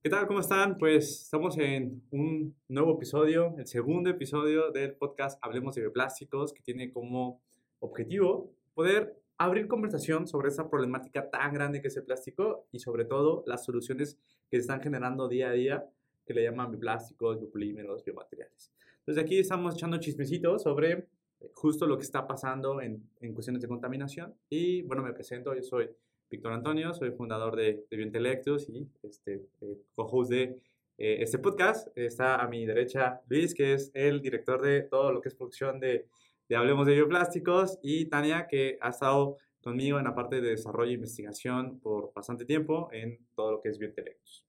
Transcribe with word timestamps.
¿Qué 0.00 0.10
tal? 0.10 0.28
¿Cómo 0.28 0.38
están? 0.38 0.78
Pues 0.78 1.22
estamos 1.22 1.58
en 1.58 2.04
un 2.12 2.54
nuevo 2.68 2.94
episodio, 2.94 3.56
el 3.58 3.66
segundo 3.66 4.10
episodio 4.10 4.70
del 4.70 4.94
podcast 4.94 5.40
Hablemos 5.42 5.74
de 5.74 5.80
Bioplásticos, 5.80 6.52
que 6.52 6.62
tiene 6.62 6.92
como 6.92 7.42
objetivo 7.80 8.54
poder 8.74 9.20
abrir 9.38 9.66
conversación 9.66 10.28
sobre 10.28 10.50
esa 10.50 10.70
problemática 10.70 11.28
tan 11.30 11.52
grande 11.52 11.82
que 11.82 11.88
es 11.88 11.96
el 11.96 12.04
plástico 12.04 12.68
y 12.70 12.78
sobre 12.78 13.06
todo 13.06 13.42
las 13.48 13.64
soluciones 13.64 14.16
que 14.48 14.58
se 14.58 14.60
están 14.60 14.80
generando 14.80 15.26
día 15.26 15.48
a 15.48 15.52
día, 15.52 15.84
que 16.24 16.32
le 16.32 16.44
llaman 16.44 16.70
bioplásticos, 16.70 17.40
biopolímeros, 17.40 18.04
biomateriales. 18.04 18.72
Entonces 19.00 19.24
aquí 19.24 19.40
estamos 19.40 19.74
echando 19.74 19.98
chismecitos 19.98 20.62
sobre 20.62 20.92
eh, 21.40 21.50
justo 21.54 21.88
lo 21.88 21.98
que 21.98 22.04
está 22.04 22.24
pasando 22.24 22.80
en, 22.80 23.02
en 23.20 23.34
cuestiones 23.34 23.62
de 23.62 23.66
contaminación 23.66 24.32
y 24.48 24.82
bueno, 24.82 25.02
me 25.02 25.12
presento, 25.12 25.56
yo 25.56 25.62
soy 25.64 25.90
Víctor 26.30 26.52
Antonio, 26.52 26.92
soy 26.92 27.10
fundador 27.12 27.56
de, 27.56 27.86
de 27.90 27.96
Biointelectus 27.96 28.68
y 28.68 28.86
este, 29.02 29.46
eh, 29.62 29.78
co-host 29.94 30.30
de 30.30 30.60
eh, 30.98 31.16
este 31.20 31.38
podcast. 31.38 31.88
Está 31.96 32.36
a 32.36 32.46
mi 32.48 32.66
derecha 32.66 33.22
Luis, 33.28 33.54
que 33.54 33.72
es 33.72 33.90
el 33.94 34.20
director 34.20 34.60
de 34.60 34.82
todo 34.82 35.10
lo 35.10 35.22
que 35.22 35.30
es 35.30 35.34
producción 35.34 35.80
de, 35.80 36.06
de 36.48 36.56
Hablemos 36.56 36.86
de 36.86 36.94
Bioplásticos, 36.94 37.78
y 37.82 38.06
Tania, 38.06 38.46
que 38.46 38.76
ha 38.82 38.90
estado 38.90 39.38
conmigo 39.62 39.98
en 39.98 40.04
la 40.04 40.14
parte 40.14 40.42
de 40.42 40.50
desarrollo 40.50 40.90
e 40.90 40.94
investigación 40.94 41.80
por 41.80 42.12
bastante 42.12 42.44
tiempo 42.44 42.90
en 42.92 43.18
todo 43.34 43.52
lo 43.52 43.60
que 43.62 43.70
es 43.70 43.78
Biointelectus. 43.78 44.46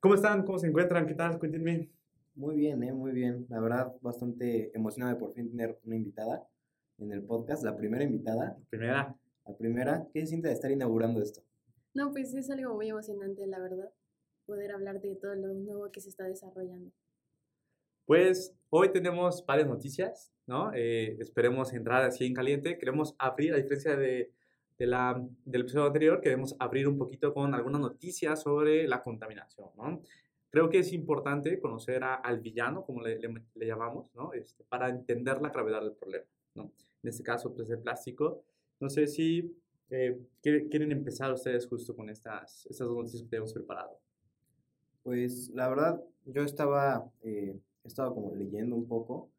¿Cómo 0.00 0.14
están? 0.14 0.44
¿Cómo 0.44 0.58
se 0.58 0.68
encuentran? 0.68 1.06
¿Qué 1.06 1.14
tal? 1.14 1.38
Cuéntenme. 1.38 1.90
Muy 2.34 2.56
bien, 2.56 2.82
¿eh? 2.82 2.92
muy 2.92 3.12
bien. 3.12 3.44
La 3.50 3.60
verdad, 3.60 3.92
bastante 4.00 4.74
emocionado 4.74 5.12
de 5.12 5.20
por 5.20 5.34
fin 5.34 5.50
tener 5.50 5.78
una 5.84 5.96
invitada 5.96 6.48
en 6.96 7.12
el 7.12 7.22
podcast, 7.22 7.62
la 7.62 7.76
primera 7.76 8.02
invitada. 8.02 8.56
Primera. 8.70 9.14
La 9.46 9.56
primera, 9.56 10.06
¿qué 10.12 10.20
se 10.20 10.26
siente 10.26 10.48
de 10.48 10.54
estar 10.54 10.70
inaugurando 10.70 11.20
esto? 11.20 11.42
No, 11.94 12.12
pues 12.12 12.32
es 12.34 12.48
algo 12.50 12.74
muy 12.74 12.88
emocionante, 12.88 13.46
la 13.46 13.58
verdad, 13.58 13.92
poder 14.46 14.72
hablar 14.72 15.00
de 15.00 15.16
todo 15.16 15.34
lo 15.34 15.52
nuevo 15.52 15.90
que 15.90 16.00
se 16.00 16.08
está 16.08 16.24
desarrollando. 16.24 16.92
Pues 18.06 18.54
hoy 18.70 18.90
tenemos 18.92 19.44
varias 19.46 19.68
noticias, 19.68 20.32
¿no? 20.46 20.72
Eh, 20.74 21.16
esperemos 21.20 21.72
entrar 21.72 22.04
así 22.04 22.26
en 22.26 22.34
caliente. 22.34 22.78
Queremos 22.78 23.14
abrir, 23.18 23.52
a 23.52 23.56
diferencia 23.56 23.96
de, 23.96 24.32
de 24.78 24.86
la, 24.86 25.24
del 25.44 25.62
episodio 25.62 25.86
anterior, 25.86 26.20
queremos 26.20 26.56
abrir 26.58 26.88
un 26.88 26.98
poquito 26.98 27.34
con 27.34 27.54
algunas 27.54 27.80
noticias 27.80 28.42
sobre 28.42 28.86
la 28.88 29.02
contaminación, 29.02 29.70
¿no? 29.76 30.02
Creo 30.50 30.68
que 30.68 30.78
es 30.78 30.92
importante 30.92 31.58
conocer 31.60 32.04
a, 32.04 32.14
al 32.14 32.40
villano, 32.40 32.84
como 32.84 33.00
le, 33.00 33.18
le, 33.18 33.42
le 33.54 33.66
llamamos, 33.66 34.14
¿no? 34.14 34.32
Este, 34.34 34.64
para 34.64 34.88
entender 34.88 35.40
la 35.40 35.50
gravedad 35.50 35.80
del 35.80 35.92
problema, 35.92 36.26
¿no? 36.54 36.72
En 37.02 37.08
este 37.08 37.22
caso, 37.22 37.54
pues 37.54 37.70
el 37.70 37.80
plástico 37.80 38.44
no 38.82 38.90
sé 38.90 39.06
si 39.06 39.56
eh, 39.90 40.18
quieren 40.42 40.90
empezar 40.90 41.32
ustedes 41.32 41.68
justo 41.68 41.94
con 41.94 42.10
estas, 42.10 42.66
estas 42.66 42.88
dos 42.88 42.96
noticias 42.96 43.22
que 43.22 43.28
tenemos 43.28 43.52
preparado. 43.52 43.96
Pues 45.04 45.50
la 45.50 45.68
verdad, 45.68 46.02
yo 46.26 46.42
estaba, 46.42 47.08
eh, 47.22 47.56
estaba 47.84 48.12
como 48.12 48.34
leyendo 48.34 48.74
un 48.74 48.88
poco 48.88 49.30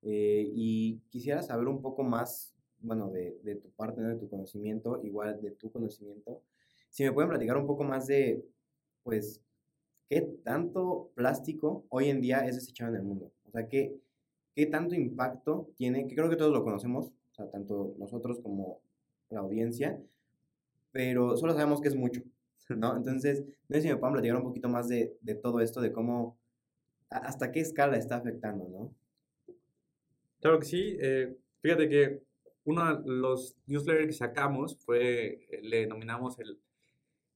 eh, 0.00 0.50
y 0.54 0.98
quisiera 1.10 1.42
saber 1.42 1.68
un 1.68 1.82
poco 1.82 2.04
más, 2.04 2.54
bueno, 2.80 3.10
de, 3.10 3.38
de 3.42 3.56
tu 3.56 3.68
parte, 3.72 4.00
¿no? 4.00 4.08
de 4.08 4.16
tu 4.16 4.30
conocimiento, 4.30 4.98
igual 5.02 5.42
de 5.42 5.50
tu 5.50 5.70
conocimiento. 5.70 6.40
Si 6.88 7.04
me 7.04 7.12
pueden 7.12 7.28
platicar 7.28 7.58
un 7.58 7.66
poco 7.66 7.84
más 7.84 8.06
de, 8.06 8.42
pues, 9.02 9.42
qué 10.08 10.22
tanto 10.42 11.10
plástico 11.14 11.84
hoy 11.90 12.08
en 12.08 12.22
día 12.22 12.46
es 12.46 12.54
desechado 12.54 12.94
en 12.94 13.00
el 13.00 13.02
mundo. 13.02 13.30
O 13.44 13.50
sea, 13.50 13.68
qué, 13.68 13.94
qué 14.54 14.64
tanto 14.64 14.94
impacto 14.94 15.68
tiene, 15.76 16.06
que 16.06 16.14
creo 16.14 16.30
que 16.30 16.36
todos 16.36 16.54
lo 16.54 16.64
conocemos, 16.64 17.08
o 17.08 17.34
sea, 17.34 17.50
tanto 17.50 17.94
nosotros 17.98 18.40
como 18.40 18.85
la 19.30 19.40
audiencia, 19.40 20.00
pero 20.92 21.36
solo 21.36 21.52
sabemos 21.52 21.80
que 21.80 21.88
es 21.88 21.96
mucho, 21.96 22.22
¿no? 22.70 22.96
Entonces, 22.96 23.44
no 23.68 23.76
sé 23.76 23.82
si 23.82 23.88
me 23.88 23.96
pueden 23.96 24.14
platicar 24.14 24.36
un 24.36 24.44
poquito 24.44 24.68
más 24.68 24.88
de, 24.88 25.16
de 25.20 25.34
todo 25.34 25.60
esto, 25.60 25.80
de 25.80 25.92
cómo, 25.92 26.38
hasta 27.10 27.52
qué 27.52 27.60
escala 27.60 27.96
está 27.96 28.16
afectando, 28.16 28.68
¿no? 28.68 28.94
Claro 30.40 30.58
que 30.60 30.66
sí. 30.66 30.96
Eh, 31.00 31.36
fíjate 31.60 31.88
que 31.88 32.22
uno 32.64 32.98
de 32.98 33.10
los 33.10 33.56
newsletters 33.66 34.06
que 34.06 34.12
sacamos 34.12 34.76
fue, 34.78 35.46
le 35.62 35.80
denominamos 35.80 36.38
el, 36.38 36.58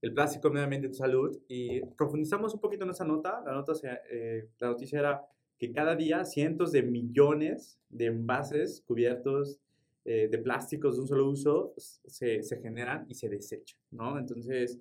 el 0.02 0.14
plástico 0.14 0.50
medio 0.50 0.64
ambiente 0.64 0.88
y 0.88 0.94
salud 0.94 1.38
y 1.48 1.80
profundizamos 1.96 2.54
un 2.54 2.60
poquito 2.60 2.84
en 2.84 2.90
esa 2.90 3.04
nota. 3.04 3.42
La, 3.44 3.52
nota 3.52 3.72
eh, 4.10 4.48
la 4.58 4.68
noticia 4.68 4.98
era 4.98 5.26
que 5.58 5.72
cada 5.72 5.94
día 5.94 6.24
cientos 6.24 6.72
de 6.72 6.82
millones 6.82 7.78
de 7.88 8.06
envases 8.06 8.82
cubiertos 8.86 9.60
eh, 10.04 10.28
de 10.30 10.38
plásticos 10.38 10.96
de 10.96 11.02
un 11.02 11.08
solo 11.08 11.28
uso 11.28 11.74
se, 11.76 12.42
se, 12.42 12.60
generan 12.60 13.04
y 13.08 13.14
se 13.14 13.28
desechan, 13.28 13.78
¿no? 13.90 14.18
Entonces, 14.18 14.78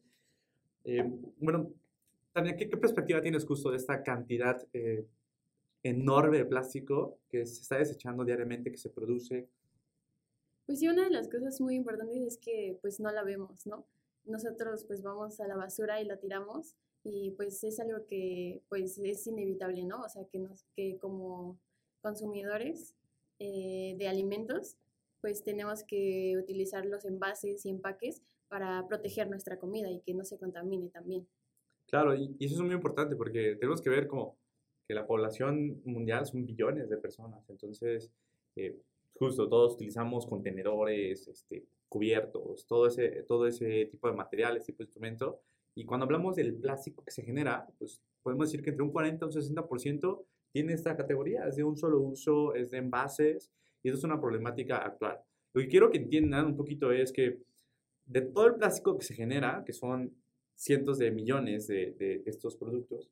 eh, 0.85 1.03
bueno, 1.37 1.71
Tania, 2.31 2.55
¿qué, 2.55 2.69
¿qué, 2.69 2.77
perspectiva 2.77 3.21
tienes 3.21 3.45
justo 3.45 3.69
de 3.69 3.77
esta 3.77 4.01
cantidad 4.01 4.65
eh, 4.71 5.05
enorme 5.83 6.37
de 6.37 6.45
plástico 6.45 7.19
que 7.29 7.45
se 7.45 7.61
está 7.61 7.77
desechando 7.77 8.23
diariamente, 8.23 8.71
que 8.71 8.77
se 8.77 8.89
produce? 8.89 9.49
Pues 10.65 10.79
sí, 10.79 10.87
una 10.87 11.03
de 11.03 11.09
las 11.09 11.27
cosas 11.27 11.59
muy 11.59 11.75
importantes 11.75 12.21
es 12.21 12.37
que 12.37 12.77
pues 12.81 12.99
no 12.99 13.11
la 13.11 13.23
vemos, 13.23 13.65
¿no? 13.65 13.85
Nosotros 14.25 14.85
pues 14.85 15.01
vamos 15.01 15.39
a 15.39 15.47
la 15.47 15.55
basura 15.55 16.01
y 16.01 16.05
la 16.05 16.17
tiramos 16.17 16.75
y 17.03 17.31
pues 17.31 17.63
es 17.63 17.79
algo 17.79 18.05
que 18.05 18.61
pues 18.69 18.97
es 18.99 19.27
inevitable, 19.27 19.83
¿no? 19.83 20.01
O 20.01 20.09
sea, 20.09 20.23
que, 20.25 20.39
nos, 20.39 20.63
que 20.75 20.97
como 20.97 21.57
consumidores 22.01 22.95
eh, 23.39 23.95
de 23.97 24.07
alimentos 24.07 24.77
pues 25.21 25.43
tenemos 25.43 25.83
que 25.83 26.35
utilizar 26.37 26.85
los 26.85 27.05
envases 27.05 27.65
y 27.65 27.69
empaques 27.69 28.21
para 28.47 28.87
proteger 28.87 29.29
nuestra 29.29 29.59
comida 29.59 29.89
y 29.89 30.01
que 30.01 30.13
no 30.13 30.23
se 30.25 30.37
contamine 30.37 30.89
también. 30.89 31.27
Claro, 31.87 32.15
y, 32.15 32.35
eso 32.39 32.55
es 32.55 32.61
muy 32.61 32.73
importante 32.73 33.15
porque 33.15 33.55
tenemos 33.55 33.81
que 33.81 33.89
ver 33.89 34.07
como 34.07 34.37
que 34.87 34.93
la 34.93 35.05
población 35.05 35.81
mundial 35.85 36.25
son 36.25 36.45
billones 36.45 36.89
de 36.89 36.97
personas, 36.97 37.47
entonces 37.49 38.11
eh, 38.55 38.79
justo 39.13 39.47
todos 39.47 39.73
utilizamos 39.73 40.25
contenedores, 40.25 41.27
este, 41.27 41.67
cubiertos, 41.87 42.65
todo 42.65 42.87
ese, 42.87 43.23
todo 43.23 43.47
ese 43.47 43.85
tipo 43.85 44.07
de 44.07 44.15
materiales, 44.15 44.65
tipo 44.65 44.79
de 44.79 44.85
instrumento, 44.85 45.41
y 45.75 45.85
cuando 45.85 46.05
hablamos 46.05 46.35
del 46.35 46.55
plástico 46.55 47.03
que 47.03 47.11
se 47.11 47.23
genera, 47.23 47.67
pues 47.77 48.01
podemos 48.23 48.47
decir 48.47 48.63
que 48.63 48.71
entre 48.71 48.83
un 48.83 48.91
40 48.91 49.25
y 49.25 49.27
un 49.27 49.33
60% 49.33 50.25
tiene 50.51 50.73
esta 50.73 50.95
categoría, 50.97 51.47
es 51.47 51.55
de 51.55 51.63
un 51.63 51.77
solo 51.77 51.99
uso, 52.01 52.53
es 52.55 52.71
de 52.71 52.79
envases, 52.79 53.51
y 53.83 53.89
eso 53.89 53.97
es 53.97 54.03
una 54.03 54.19
problemática 54.19 54.77
actual. 54.77 55.19
Lo 55.53 55.61
que 55.61 55.67
quiero 55.67 55.89
que 55.89 55.97
entiendan 55.97 56.45
un 56.45 56.55
poquito 56.55 56.91
es 56.91 57.11
que 57.11 57.39
de 58.05 58.21
todo 58.21 58.47
el 58.47 58.55
plástico 58.55 58.97
que 58.97 59.05
se 59.05 59.13
genera, 59.13 59.63
que 59.65 59.73
son 59.73 60.13
cientos 60.55 60.97
de 60.97 61.11
millones 61.11 61.67
de, 61.67 61.91
de 61.97 62.23
estos 62.25 62.55
productos, 62.55 63.09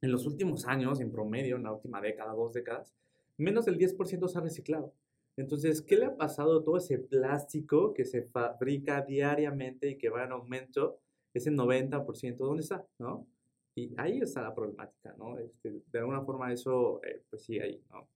en 0.00 0.12
los 0.12 0.26
últimos 0.26 0.66
años, 0.66 1.00
en 1.00 1.10
promedio, 1.10 1.56
en 1.56 1.62
la 1.62 1.72
última 1.72 2.00
década, 2.00 2.32
dos 2.34 2.52
décadas, 2.52 2.94
menos 3.36 3.64
del 3.64 3.78
10% 3.78 4.28
se 4.28 4.38
ha 4.38 4.40
reciclado. 4.40 4.92
Entonces, 5.36 5.82
¿qué 5.82 5.96
le 5.96 6.06
ha 6.06 6.16
pasado 6.16 6.60
a 6.60 6.64
todo 6.64 6.76
ese 6.76 6.98
plástico 6.98 7.92
que 7.92 8.04
se 8.04 8.22
fabrica 8.22 9.02
diariamente 9.02 9.90
y 9.90 9.98
que 9.98 10.10
va 10.10 10.24
en 10.24 10.32
aumento? 10.32 11.00
Ese 11.32 11.50
90%, 11.50 12.36
¿dónde 12.36 12.62
está? 12.62 12.86
¿No? 12.98 13.26
Y 13.74 13.92
ahí 13.96 14.20
está 14.20 14.42
la 14.42 14.54
problemática, 14.54 15.14
¿no? 15.18 15.36
Este, 15.38 15.82
de 15.90 15.98
alguna 15.98 16.22
forma 16.22 16.52
eso, 16.52 17.02
eh, 17.02 17.22
pues 17.28 17.42
sí, 17.42 17.58
ahí, 17.58 17.82
¿no? 17.90 18.06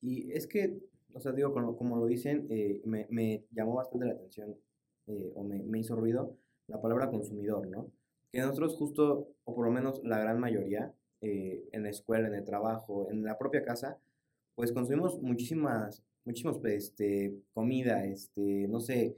Y 0.00 0.32
es 0.32 0.46
que, 0.46 0.78
o 1.14 1.20
sea, 1.20 1.32
digo, 1.32 1.52
como, 1.52 1.76
como 1.76 1.96
lo 1.96 2.06
dicen, 2.06 2.46
eh, 2.50 2.80
me, 2.84 3.06
me, 3.10 3.44
llamó 3.50 3.74
bastante 3.74 4.06
la 4.06 4.12
atención 4.12 4.56
eh, 5.06 5.32
o 5.34 5.44
me, 5.44 5.62
me, 5.62 5.78
hizo 5.80 5.96
ruido 5.96 6.36
la 6.68 6.80
palabra 6.80 7.10
consumidor, 7.10 7.66
¿no? 7.68 7.90
Que 8.32 8.40
nosotros 8.40 8.76
justo, 8.76 9.28
o 9.44 9.54
por 9.54 9.66
lo 9.66 9.72
menos 9.72 10.00
la 10.04 10.18
gran 10.18 10.38
mayoría, 10.38 10.94
eh, 11.20 11.68
en 11.72 11.82
la 11.82 11.90
escuela, 11.90 12.28
en 12.28 12.34
el 12.34 12.44
trabajo, 12.44 13.10
en 13.10 13.24
la 13.24 13.38
propia 13.38 13.64
casa, 13.64 13.98
pues 14.54 14.72
consumimos 14.72 15.20
muchísimas, 15.20 16.02
muchísimos, 16.24 16.64
este, 16.64 17.34
comida, 17.52 18.06
este, 18.06 18.68
no 18.68 18.80
sé, 18.80 19.16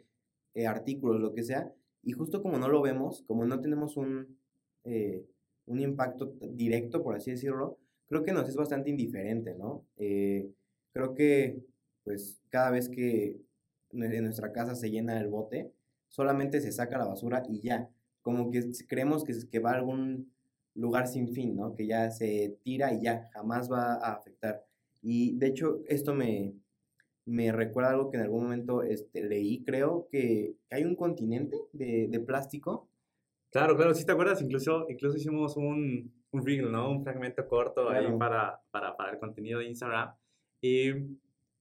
eh, 0.54 0.66
artículos, 0.66 1.20
lo 1.20 1.34
que 1.34 1.44
sea, 1.44 1.72
y 2.02 2.12
justo 2.12 2.42
como 2.42 2.58
no 2.58 2.68
lo 2.68 2.82
vemos, 2.82 3.22
como 3.26 3.44
no 3.44 3.60
tenemos 3.60 3.96
un, 3.96 4.38
un 5.66 5.80
impacto 5.80 6.34
directo, 6.40 7.02
por 7.02 7.14
así 7.14 7.30
decirlo, 7.30 7.78
creo 8.08 8.24
que 8.24 8.32
nos 8.32 8.48
es 8.48 8.56
bastante 8.56 8.90
indiferente, 8.90 9.54
¿no? 9.54 9.86
Eh, 9.96 10.50
creo 10.92 11.14
que 11.14 11.62
pues 12.04 12.42
cada 12.50 12.70
vez 12.70 12.88
que 12.88 13.40
en 13.92 14.24
nuestra 14.24 14.52
casa 14.52 14.74
se 14.74 14.90
llena 14.90 15.20
el 15.20 15.28
bote, 15.28 15.72
solamente 16.08 16.60
se 16.60 16.72
saca 16.72 16.98
la 16.98 17.06
basura 17.06 17.42
y 17.48 17.60
ya, 17.60 17.88
como 18.22 18.50
que 18.50 18.62
creemos 18.88 19.24
que, 19.24 19.34
que 19.50 19.58
va 19.58 19.72
a 19.72 19.76
algún 19.76 20.32
lugar 20.74 21.06
sin 21.06 21.28
fin, 21.28 21.56
¿no? 21.56 21.74
Que 21.74 21.86
ya 21.86 22.10
se 22.10 22.58
tira 22.62 22.92
y 22.92 23.02
ya, 23.02 23.28
jamás 23.32 23.70
va 23.70 23.94
a 23.94 24.14
afectar. 24.14 24.64
Y 25.02 25.36
de 25.36 25.48
hecho, 25.48 25.80
esto 25.86 26.14
me, 26.14 26.54
me 27.26 27.52
recuerda 27.52 27.90
algo 27.90 28.10
que 28.10 28.16
en 28.16 28.24
algún 28.24 28.44
momento 28.44 28.82
este, 28.82 29.22
leí, 29.22 29.62
creo, 29.64 30.08
que, 30.10 30.54
que 30.68 30.76
hay 30.76 30.84
un 30.84 30.96
continente 30.96 31.56
de, 31.72 32.08
de, 32.08 32.20
plástico. 32.20 32.88
Claro, 33.50 33.76
claro, 33.76 33.94
si 33.94 34.06
te 34.06 34.12
acuerdas, 34.12 34.40
incluso, 34.40 34.86
incluso 34.88 35.16
hicimos 35.16 35.56
un, 35.56 36.12
un 36.30 36.46
reel, 36.46 36.72
¿no? 36.72 36.90
Un 36.90 37.02
fragmento 37.02 37.46
corto 37.46 37.88
claro. 37.88 38.08
ahí 38.08 38.18
para, 38.18 38.60
para, 38.70 38.96
para 38.96 39.12
el 39.12 39.18
contenido 39.18 39.58
de 39.58 39.66
Instagram 39.66 40.14
y, 40.62 40.92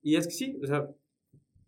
y 0.02 0.16
es 0.16 0.28
que 0.28 0.34
sí, 0.34 0.58
o 0.64 0.68
sea, 0.68 0.88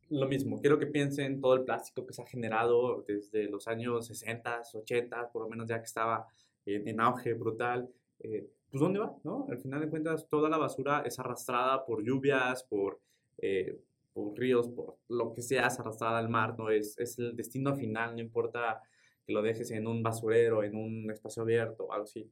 lo 0.09 0.27
mismo, 0.27 0.59
quiero 0.61 0.77
que 0.77 0.85
piensen 0.87 1.41
todo 1.41 1.55
el 1.55 1.63
plástico 1.63 2.05
que 2.05 2.13
se 2.13 2.21
ha 2.21 2.25
generado 2.25 3.03
desde 3.07 3.49
los 3.49 3.67
años 3.67 4.05
60, 4.07 4.61
80, 4.73 5.31
por 5.31 5.41
lo 5.41 5.49
menos 5.49 5.67
ya 5.67 5.79
que 5.79 5.85
estaba 5.85 6.27
en, 6.65 6.99
auge 6.99 7.33
brutal, 7.33 7.89
eh, 8.19 8.47
pues 8.69 8.79
¿dónde 8.79 8.99
va? 8.99 9.15
¿no? 9.23 9.47
Al 9.49 9.57
final 9.57 9.81
de 9.81 9.89
cuentas, 9.89 10.27
toda 10.29 10.49
la 10.49 10.57
basura 10.57 11.01
es 11.05 11.19
arrastrada 11.19 11.85
por 11.85 12.03
lluvias, 12.03 12.63
por, 12.63 12.99
eh, 13.39 13.79
por 14.13 14.37
ríos, 14.37 14.69
por 14.69 14.97
lo 15.09 15.33
que 15.33 15.41
sea, 15.41 15.67
es 15.67 15.79
arrastrada 15.79 16.19
al 16.19 16.29
mar, 16.29 16.55
¿no? 16.57 16.69
Es, 16.69 16.97
es 16.99 17.17
el 17.17 17.35
destino 17.35 17.75
final, 17.75 18.15
no 18.15 18.21
importa 18.21 18.81
que 19.25 19.33
lo 19.33 19.41
dejes 19.41 19.71
en 19.71 19.87
un 19.87 20.03
basurero, 20.03 20.63
en 20.63 20.75
un 20.75 21.09
espacio 21.09 21.43
abierto, 21.43 21.91
algo 21.91 22.03
así. 22.03 22.29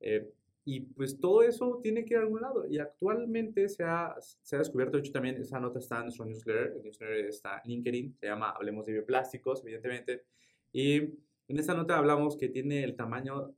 Eh, 0.00 0.28
y 0.70 0.82
pues 0.82 1.18
todo 1.18 1.42
eso 1.42 1.80
tiene 1.82 2.04
que 2.04 2.14
ir 2.14 2.18
a 2.18 2.22
algún 2.22 2.42
lado. 2.42 2.64
Y 2.70 2.78
actualmente 2.78 3.68
se 3.68 3.82
ha, 3.82 4.14
se 4.20 4.54
ha 4.54 4.60
descubierto, 4.60 4.96
de 4.96 5.00
hecho 5.00 5.10
también 5.10 5.34
esa 5.36 5.58
nota 5.58 5.80
está 5.80 5.96
en 5.96 6.04
nuestro 6.04 6.24
newsletter, 6.24 6.74
el 6.76 6.82
newsletter 6.84 7.24
está 7.26 7.60
en 7.64 7.72
LinkedIn, 7.72 8.14
se 8.14 8.26
llama 8.26 8.50
Hablemos 8.50 8.86
de 8.86 8.92
Bioplásticos, 8.92 9.64
evidentemente. 9.64 10.26
Y 10.72 10.94
en 10.94 11.58
esta 11.58 11.74
nota 11.74 11.98
hablamos 11.98 12.36
que 12.36 12.48
tiene 12.48 12.84
el 12.84 12.94
tamaño 12.94 13.52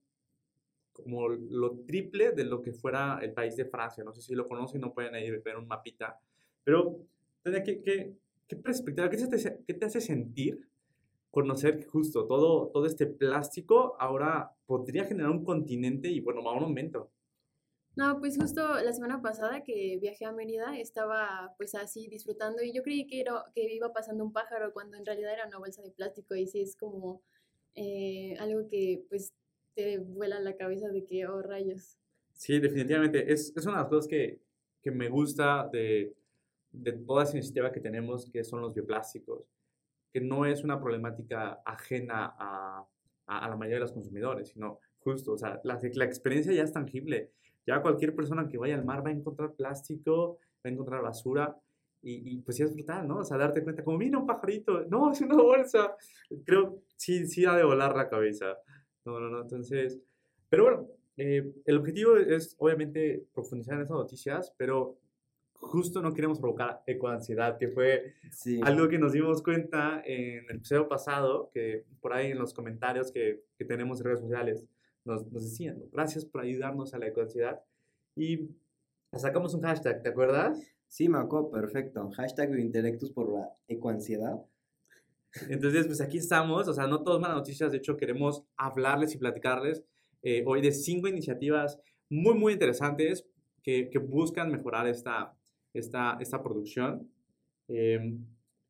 como 0.95 1.29
lo 1.29 1.81
triple 1.81 2.33
de 2.33 2.45
lo 2.45 2.63
que 2.63 2.73
fuera 2.73 3.19
el 3.21 3.35
país 3.35 3.57
de 3.57 3.67
Francia. 3.67 4.03
No 4.03 4.15
sé 4.15 4.23
si 4.23 4.35
lo 4.35 4.49
conocen, 4.49 4.81
no 4.81 4.95
pueden 4.95 5.15
ir 5.23 5.43
ver 5.43 5.59
un 5.59 5.69
mapita. 5.69 6.19
Pero, 6.65 6.99
¿qué, 7.45 7.83
qué, 7.83 8.15
qué 8.49 8.57
perspectiva, 8.57 9.11
qué 9.11 9.19
te, 9.19 9.63
qué 9.67 9.75
te 9.75 9.85
hace 9.85 10.01
sentir 10.01 10.67
conocer 11.33 11.79
que 11.79 11.87
justo 11.87 12.27
todo, 12.27 12.69
todo 12.69 12.87
este 12.87 13.07
plástico 13.07 13.97
ahora 13.99 14.55
podría 14.67 15.05
generar 15.05 15.31
un 15.31 15.43
continente 15.43 16.09
y 16.09 16.21
bueno, 16.21 16.45
va 16.45 16.53
un 16.53 16.65
aumento. 16.65 17.11
No, 17.97 18.21
pues 18.21 18.37
justo 18.37 18.63
la 18.83 18.93
semana 18.93 19.21
pasada 19.23 19.65
que 19.65 19.99
viajé 20.01 20.27
a 20.27 20.33
Mérida 20.33 20.79
estaba 20.79 21.55
pues 21.57 21.75
así 21.75 22.07
disfrutando 22.09 22.63
y 22.63 22.73
yo 22.75 22.83
creí 22.83 23.07
que, 23.07 23.21
era, 23.23 23.45
que 23.55 23.75
iba 23.75 23.93
pasando 23.95 24.25
un 24.25 24.33
pájaro 24.33 24.75
cuando 24.75 24.99
en 24.99 25.07
realidad 25.07 25.33
era 25.33 25.47
una 25.47 25.59
bolsa 25.59 25.83
de 25.83 25.91
plástico 25.91 26.35
y 26.35 26.47
sí 26.47 26.61
es 26.61 26.77
como 26.77 27.23
eh, 27.75 28.37
algo 28.39 28.69
que 28.69 29.05
pues 29.09 29.33
te 29.75 29.99
vuela 29.99 30.39
la 30.39 30.57
cabeza 30.57 30.89
de 30.89 31.05
que, 31.07 31.27
oh 31.27 31.41
rayos. 31.41 31.99
Sí, 32.35 32.61
definitivamente. 32.61 33.33
Es, 33.33 33.55
es 33.57 33.65
una 33.65 33.77
de 33.77 33.83
las 33.83 33.89
cosas 33.89 34.07
que, 34.07 34.39
que 34.83 34.91
me 34.91 35.09
gusta 35.09 35.67
de, 35.73 36.15
de 36.73 36.93
toda 36.93 37.25
esa 37.25 37.39
iniciativa 37.39 37.73
que 37.73 37.81
tenemos, 37.81 38.29
que 38.31 38.45
son 38.45 38.61
los 38.61 38.75
bioplásticos 38.75 39.47
que 40.13 40.21
no 40.21 40.45
es 40.45 40.63
una 40.63 40.81
problemática 40.81 41.63
ajena 41.65 42.35
a, 42.39 42.87
a, 43.27 43.49
la 43.49 43.57
mayoría 43.57 43.77
de 43.77 43.81
los 43.81 43.93
consumidores, 43.93 44.49
sino 44.49 44.79
justo, 44.99 45.33
o 45.33 45.39
sea, 45.39 45.61
la, 45.65 45.81
la 45.95 46.05
experiencia 46.05 46.53
ya 46.53 46.63
es 46.63 46.73
tangible. 46.73 47.33
Ya 47.67 47.81
cualquier 47.81 48.15
persona 48.15 48.49
que 48.49 48.59
vaya 48.59 48.75
al 48.75 48.85
mar 48.85 49.05
va 49.05 49.11
a 49.11 49.15
encontrar 49.15 49.55
plástico, 49.55 50.39
va 50.65 50.69
a 50.69 50.73
encontrar 50.73 51.03
basura, 51.03 51.57
y, 52.03 52.33
y, 52.33 52.39
pues 52.39 52.57
sí 52.57 52.65
es 52.65 52.75
brutal, 52.75 53.07
¿no? 53.07 53.19
O 53.19 53.25
sea, 53.25 53.39
darte 53.39 53.63
cuenta, 53.63 53.85
como 53.85 53.97
mira 53.97 54.19
un 54.19 54.27
pajarito, 54.27 54.85
no, 54.87 55.13
es 55.13 55.21
una 55.21 55.37
bolsa. 55.37 55.95
Creo, 56.45 56.83
sí, 56.97 57.27
sí 57.27 57.45
ha 57.45 57.55
de 57.55 57.63
volar 57.63 57.97
la 57.97 58.09
cabeza. 58.09 58.59
No, 59.05 59.21
no, 59.21 59.31
no, 59.31 59.43
entonces, 59.43 60.01
pero 60.49 60.65
bueno, 60.65 60.89
eh, 61.17 61.55
el 61.65 61.79
objetivo 61.79 62.17
es 62.17 62.57
obviamente 62.59 63.27
profundizar 63.33 63.77
en 63.77 63.83
esas 63.83 63.97
noticias, 63.97 64.53
pero 64.57 64.99
justo 65.63 66.03
no 66.03 66.13
queremos 66.13 66.41
provocar 66.41 66.83
ecoansiedad, 66.87 67.57
que 67.57 67.69
fue 67.69 68.15
algo 68.63 68.89
que 68.89 68.99
nos 68.99 69.13
dimos 69.13 69.43
cuenta 69.43 70.03
en 70.05 70.45
el 70.51 70.57
episodio 70.57 70.89
pasado, 70.89 71.51
que 71.55 71.85
por 72.01 72.13
ahí 72.13 72.33
en 72.33 72.39
los 72.39 72.53
comentarios 72.53 73.13
que, 73.13 73.45
que 73.57 73.65
tenemos 73.65 74.01
en 74.01 74.05
redes 74.05 74.21
sociales 74.21 74.67
nos, 75.05 75.31
nos 75.33 75.45
decían, 75.45 75.83
gracias 75.93 76.25
por 76.25 76.43
ayudarnos 76.43 76.95
a 76.95 76.99
la 76.99 77.07
ecoansiedad. 77.07 77.61
Y 78.17 78.51
sacamos 79.13 79.55
un 79.55 79.63
hashtag, 79.63 80.03
¿te 80.03 80.09
acuerdas? 80.09 80.61
Sí, 80.89 81.09
me 81.09 81.19
acuerdo, 81.19 81.51
perfecto. 81.51 82.11
Hashtag 82.11 82.59
Intelectus 82.59 83.11
por 83.11 83.33
la 83.33 83.49
ecoansiedad. 83.69 84.43
Entonces, 85.49 85.87
pues 85.87 86.01
aquí 86.01 86.19
estamos, 86.19 86.69
o 86.69 86.75
sea, 86.75 86.87
no 86.87 87.03
todas 87.03 87.21
malas 87.21 87.39
noticias, 87.39 87.73
de 87.73 87.79
hecho 87.79 87.97
queremos 87.97 88.45
hablarles 88.57 89.15
y 89.15 89.19
platicarles 89.19 89.83
eh, 90.23 90.45
hoy 90.47 90.61
de 90.61 90.73
cinco 90.73 91.09
iniciativas 91.09 91.81
muy, 92.11 92.35
muy 92.35 92.53
interesantes 92.53 93.27
que, 93.63 93.89
que 93.89 93.99
buscan 93.99 94.51
mejorar 94.51 94.87
esta, 94.87 95.35
esta, 95.75 96.19
esta 96.21 96.43
producción. 96.43 97.11
Em, 97.69 98.25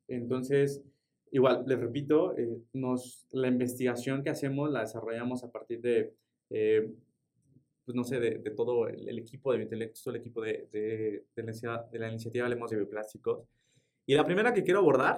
entonces, 0.07 0.83
igual, 1.31 1.63
les 1.67 1.79
repito, 1.79 2.37
eh, 2.37 2.57
nos, 2.73 3.27
la 3.31 3.47
investigación 3.47 4.23
que 4.23 4.29
hacemos 4.29 4.71
la 4.71 4.81
desarrollamos 4.81 5.43
a 5.43 5.51
partir 5.51 5.81
de, 5.81 6.13
eh, 6.49 6.91
pues 7.85 7.95
no 7.95 8.03
sé, 8.03 8.19
de, 8.19 8.37
de 8.39 8.51
todo 8.51 8.87
el, 8.87 9.19
equipo 9.19 9.51
de 9.51 9.57
Biointelecto, 9.57 9.99
todo 10.03 10.13
el 10.15 10.21
equipo 10.21 10.41
de, 10.41 10.67
de, 10.71 11.25
de, 11.35 11.43
la, 11.43 11.87
de 11.91 11.99
la 11.99 12.09
iniciativa 12.09 12.45
Hablemos 12.45 12.71
de 12.71 12.77
Bioplásticos. 12.77 13.45
Y 14.05 14.15
la 14.15 14.25
primera 14.25 14.53
que 14.53 14.63
quiero 14.63 14.79
abordar 14.79 15.17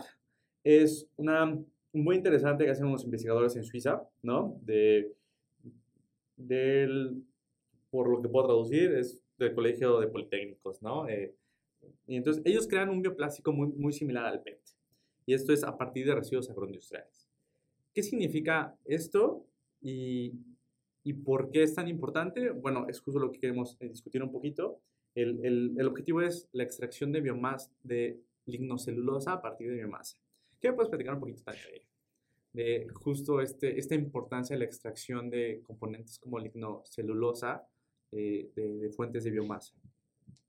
es 0.64 1.08
una 1.16 1.58
muy 1.94 2.16
interesante 2.16 2.66
que 2.66 2.72
hacen 2.72 2.92
los 2.92 3.04
investigadores 3.04 3.56
en 3.56 3.64
Suiza, 3.64 4.08
¿no? 4.22 4.60
De, 4.62 5.14
del, 6.36 7.24
por 7.90 8.10
lo 8.10 8.22
que 8.22 8.30
puedo 8.30 8.48
traducir, 8.48 8.92
es 8.94 9.24
del 9.38 9.54
Colegio 9.54 10.00
de 10.00 10.08
Politécnicos, 10.08 10.81
¿no? 10.81 11.08
Eh, 11.08 11.36
y 12.07 12.16
entonces 12.16 12.44
ellos 12.45 12.68
crean 12.68 12.89
un 12.89 13.01
bioplástico 13.01 13.51
muy, 13.51 13.68
muy 13.69 13.94
similar 13.94 14.25
al 14.25 14.42
PET. 14.42 14.60
Y 15.25 15.33
esto 15.33 15.54
es 15.54 15.63
a 15.63 15.77
partir 15.77 16.06
de 16.06 16.16
residuos 16.16 16.50
agroindustriales. 16.50 17.27
¿Qué 17.94 18.04
significa 18.04 18.75
esto 18.86 19.45
y, 19.81 20.33
y 21.04 21.13
por 21.13 21.50
qué 21.50 21.63
es 21.63 21.74
tan 21.74 21.88
importante? 21.88 22.51
Bueno, 22.51 22.88
es 22.88 23.00
justo 23.01 23.19
lo 23.19 23.31
que 23.31 23.39
queremos 23.39 23.77
eh, 23.80 23.89
discutir 23.89 24.22
un 24.22 24.31
poquito. 24.31 24.81
El, 25.16 25.44
el, 25.45 25.75
el 25.77 25.88
objetivo 25.88 26.22
es 26.22 26.48
la 26.51 26.63
extracción 26.63 27.12
de 27.12 27.22
biomasa, 27.22 27.72
de 27.83 28.19
lignocelulosa 28.45 29.33
a 29.33 29.42
partir 29.42 29.69
de 29.69 29.75
biomasa. 29.78 30.18
¿Qué 30.60 30.69
me 30.69 30.75
puedes 30.75 30.89
platicar 30.89 31.16
un 31.16 31.21
poquito 31.21 31.51
de 31.51 31.86
de 32.56 32.88
justo 32.94 33.42
este, 33.42 33.78
esta 33.78 33.95
importancia 33.95 34.56
de 34.56 34.60
la 34.60 34.66
extracción 34.66 35.30
de 35.30 35.62
componentes 35.63 36.18
como 36.18 36.39
lignocelulosa 36.39 37.68
eh, 38.13 38.50
de, 38.56 38.78
de, 38.78 38.89
fuentes 38.92 39.25
de 39.25 39.31
biomasa. 39.31 39.74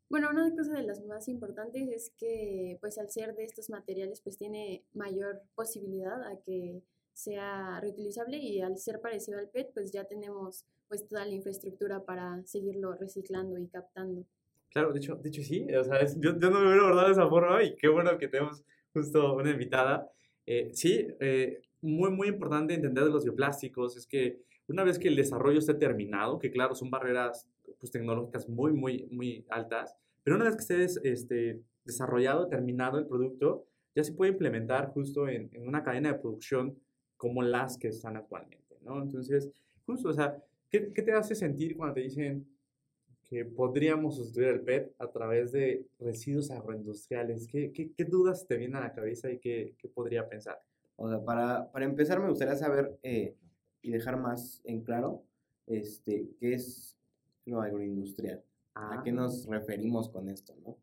Bueno, 0.08 0.28
una 0.30 0.48
cosa 0.54 0.74
de 0.74 0.84
las 0.84 1.04
más 1.04 1.28
importantes 1.28 1.88
es 1.88 2.12
que 2.16 2.78
pues 2.80 2.96
al 2.98 3.10
ser 3.10 3.34
de 3.34 3.44
estos 3.44 3.70
materiales 3.70 4.20
pues 4.20 4.38
tiene 4.38 4.84
mayor 4.94 5.42
posibilidad 5.54 6.22
a 6.22 6.40
que 6.44 6.82
sea 7.12 7.80
reutilizable 7.80 8.38
y 8.38 8.60
al 8.60 8.78
ser 8.78 9.00
parecido 9.00 9.38
al 9.38 9.48
PET 9.48 9.72
pues 9.74 9.90
ya 9.90 10.04
tenemos 10.04 10.64
pues 10.88 11.08
toda 11.08 11.24
la 11.24 11.32
infraestructura 11.32 12.04
para 12.04 12.44
seguirlo 12.44 12.94
reciclando 12.94 13.58
y 13.58 13.66
captando. 13.66 14.24
Claro, 14.70 14.92
de 14.92 14.98
hecho, 14.98 15.16
de 15.16 15.28
hecho 15.28 15.42
sí, 15.42 15.66
o 15.74 15.82
sea, 15.82 16.04
yo, 16.18 16.38
yo, 16.38 16.50
no 16.50 16.60
me 16.60 16.66
hubiera 16.66 16.82
abordado 16.82 17.06
de 17.06 17.12
esa 17.12 17.28
forma 17.28 17.62
y 17.64 17.74
qué 17.76 17.88
bueno 17.88 18.16
que 18.18 18.28
tenemos 18.28 18.62
justo 18.92 19.34
una 19.34 19.50
invitada. 19.50 20.08
Eh, 20.44 20.70
sí, 20.72 21.06
eh, 21.18 21.62
muy, 21.80 22.10
muy 22.10 22.28
importante 22.28 22.74
entender 22.74 23.04
de 23.04 23.10
los 23.10 23.24
bioplásticos 23.24 23.96
es 23.96 24.06
que 24.06 24.42
una 24.68 24.84
vez 24.84 24.98
que 24.98 25.08
el 25.08 25.16
desarrollo 25.16 25.58
esté 25.58 25.74
terminado, 25.74 26.38
que 26.38 26.50
claro, 26.50 26.74
son 26.74 26.90
barreras 26.90 27.46
pues, 27.78 27.90
tecnológicas 27.90 28.48
muy, 28.48 28.72
muy, 28.72 29.08
muy 29.10 29.44
altas, 29.48 29.96
pero 30.22 30.36
una 30.36 30.46
vez 30.46 30.56
que 30.56 30.84
esté 30.84 31.10
este, 31.10 31.62
desarrollado, 31.84 32.48
terminado 32.48 32.98
el 32.98 33.06
producto, 33.06 33.66
ya 33.94 34.04
se 34.04 34.12
puede 34.12 34.32
implementar 34.32 34.88
justo 34.92 35.28
en, 35.28 35.48
en, 35.52 35.66
una 35.66 35.82
cadena 35.82 36.12
de 36.12 36.18
producción 36.18 36.78
como 37.16 37.42
las 37.42 37.78
que 37.78 37.88
están 37.88 38.16
actualmente, 38.16 38.76
¿no? 38.82 39.02
Entonces, 39.02 39.50
justo, 39.86 40.08
o 40.08 40.12
sea, 40.12 40.36
¿qué, 40.70 40.92
¿qué, 40.92 41.02
te 41.02 41.12
hace 41.12 41.34
sentir 41.34 41.76
cuando 41.76 41.94
te 41.94 42.00
dicen 42.02 42.46
que 43.28 43.44
podríamos 43.44 44.16
sustituir 44.16 44.48
el 44.48 44.60
PET 44.60 44.94
a 44.98 45.10
través 45.10 45.52
de 45.52 45.86
residuos 45.98 46.50
agroindustriales? 46.50 47.46
¿Qué, 47.46 47.72
qué, 47.72 47.92
qué 47.92 48.04
dudas 48.04 48.46
te 48.46 48.56
vienen 48.56 48.76
a 48.76 48.80
la 48.80 48.92
cabeza 48.92 49.30
y 49.30 49.38
qué, 49.38 49.74
qué 49.78 49.88
podría 49.88 50.28
pensar? 50.28 50.60
O 50.96 51.08
sea, 51.08 51.24
para, 51.24 51.70
para 51.70 51.84
empezar 51.84 52.20
me 52.20 52.28
gustaría 52.28 52.56
saber 52.56 52.98
eh, 53.02 53.34
y 53.82 53.90
dejar 53.90 54.18
más 54.18 54.60
en 54.64 54.82
claro 54.82 55.22
este, 55.66 56.30
qué 56.38 56.54
es 56.54 56.95
lo 57.46 57.62
agroindustrial. 57.62 58.42
Ah. 58.74 58.98
¿A 58.98 59.02
qué 59.02 59.12
nos 59.12 59.46
referimos 59.46 60.08
con 60.10 60.28
esto, 60.28 60.54
no? 60.64 60.76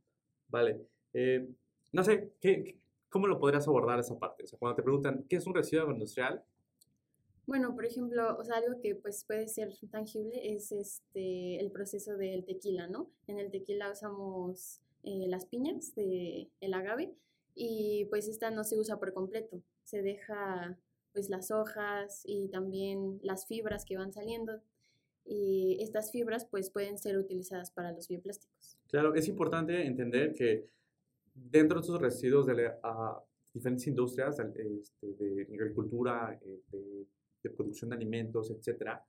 Vale. 0.48 0.88
Eh, 1.13 1.48
no 1.91 2.03
sé, 2.03 2.34
¿qué, 2.41 2.79
¿cómo 3.10 3.27
lo 3.27 3.39
podrías 3.39 3.67
abordar 3.67 4.00
esa 4.00 4.17
parte? 4.17 4.43
O 4.43 4.48
sea, 4.48 4.58
cuando 4.58 4.75
te 4.75 4.84
preguntan, 4.84 5.25
¿qué 5.29 5.36
es 5.36 5.46
un 5.46 5.53
residuo 5.53 5.84
agroindustrial? 5.84 6.43
Bueno, 7.46 7.75
por 7.75 7.86
ejemplo, 7.86 8.38
o 8.38 8.43
sea, 8.43 8.55
algo 8.55 8.79
que 8.79 8.96
pues 8.96 9.25
puede 9.25 9.48
ser 9.48 9.74
tangible 9.91 10.55
es 10.55 10.72
este 10.72 11.60
el 11.60 11.72
proceso 11.72 12.15
del 12.15 12.46
tequila, 12.46 12.88
¿no? 12.88 13.10
En 13.27 13.38
el 13.38 13.51
tequila 13.51 13.91
usamos 13.91 14.79
eh, 15.03 15.27
las 15.27 15.46
piñas 15.46 15.93
de 15.93 16.50
el 16.62 16.74
agave 16.74 17.13
y 17.53 18.05
pues 18.05 18.29
esta 18.29 18.50
no 18.50 18.63
se 18.63 18.79
usa 18.79 18.98
por 18.98 19.13
completo, 19.13 19.62
se 19.84 20.01
deja 20.01 20.77
pues 21.12 21.29
las 21.29 21.51
hojas 21.51 22.24
y 22.25 22.48
también 22.48 23.20
las 23.22 23.46
fibras 23.46 23.84
que 23.86 23.98
van 23.98 24.13
saliendo 24.13 24.62
y 25.25 25.77
estas 25.82 26.12
fibras 26.12 26.46
pues 26.46 26.70
pueden 26.70 26.98
ser 26.98 27.18
utilizadas 27.18 27.72
para 27.72 27.92
los 27.92 28.08
bioplásticos. 28.08 28.77
Claro, 28.88 29.15
es 29.15 29.27
importante 29.27 29.86
entender 29.86 30.34
que 30.34 30.68
dentro 31.34 31.80
de 31.80 31.82
estos 31.82 32.01
residuos 32.01 32.46
de 32.46 32.56
la, 32.56 33.24
diferentes 33.53 33.88
industrias 33.88 34.39
este, 34.39 35.08
de 35.08 35.48
agricultura, 35.60 36.39
eh, 36.42 36.62
de, 36.72 37.08
de, 37.44 37.50
producción 37.50 37.89
de 37.89 37.96
alimentos, 37.96 38.51
etcétera, 38.51 39.06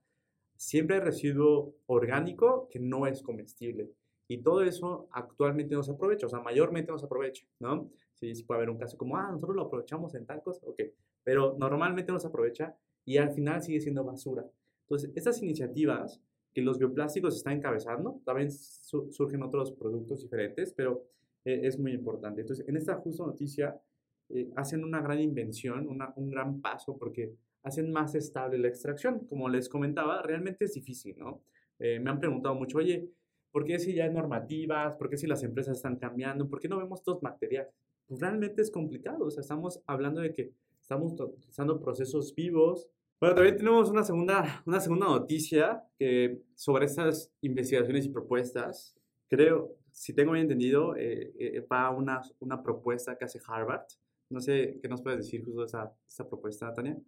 siempre 0.56 0.96
hay 0.96 1.02
residuo 1.02 1.74
orgánico 1.86 2.68
que 2.70 2.78
no 2.78 3.06
es 3.06 3.22
comestible. 3.22 3.90
Y 4.26 4.38
todo 4.38 4.62
eso 4.62 5.08
actualmente 5.12 5.74
no 5.74 5.82
se 5.82 5.92
aprovecha, 5.92 6.26
o 6.26 6.30
sea, 6.30 6.40
mayormente 6.40 6.90
no 6.90 6.98
se 6.98 7.04
aprovecha, 7.04 7.46
¿no? 7.58 7.90
Sí 8.14 8.32
puede 8.44 8.58
haber 8.58 8.70
un 8.70 8.78
caso 8.78 8.96
como, 8.96 9.16
ah, 9.18 9.30
nosotros 9.30 9.56
lo 9.56 9.62
aprovechamos 9.62 10.14
en 10.14 10.24
tal 10.24 10.42
cosa, 10.42 10.66
ok, 10.66 10.80
pero 11.22 11.56
normalmente 11.58 12.10
no 12.10 12.18
se 12.18 12.28
aprovecha 12.28 12.74
y 13.04 13.18
al 13.18 13.32
final 13.32 13.62
sigue 13.62 13.80
siendo 13.80 14.02
basura. 14.02 14.46
Entonces, 14.84 15.10
estas 15.14 15.42
iniciativas 15.42 16.20
que 16.52 16.62
los 16.62 16.78
bioplásticos 16.78 17.36
están 17.36 17.54
encabezando, 17.54 18.20
también 18.24 18.50
surgen 18.50 19.42
otros 19.42 19.72
productos 19.72 20.22
diferentes, 20.22 20.72
pero 20.72 21.04
eh, 21.44 21.60
es 21.64 21.78
muy 21.78 21.92
importante. 21.92 22.42
Entonces, 22.42 22.66
en 22.68 22.76
esta 22.76 22.94
justa 22.96 23.26
noticia, 23.26 23.80
eh, 24.28 24.50
hacen 24.56 24.84
una 24.84 25.02
gran 25.02 25.20
invención, 25.20 25.88
un 25.88 26.30
gran 26.30 26.60
paso, 26.60 26.96
porque 26.96 27.34
hacen 27.62 27.90
más 27.90 28.14
estable 28.14 28.58
la 28.58 28.68
extracción. 28.68 29.26
Como 29.26 29.48
les 29.48 29.68
comentaba, 29.68 30.22
realmente 30.22 30.66
es 30.66 30.74
difícil, 30.74 31.16
¿no? 31.18 31.42
Eh, 31.78 31.98
me 31.98 32.10
han 32.10 32.20
preguntado 32.20 32.54
mucho, 32.54 32.78
oye, 32.78 33.10
¿por 33.50 33.64
qué 33.64 33.78
si 33.78 33.94
ya 33.94 34.04
hay 34.04 34.10
normativas? 34.10 34.94
¿Por 34.94 35.10
qué 35.10 35.16
si 35.16 35.26
las 35.26 35.42
empresas 35.42 35.76
están 35.76 35.96
cambiando? 35.96 36.48
¿Por 36.48 36.60
qué 36.60 36.68
no 36.68 36.78
vemos 36.78 37.00
estos 37.00 37.22
materiales? 37.22 37.72
Pues 38.06 38.20
realmente 38.20 38.62
es 38.62 38.70
complicado, 38.70 39.24
o 39.24 39.30
sea, 39.30 39.40
estamos 39.40 39.82
hablando 39.86 40.20
de 40.20 40.32
que 40.32 40.52
estamos 40.80 41.18
utilizando 41.18 41.80
procesos 41.80 42.34
vivos. 42.34 42.88
Bueno, 43.24 43.36
también 43.36 43.56
tenemos 43.56 43.88
una 43.88 44.02
segunda, 44.02 44.62
una 44.66 44.80
segunda 44.80 45.06
noticia 45.06 45.82
que 45.98 46.42
sobre 46.54 46.84
estas 46.84 47.32
investigaciones 47.40 48.04
y 48.04 48.10
propuestas. 48.10 48.94
Creo, 49.30 49.78
si 49.92 50.12
tengo 50.12 50.32
bien 50.32 50.42
entendido, 50.42 50.94
eh, 50.94 51.32
eh, 51.38 51.60
va 51.60 51.88
una, 51.88 52.20
una 52.40 52.62
propuesta 52.62 53.16
que 53.16 53.24
hace 53.24 53.40
Harvard. 53.48 53.86
No 54.28 54.40
sé 54.40 54.78
qué 54.82 54.88
nos 54.88 55.00
puedes 55.00 55.20
decir 55.20 55.42
justo 55.42 55.60
de 55.60 55.66
esa, 55.68 55.96
esa 56.06 56.28
propuesta, 56.28 56.74
Tania. 56.74 56.98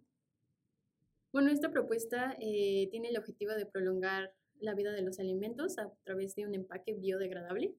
Bueno, 1.31 1.51
esta 1.51 1.69
propuesta 1.69 2.35
eh, 2.41 2.87
tiene 2.89 3.09
el 3.09 3.17
objetivo 3.19 3.51
de 3.51 3.67
prolongar 3.67 4.33
la 4.59 4.73
vida 4.73 4.93
de 4.93 5.03
los 5.03 5.19
alimentos 5.19 5.77
a 5.77 5.93
través 6.03 6.33
de 6.33 6.47
un 6.47 6.55
empaque 6.55 6.95
biodegradable. 6.95 7.75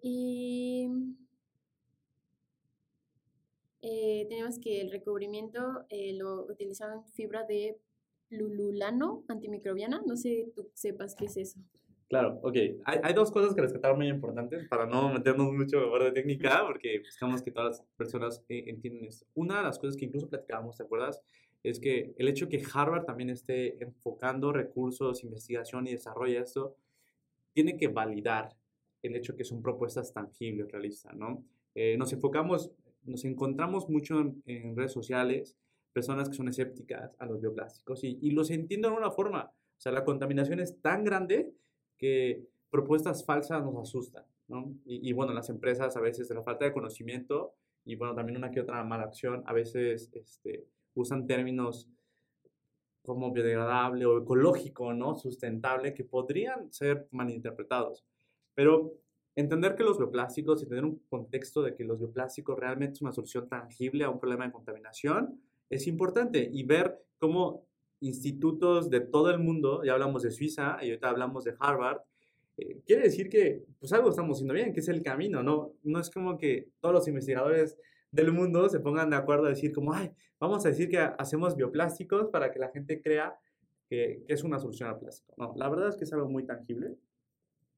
Y 0.00 0.86
eh, 3.82 4.26
tenemos 4.28 4.58
que 4.58 4.80
el 4.80 4.90
recubrimiento 4.90 5.86
eh, 5.88 6.12
lo 6.14 6.44
utilizaban 6.44 7.04
fibra 7.12 7.44
de 7.44 7.78
lululano 8.28 9.24
antimicrobiana. 9.28 10.02
No 10.06 10.16
sé, 10.16 10.52
tú 10.54 10.70
sepas 10.74 11.14
qué 11.14 11.26
es 11.26 11.36
eso. 11.36 11.60
Claro, 12.08 12.40
ok. 12.42 12.56
Hay, 12.84 12.98
hay 13.02 13.14
dos 13.14 13.30
cosas 13.30 13.54
que 13.54 13.60
rescatar 13.60 13.96
muy 13.96 14.08
importantes 14.08 14.68
para 14.68 14.84
no 14.84 15.12
meternos 15.12 15.52
mucho 15.52 15.96
en 15.96 16.04
de 16.04 16.12
técnica, 16.12 16.64
porque 16.66 16.98
buscamos 16.98 17.42
que 17.42 17.52
todas 17.52 17.78
las 17.78 17.86
personas 17.96 18.44
eh, 18.48 18.64
entiendan 18.66 19.04
esto. 19.04 19.26
Una 19.34 19.58
de 19.58 19.62
las 19.62 19.78
cosas 19.78 19.96
que 19.96 20.04
incluso 20.04 20.28
platicábamos, 20.28 20.76
¿te 20.76 20.82
acuerdas? 20.82 21.22
Es 21.62 21.78
que 21.78 22.14
el 22.18 22.28
hecho 22.28 22.48
que 22.48 22.62
Harvard 22.74 23.04
también 23.04 23.30
esté 23.30 23.82
enfocando 23.82 24.52
recursos, 24.52 25.24
investigación 25.24 25.86
y 25.86 25.92
desarrollo 25.92 26.40
esto, 26.40 26.76
tiene 27.52 27.76
que 27.76 27.88
validar 27.88 28.56
el 29.02 29.16
hecho 29.16 29.36
que 29.36 29.44
son 29.44 29.62
propuestas 29.62 30.12
tangibles, 30.12 30.70
realistas, 30.70 31.16
¿no? 31.16 31.44
nos 31.96 32.12
enfocamos 32.12 32.72
nos 33.04 33.24
encontramos 33.24 33.88
mucho 33.88 34.20
en, 34.46 34.76
redes 34.76 34.92
sociales, 34.92 35.56
personas 35.92 36.28
que 36.28 36.36
son 36.36 36.48
escépticas 36.48 37.16
a 37.18 37.26
los 37.26 37.40
bioplásticos 37.40 38.04
y, 38.04 38.18
y 38.22 38.30
los 38.30 38.50
entiendo 38.50 38.90
de 38.90 38.96
una 38.96 39.10
forma. 39.10 39.52
O 39.76 39.80
sea, 39.80 39.92
la 39.92 40.04
contaminación 40.04 40.60
es 40.60 40.80
tan 40.80 41.04
grande 41.04 41.52
que 41.96 42.46
propuestas 42.70 43.24
falsas 43.24 43.62
nos 43.64 43.76
asustan, 43.76 44.24
¿no? 44.48 44.74
Y, 44.84 45.12
bueno, 45.12 45.32
las 45.32 45.50
empresas 45.50 45.96
a 45.96 46.00
veces 46.00 46.28
de 46.28 46.34
la 46.34 46.42
falta 46.42 46.64
de 46.64 46.72
conocimiento 46.72 47.54
y 47.84 47.96
bueno, 47.96 48.14
también 48.14 48.36
una 48.36 48.50
que 48.50 48.60
otra 48.60 48.82
mala 48.84 49.04
acción, 49.04 49.42
a 49.46 49.52
veces 49.52 50.10
este, 50.12 50.66
usan 50.94 51.26
términos 51.26 51.88
como 53.02 53.32
biodegradable 53.32 54.06
o 54.06 54.18
ecológico, 54.18 54.92
¿no? 54.92 55.16
Sustentable, 55.16 55.94
que 55.94 56.04
podrían 56.04 56.72
ser 56.72 57.08
malinterpretados. 57.10 58.04
Pero 58.54 58.92
Entender 59.36 59.76
que 59.76 59.84
los 59.84 59.98
bioplásticos 59.98 60.62
y 60.62 60.66
tener 60.66 60.84
un 60.84 61.02
contexto 61.08 61.62
de 61.62 61.74
que 61.74 61.84
los 61.84 61.98
bioplásticos 61.98 62.58
realmente 62.58 62.94
es 62.94 63.02
una 63.02 63.12
solución 63.12 63.48
tangible 63.48 64.04
a 64.04 64.10
un 64.10 64.18
problema 64.18 64.44
de 64.44 64.52
contaminación 64.52 65.40
es 65.70 65.86
importante 65.86 66.50
y 66.52 66.64
ver 66.64 67.00
cómo 67.18 67.64
institutos 68.00 68.90
de 68.90 69.00
todo 69.00 69.30
el 69.30 69.38
mundo, 69.38 69.82
ya 69.84 69.92
hablamos 69.92 70.22
de 70.22 70.30
Suiza 70.30 70.78
y 70.82 70.88
ahorita 70.88 71.08
hablamos 71.08 71.44
de 71.44 71.54
Harvard, 71.58 72.00
eh, 72.56 72.80
quiere 72.84 73.02
decir 73.02 73.28
que 73.28 73.64
pues 73.78 73.92
algo 73.92 74.10
estamos 74.10 74.36
haciendo 74.36 74.54
bien, 74.54 74.72
que 74.72 74.80
es 74.80 74.88
el 74.88 75.02
camino, 75.02 75.42
¿no? 75.42 75.74
No 75.84 76.00
es 76.00 76.10
como 76.10 76.36
que 76.36 76.70
todos 76.80 76.94
los 76.94 77.08
investigadores 77.08 77.78
del 78.10 78.32
mundo 78.32 78.68
se 78.68 78.80
pongan 78.80 79.10
de 79.10 79.16
acuerdo 79.16 79.46
a 79.46 79.50
decir 79.50 79.72
como, 79.72 79.92
ay, 79.92 80.10
vamos 80.40 80.66
a 80.66 80.70
decir 80.70 80.88
que 80.88 80.98
hacemos 80.98 81.54
bioplásticos 81.54 82.28
para 82.28 82.50
que 82.50 82.58
la 82.58 82.70
gente 82.70 83.00
crea 83.00 83.38
que, 83.88 84.24
que 84.26 84.32
es 84.32 84.42
una 84.42 84.58
solución 84.58 84.88
al 84.88 84.98
plástico. 84.98 85.34
No, 85.36 85.52
la 85.56 85.68
verdad 85.68 85.88
es 85.88 85.96
que 85.96 86.04
es 86.04 86.12
algo 86.12 86.28
muy 86.28 86.44
tangible. 86.44 86.96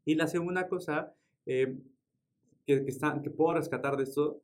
Y 0.04 0.14
la 0.14 0.26
segunda 0.26 0.66
cosa 0.66 1.14
eh, 1.46 1.76
que, 2.66 2.84
que, 2.84 2.92
que, 3.22 3.30
puedo 3.30 3.54
rescatar 3.54 3.96
de 3.96 4.04
esto 4.04 4.42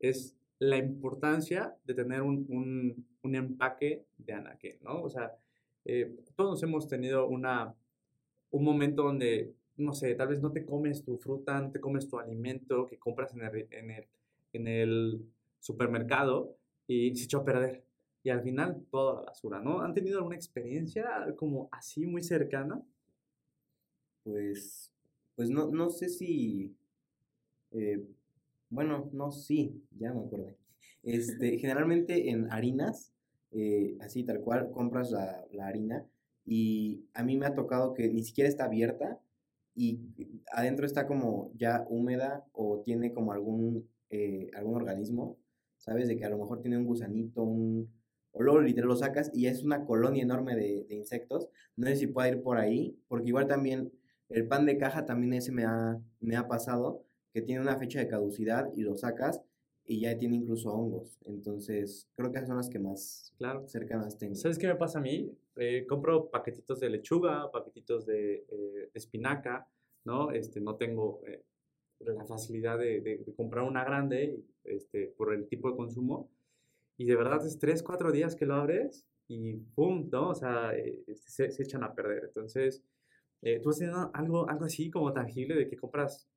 es 0.00 0.36
la 0.58 0.76
importancia 0.76 1.76
de 1.84 1.94
tener 1.94 2.22
un, 2.22 2.46
un, 2.48 3.06
un 3.22 3.34
empaque 3.34 4.06
de 4.18 4.32
anaquel, 4.32 4.78
¿no? 4.82 5.02
O 5.02 5.10
sea, 5.10 5.36
eh, 5.84 6.16
todos 6.34 6.62
hemos 6.62 6.88
tenido 6.88 7.28
una, 7.28 7.74
un 8.50 8.64
momento 8.64 9.02
donde, 9.02 9.54
no 9.76 9.92
sé, 9.92 10.14
tal 10.14 10.28
vez 10.28 10.40
no 10.40 10.52
te 10.52 10.64
comes 10.64 11.04
tu 11.04 11.18
fruta, 11.18 11.60
no 11.60 11.70
te 11.70 11.80
comes 11.80 12.08
tu 12.08 12.18
alimento 12.18 12.86
que 12.86 12.98
compras 12.98 13.34
en 13.34 13.42
el, 13.42 13.68
en 13.70 13.90
el, 13.90 14.08
en 14.52 14.68
el 14.68 15.26
supermercado 15.60 16.56
y 16.86 17.14
se 17.16 17.24
echó 17.24 17.38
a 17.38 17.44
perder. 17.44 17.84
Y 18.22 18.30
al 18.30 18.42
final, 18.42 18.84
toda 18.90 19.14
la 19.14 19.26
basura, 19.26 19.60
¿no? 19.60 19.82
¿Han 19.82 19.94
tenido 19.94 20.18
alguna 20.18 20.34
experiencia 20.34 21.32
como 21.36 21.68
así 21.70 22.06
muy 22.06 22.22
cercana? 22.22 22.82
Pues 24.24 24.90
pues 25.36 25.50
no, 25.50 25.70
no 25.70 25.90
sé 25.90 26.08
si, 26.08 26.74
eh, 27.70 28.02
bueno, 28.70 29.10
no, 29.12 29.30
sí, 29.30 29.82
ya 29.96 30.12
me 30.12 30.20
acordé. 30.20 30.56
Este, 31.02 31.58
generalmente 31.58 32.30
en 32.30 32.50
harinas, 32.50 33.12
eh, 33.52 33.96
así 34.00 34.24
tal 34.24 34.40
cual, 34.40 34.70
compras 34.72 35.10
la, 35.10 35.46
harina 35.60 36.04
y 36.44 37.04
a 37.14 37.22
mí 37.22 37.36
me 37.36 37.46
ha 37.46 37.54
tocado 37.54 37.94
que 37.94 38.08
ni 38.08 38.24
siquiera 38.24 38.48
está 38.48 38.64
abierta 38.64 39.20
y 39.74 40.00
adentro 40.52 40.86
está 40.86 41.06
como 41.06 41.52
ya 41.56 41.86
húmeda 41.88 42.46
o 42.52 42.80
tiene 42.84 43.12
como 43.12 43.32
algún, 43.32 43.88
eh, 44.10 44.50
algún 44.54 44.74
organismo, 44.74 45.38
¿sabes? 45.76 46.08
De 46.08 46.16
que 46.16 46.24
a 46.24 46.30
lo 46.30 46.38
mejor 46.38 46.60
tiene 46.62 46.78
un 46.78 46.86
gusanito, 46.86 47.42
un... 47.42 47.94
O 48.32 48.42
luego 48.42 48.60
literal 48.60 48.88
lo 48.88 48.96
sacas 48.96 49.30
y 49.34 49.46
es 49.46 49.64
una 49.64 49.86
colonia 49.86 50.22
enorme 50.22 50.54
de, 50.54 50.84
de 50.88 50.94
insectos. 50.94 51.48
No 51.76 51.86
sé 51.86 51.96
si 51.96 52.06
puede 52.06 52.30
ir 52.30 52.42
por 52.42 52.58
ahí, 52.58 52.98
porque 53.08 53.28
igual 53.28 53.46
también 53.46 53.92
el 54.28 54.46
pan 54.46 54.66
de 54.66 54.76
caja 54.76 55.04
también 55.04 55.34
ese 55.34 55.52
me 55.52 55.64
ha, 55.64 56.00
me 56.20 56.36
ha 56.36 56.48
pasado, 56.48 57.04
que 57.32 57.42
tiene 57.42 57.60
una 57.60 57.76
fecha 57.76 57.98
de 57.98 58.08
caducidad 58.08 58.72
y 58.74 58.82
lo 58.82 58.96
sacas 58.96 59.42
y 59.86 60.00
ya 60.00 60.16
tiene 60.16 60.36
incluso 60.36 60.72
hongos. 60.72 61.18
Entonces, 61.24 62.08
creo 62.16 62.30
que 62.30 62.38
esas 62.38 62.48
son 62.48 62.56
las 62.56 62.68
que 62.68 62.78
más 62.78 63.32
claro. 63.38 63.66
cercanas 63.68 64.18
tengo. 64.18 64.34
¿Sabes 64.34 64.58
qué 64.58 64.66
me 64.66 64.76
pasa 64.76 64.98
a 64.98 65.02
mí? 65.02 65.30
Eh, 65.56 65.86
compro 65.88 66.28
paquetitos 66.30 66.80
de 66.80 66.90
lechuga, 66.90 67.50
paquetitos 67.50 68.04
de 68.06 68.46
eh, 68.50 68.90
espinaca, 68.94 69.68
¿no? 70.04 70.32
Este, 70.32 70.60
no 70.60 70.76
tengo 70.76 71.20
eh, 71.26 71.44
la 72.00 72.24
facilidad 72.24 72.78
de, 72.78 73.24
comprar 73.36 73.64
una 73.64 73.84
grande 73.84 74.40
este, 74.64 75.06
por 75.16 75.32
el 75.32 75.46
tipo 75.46 75.70
de 75.70 75.76
consumo. 75.76 76.30
Y 76.98 77.04
de 77.04 77.16
verdad 77.16 77.44
es 77.46 77.58
tres, 77.58 77.82
cuatro 77.82 78.10
días 78.10 78.34
que 78.34 78.46
lo 78.46 78.54
abres 78.54 79.06
y 79.28 79.56
¡pum! 79.74 80.08
¿no? 80.10 80.30
O 80.30 80.34
sea, 80.34 80.74
este, 80.74 81.14
se, 81.16 81.50
se, 81.50 81.62
echan 81.62 81.84
a 81.84 81.94
perder. 81.94 82.24
Entonces, 82.24 82.82
eh, 83.42 83.60
¿Tú 83.60 83.70
has 83.70 83.78
tenido 83.78 84.10
algo, 84.14 84.48
algo 84.48 84.64
así 84.64 84.90
como 84.90 85.12
tangible 85.12 85.54
de 85.54 85.68
que 85.68 85.76
compras 85.76 86.28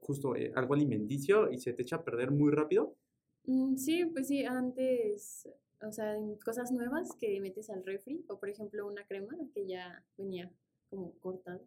justo 0.00 0.36
eh, 0.36 0.52
algo 0.54 0.74
alimenticio 0.74 1.50
y 1.50 1.58
se 1.58 1.72
te 1.72 1.82
echa 1.82 1.96
a 1.96 2.04
perder 2.04 2.30
muy 2.30 2.50
rápido? 2.50 2.96
Mm, 3.44 3.76
sí, 3.76 4.04
pues 4.06 4.28
sí, 4.28 4.44
antes, 4.44 5.48
o 5.82 5.92
sea, 5.92 6.16
cosas 6.44 6.72
nuevas 6.72 7.14
que 7.18 7.40
metes 7.40 7.70
al 7.70 7.84
refri, 7.84 8.24
o 8.28 8.38
por 8.38 8.48
ejemplo 8.48 8.86
una 8.86 9.06
crema 9.06 9.34
que 9.54 9.66
ya 9.66 10.04
venía 10.16 10.50
como 10.88 11.12
cortada. 11.20 11.60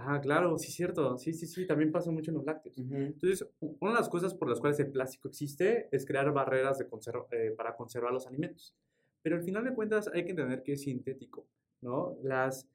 Ah, 0.00 0.20
claro, 0.20 0.56
sí, 0.58 0.70
cierto. 0.70 1.18
Sí, 1.18 1.32
sí, 1.32 1.46
sí, 1.46 1.66
también 1.66 1.90
pasa 1.90 2.12
mucho 2.12 2.30
en 2.30 2.36
los 2.36 2.46
lácteos. 2.46 2.78
Entonces, 2.78 3.44
una 3.60 3.92
de 3.92 3.98
las 3.98 4.08
cosas 4.08 4.32
por 4.32 4.48
las 4.48 4.60
cuales 4.60 4.78
el 4.78 4.92
plástico 4.92 5.28
existe 5.28 5.88
es 5.90 6.06
crear 6.06 6.32
barreras 6.32 6.78
de 6.78 6.86
eh, 7.32 7.50
para 7.56 7.74
conservar 7.74 8.12
los 8.12 8.26
alimentos. 8.26 8.76
Pero 9.22 9.36
al 9.36 9.42
final 9.42 9.64
de 9.64 9.74
cuentas 9.74 10.08
hay 10.14 10.24
que 10.24 10.30
entender 10.30 10.62
que 10.62 10.74
es 10.74 10.82
sintético, 10.82 11.48
¿no? 11.80 12.16
Las, 12.22 12.68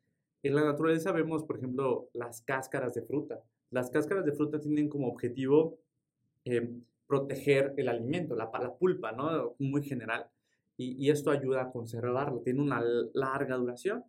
en 0.43 0.55
la 0.55 0.63
naturaleza 0.63 1.11
vemos, 1.11 1.43
por 1.45 1.57
ejemplo, 1.57 2.09
las 2.13 2.41
cáscaras 2.41 2.93
de 2.93 3.01
fruta. 3.01 3.41
Las 3.71 3.89
cáscaras 3.89 4.25
de 4.25 4.33
fruta 4.33 4.59
tienen 4.59 4.89
como 4.89 5.07
objetivo 5.07 5.79
eh, 6.45 6.69
proteger 7.07 7.73
el 7.77 7.87
alimento, 7.87 8.35
la, 8.35 8.51
la, 8.59 8.75
pulpa, 8.75 9.13
¿no? 9.13 9.55
Muy 9.59 9.83
general. 9.83 10.27
Y, 10.75 11.09
esto 11.09 11.31
ayuda 11.31 11.61
a 11.61 11.71
conservarlo, 11.71 12.41
tiene 12.41 12.61
una 12.61 12.83
larga 13.13 13.55
duración. 13.55 14.03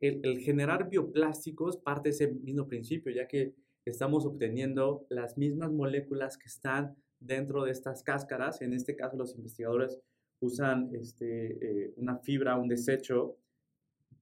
El, 0.00 0.20
el, 0.24 0.40
generar 0.40 0.90
bioplásticos 0.90 1.76
parte 1.78 2.08
de 2.08 2.14
ese 2.14 2.28
mismo 2.28 2.66
principio, 2.66 3.12
ya 3.12 3.26
que 3.26 3.54
estamos 3.84 4.26
obteniendo 4.26 5.06
las 5.08 5.38
mismas 5.38 5.70
moléculas 5.70 6.36
que 6.36 6.48
están 6.48 6.96
dentro 7.20 7.64
de 7.64 7.70
estas 7.70 8.02
cáscaras. 8.02 8.60
En 8.60 8.74
este 8.74 8.94
caso, 8.96 9.16
los 9.16 9.36
investigadores 9.36 9.98
usan 10.40 10.90
este, 10.94 11.86
eh, 11.86 11.94
una 11.96 12.18
fibra, 12.18 12.56
un 12.56 12.68
desecho 12.68 13.36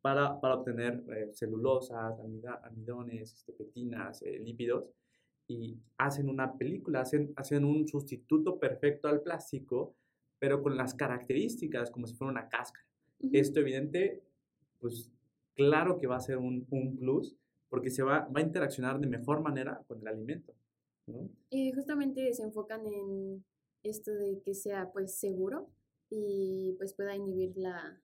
para, 0.01 0.41
para 0.41 0.57
obtener 0.57 1.05
eh, 1.15 1.31
celulosas, 1.33 2.19
amidones, 2.63 3.35
este, 3.35 3.53
pectinas, 3.53 4.23
eh, 4.23 4.39
lípidos, 4.39 4.85
y 5.47 5.77
hacen 5.99 6.29
una 6.29 6.57
película, 6.57 7.01
hacen, 7.01 7.33
hacen 7.37 7.65
un 7.65 7.87
sustituto 7.89 8.59
perfecto 8.59 9.09
al 9.09 9.21
plástico, 9.21 9.97
pero 10.39 10.63
con 10.63 10.77
las 10.77 10.95
características 10.95 11.91
como 11.91 12.07
si 12.07 12.15
fuera 12.15 12.31
una 12.31 12.49
cáscara. 12.49 12.87
Esto 13.33 13.61
evidente, 13.61 14.23
pues 14.79 15.11
claro 15.55 15.99
que 15.99 16.07
va 16.07 16.17
a 16.17 16.21
ser 16.21 16.39
un, 16.39 16.67
un 16.71 16.97
plus 16.97 17.37
porque 17.69 17.91
se 17.91 18.03
va, 18.03 18.29
va 18.35 18.41
a 18.41 18.45
interaccionar 18.45 18.99
de 19.01 19.07
mejor 19.07 19.43
manera 19.43 19.83
con 19.87 20.01
el 20.01 20.09
alimento. 20.09 20.55
¿no? 21.07 21.29
Y 21.51 21.73
justamente 21.73 22.33
se 22.33 22.43
enfocan 22.43 22.87
en 22.87 23.45
esto 23.83 24.13
de 24.13 24.41
que 24.43 24.55
sea 24.55 24.91
pues 24.93 25.15
seguro 25.15 25.69
y 26.09 26.75
pues 26.79 26.95
pueda 26.95 27.15
inhibir 27.15 27.57
la, 27.57 28.01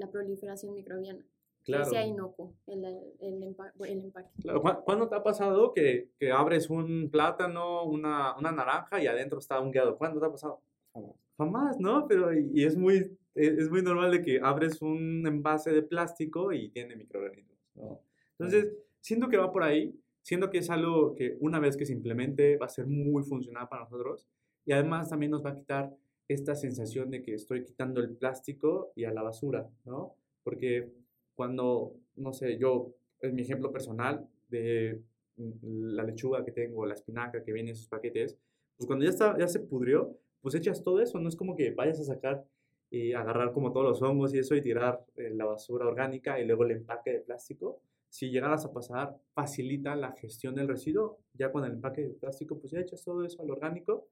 la 0.00 0.10
proliferación 0.10 0.74
microbiana. 0.74 1.24
Claro. 1.64 1.84
Que 1.84 1.90
sea 1.90 2.06
inocuo 2.06 2.54
el, 2.66 2.84
el, 3.20 3.42
empa- 3.42 3.72
el 3.86 4.00
empaque. 4.00 4.30
Claro, 4.40 4.62
¿cu- 4.62 4.82
¿Cuándo 4.84 5.08
te 5.08 5.14
ha 5.14 5.22
pasado 5.22 5.72
que, 5.74 6.08
que 6.18 6.32
abres 6.32 6.70
un 6.70 7.10
plátano, 7.10 7.84
una, 7.84 8.34
una 8.38 8.50
naranja 8.50 9.00
y 9.02 9.06
adentro 9.06 9.38
está 9.38 9.60
un 9.60 9.70
guiado? 9.70 9.96
¿Cuándo 9.98 10.18
te 10.18 10.26
ha 10.26 10.30
pasado? 10.30 10.60
Jamás. 10.94 11.14
Jamás, 11.36 11.78
¿no? 11.78 12.06
Pero 12.08 12.32
y, 12.32 12.50
y 12.54 12.64
es 12.64 12.76
muy 12.76 13.16
es, 13.34 13.58
es 13.58 13.70
muy 13.70 13.82
normal 13.82 14.10
de 14.10 14.22
que 14.22 14.40
abres 14.42 14.80
un 14.82 15.24
envase 15.26 15.70
de 15.70 15.82
plástico 15.82 16.50
y 16.52 16.70
tiene 16.70 16.96
microorganismos, 16.96 17.58
¿no? 17.74 18.00
Entonces, 18.38 18.72
siento 19.00 19.28
que 19.28 19.36
va 19.36 19.52
por 19.52 19.62
ahí, 19.62 19.94
siento 20.22 20.48
que 20.50 20.58
es 20.58 20.70
algo 20.70 21.14
que 21.14 21.36
una 21.40 21.60
vez 21.60 21.76
que 21.76 21.84
se 21.86 21.92
implemente 21.92 22.56
va 22.56 22.66
a 22.66 22.70
ser 22.70 22.86
muy 22.86 23.22
funcional 23.22 23.68
para 23.68 23.82
nosotros 23.84 24.26
y 24.64 24.72
además 24.72 25.10
también 25.10 25.30
nos 25.30 25.44
va 25.44 25.50
a 25.50 25.54
quitar 25.54 25.94
esta 26.32 26.54
sensación 26.54 27.10
de 27.10 27.22
que 27.22 27.34
estoy 27.34 27.64
quitando 27.64 28.00
el 28.00 28.16
plástico 28.16 28.92
y 28.94 29.04
a 29.04 29.12
la 29.12 29.22
basura, 29.22 29.68
¿no? 29.84 30.14
Porque 30.44 30.88
cuando, 31.34 31.96
no 32.14 32.32
sé, 32.32 32.56
yo, 32.56 32.94
es 33.20 33.32
mi 33.32 33.42
ejemplo 33.42 33.72
personal 33.72 34.28
de 34.48 35.02
mm, 35.36 35.94
la 35.94 36.04
lechuga 36.04 36.44
que 36.44 36.52
tengo, 36.52 36.86
la 36.86 36.94
espinaca 36.94 37.42
que 37.42 37.52
viene 37.52 37.70
en 37.70 37.76
esos 37.76 37.88
paquetes, 37.88 38.36
pues 38.76 38.86
cuando 38.86 39.04
ya, 39.04 39.10
está, 39.10 39.36
ya 39.38 39.48
se 39.48 39.58
pudrió, 39.58 40.16
pues 40.40 40.54
echas 40.54 40.84
todo 40.84 41.00
eso, 41.00 41.18
no 41.18 41.28
es 41.28 41.34
como 41.34 41.56
que 41.56 41.72
vayas 41.72 41.98
a 41.98 42.04
sacar 42.04 42.44
y 42.90 43.12
agarrar 43.12 43.52
como 43.52 43.72
todos 43.72 43.86
los 43.86 44.02
hongos 44.02 44.32
y 44.32 44.38
eso 44.38 44.54
y 44.54 44.62
tirar 44.62 45.04
eh, 45.16 45.30
la 45.30 45.46
basura 45.46 45.86
orgánica 45.86 46.40
y 46.40 46.46
luego 46.46 46.64
el 46.64 46.72
empaque 46.72 47.12
de 47.12 47.20
plástico. 47.20 47.80
Si 48.08 48.30
llegaras 48.30 48.64
a 48.64 48.72
pasar, 48.72 49.16
facilita 49.32 49.94
la 49.94 50.12
gestión 50.12 50.56
del 50.56 50.66
residuo. 50.66 51.18
Ya 51.34 51.52
con 51.52 51.64
el 51.64 51.72
empaque 51.72 52.02
de 52.02 52.14
plástico, 52.14 52.58
pues 52.58 52.72
ya 52.72 52.80
echas 52.80 53.04
todo 53.04 53.24
eso 53.24 53.42
al 53.42 53.50
orgánico 53.50 54.08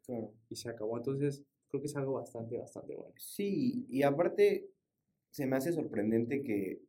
y 0.49 0.55
se 0.55 0.69
acabó. 0.69 0.97
Entonces, 0.97 1.43
creo 1.69 1.81
que 1.81 1.87
es 1.87 1.97
algo 1.97 2.15
bastante, 2.15 2.59
bastante 2.59 2.95
bueno. 2.97 3.15
Sí, 3.19 3.87
y 3.89 4.03
aparte 4.03 4.71
se 5.31 5.47
me 5.47 5.57
hace 5.57 5.73
sorprendente 5.73 6.43
que 6.43 6.81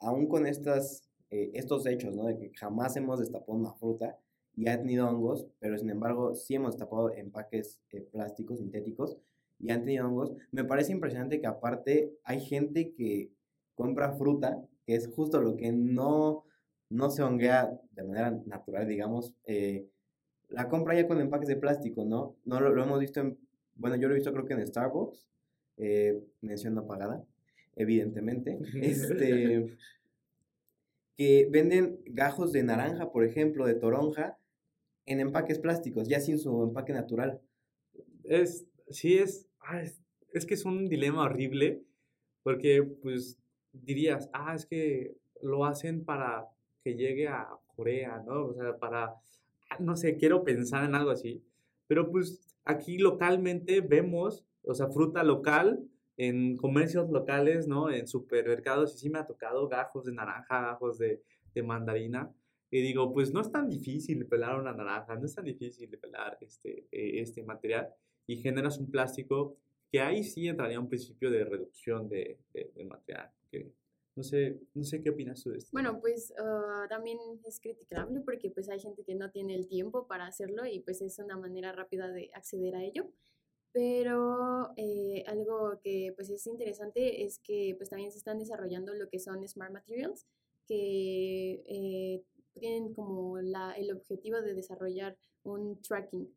aún 0.00 0.26
con 0.26 0.46
estas, 0.46 1.10
eh, 1.30 1.50
estos 1.54 1.86
hechos, 1.86 2.14
¿no? 2.16 2.26
De 2.26 2.36
que 2.36 2.50
jamás 2.54 2.96
hemos 2.96 3.20
destapado 3.20 3.56
una 3.56 3.72
fruta 3.74 4.18
y 4.56 4.68
ha 4.68 4.78
tenido 4.78 5.08
hongos, 5.08 5.46
pero 5.60 5.78
sin 5.78 5.90
embargo 5.90 6.34
sí 6.34 6.54
hemos 6.54 6.72
destapado 6.72 7.10
empaques 7.14 7.80
eh, 7.92 8.00
plásticos 8.00 8.58
sintéticos 8.58 9.16
y 9.58 9.70
han 9.70 9.84
tenido 9.84 10.06
hongos. 10.06 10.32
Me 10.50 10.64
parece 10.64 10.92
impresionante 10.92 11.40
que 11.40 11.46
aparte 11.46 12.12
hay 12.24 12.40
gente 12.40 12.92
que 12.92 13.30
compra 13.74 14.12
fruta, 14.12 14.60
que 14.86 14.94
es 14.94 15.06
justo 15.08 15.40
lo 15.40 15.56
que 15.56 15.72
no, 15.72 16.44
no 16.88 17.10
se 17.10 17.22
honguea 17.22 17.80
de 17.92 18.02
manera 18.02 18.30
natural, 18.46 18.88
digamos, 18.88 19.32
eh, 19.44 19.86
la 20.48 20.68
compra 20.68 20.94
ya 20.94 21.06
con 21.06 21.20
empaques 21.20 21.48
de 21.48 21.56
plástico, 21.56 22.04
¿no? 22.04 22.34
No 22.44 22.60
lo, 22.60 22.70
lo 22.70 22.82
hemos 22.82 22.98
visto 22.98 23.20
en, 23.20 23.38
bueno, 23.80 23.96
yo 23.96 24.06
lo 24.06 24.14
he 24.14 24.18
visto 24.18 24.32
creo 24.32 24.44
que 24.44 24.54
en 24.54 24.66
Starbucks, 24.66 25.26
eh, 25.78 26.22
mención 26.42 26.74
no 26.74 26.86
pagada, 26.86 27.24
evidentemente, 27.74 28.58
este, 28.82 29.76
que 31.16 31.48
venden 31.50 32.00
gajos 32.06 32.52
de 32.52 32.62
naranja, 32.62 33.10
por 33.10 33.24
ejemplo, 33.24 33.66
de 33.66 33.74
toronja, 33.74 34.38
en 35.06 35.20
empaques 35.20 35.58
plásticos, 35.58 36.08
ya 36.08 36.20
sin 36.20 36.38
su 36.38 36.62
empaque 36.62 36.92
natural. 36.92 37.40
Es, 38.24 38.66
sí, 38.90 39.16
es, 39.18 39.48
ah, 39.60 39.82
es, 39.82 40.00
es 40.32 40.46
que 40.46 40.54
es 40.54 40.64
un 40.64 40.88
dilema 40.88 41.24
horrible 41.24 41.82
porque, 42.42 42.82
pues, 42.82 43.38
dirías, 43.72 44.28
ah, 44.32 44.54
es 44.54 44.66
que 44.66 45.16
lo 45.42 45.64
hacen 45.64 46.04
para 46.04 46.46
que 46.84 46.94
llegue 46.94 47.28
a 47.28 47.48
Corea, 47.74 48.22
¿no? 48.26 48.46
O 48.46 48.54
sea, 48.54 48.76
para, 48.76 49.14
ah, 49.70 49.78
no 49.78 49.96
sé, 49.96 50.16
quiero 50.16 50.44
pensar 50.44 50.84
en 50.84 50.94
algo 50.94 51.10
así. 51.10 51.42
Pero, 51.86 52.10
pues, 52.10 52.49
aquí 52.70 52.98
localmente 52.98 53.80
vemos, 53.80 54.44
o 54.62 54.74
sea, 54.74 54.88
fruta 54.88 55.22
local 55.22 55.80
en 56.16 56.56
comercios 56.56 57.10
locales, 57.10 57.66
¿no? 57.66 57.90
En 57.90 58.06
supermercados, 58.06 58.94
y 58.94 58.98
sí 58.98 59.10
me 59.10 59.18
ha 59.18 59.26
tocado 59.26 59.68
gajos 59.68 60.04
de 60.04 60.12
naranja, 60.12 60.60
gajos 60.60 60.98
de, 60.98 61.22
de 61.54 61.62
mandarina. 61.62 62.32
Y 62.70 62.82
digo, 62.82 63.12
pues 63.12 63.32
no 63.32 63.40
es 63.40 63.50
tan 63.50 63.68
difícil 63.68 64.26
pelar 64.26 64.60
una 64.60 64.72
naranja, 64.72 65.16
no 65.16 65.26
es 65.26 65.34
tan 65.34 65.44
difícil 65.44 65.88
pelar 65.98 66.38
este, 66.40 66.86
eh, 66.92 67.20
este 67.20 67.42
material 67.42 67.88
y 68.26 68.36
generas 68.36 68.78
un 68.78 68.90
plástico 68.90 69.56
que 69.90 70.00
ahí 70.00 70.22
sí 70.22 70.46
entraría 70.46 70.78
un 70.78 70.88
principio 70.88 71.30
de 71.30 71.44
reducción 71.44 72.08
de, 72.08 72.38
de, 72.52 72.70
de 72.74 72.84
material. 72.84 73.30
Que 73.50 73.72
no, 74.20 74.24
sé, 74.24 74.60
no 74.74 74.84
sé 74.84 75.00
qué 75.02 75.08
opinas 75.08 75.42
tú 75.42 75.50
de 75.50 75.56
esto. 75.56 75.70
Bueno, 75.72 75.98
pues 75.98 76.32
ah, 76.38 76.84
también 76.90 77.18
es 77.46 77.58
criticable 77.58 78.20
porque 78.20 78.50
pues 78.50 78.68
hay 78.68 78.78
gente 78.78 79.02
que 79.02 79.14
no 79.14 79.30
tiene 79.30 79.54
el 79.54 79.66
tiempo 79.66 80.06
para 80.06 80.26
hacerlo 80.26 80.66
y 80.66 80.80
pues 80.80 81.00
es 81.00 81.18
una 81.18 81.38
manera 81.38 81.72
rápida 81.72 82.10
de 82.12 82.30
acceder 82.34 82.74
a 82.76 82.84
ello. 82.84 83.10
Pero 83.72 84.72
eh, 84.76 85.24
algo 85.26 85.80
que 85.82 86.12
pues 86.16 86.28
es 86.28 86.46
interesante 86.46 87.24
es 87.24 87.38
que 87.38 87.74
pues 87.78 87.88
también 87.88 88.10
se 88.12 88.18
están 88.18 88.38
desarrollando 88.38 88.92
lo 88.92 89.08
que 89.08 89.18
son 89.20 89.46
Smart 89.48 89.72
Materials, 89.72 90.26
que 90.66 91.62
eh, 91.66 92.22
tienen 92.58 92.92
como 92.92 93.40
la, 93.40 93.72
el 93.72 93.90
objetivo 93.92 94.42
de 94.42 94.52
desarrollar 94.54 95.16
un 95.44 95.80
tracking 95.80 96.28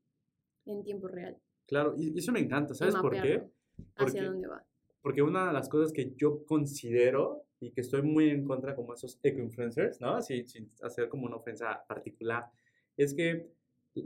en 0.68 0.84
tiempo 0.84 1.10
real. 1.10 1.38
Claro, 1.66 1.96
y 1.98 2.18
eso 2.18 2.32
me 2.32 2.40
encanta, 2.40 2.74
¿sabes 2.76 2.96
por 2.96 3.12
qué? 3.12 3.18
mapearlo 3.18 3.52
Hacia 3.78 4.06
Porque- 4.06 4.22
dónde 4.24 4.48
va. 4.48 4.66
Porque 5.04 5.22
una 5.22 5.46
de 5.48 5.54
las 5.54 5.70
cosas 5.70 5.94
que 5.94 6.14
yo 6.16 6.44
considero 6.46 7.44
y 7.60 7.72
que 7.72 7.82
estoy 7.82 8.02
muy 8.02 8.32
en 8.32 8.44
contra 8.44 8.76
como 8.76 8.96
esos 8.96 9.20
eco-influencers, 9.22 10.02
¿no? 10.02 10.20
Sin, 10.22 10.48
sin 10.48 10.72
hacer 10.82 11.10
como 11.10 11.28
una 11.28 11.36
ofensa 11.36 11.86
particular, 11.88 12.50
es 12.98 13.14
que 13.14 13.48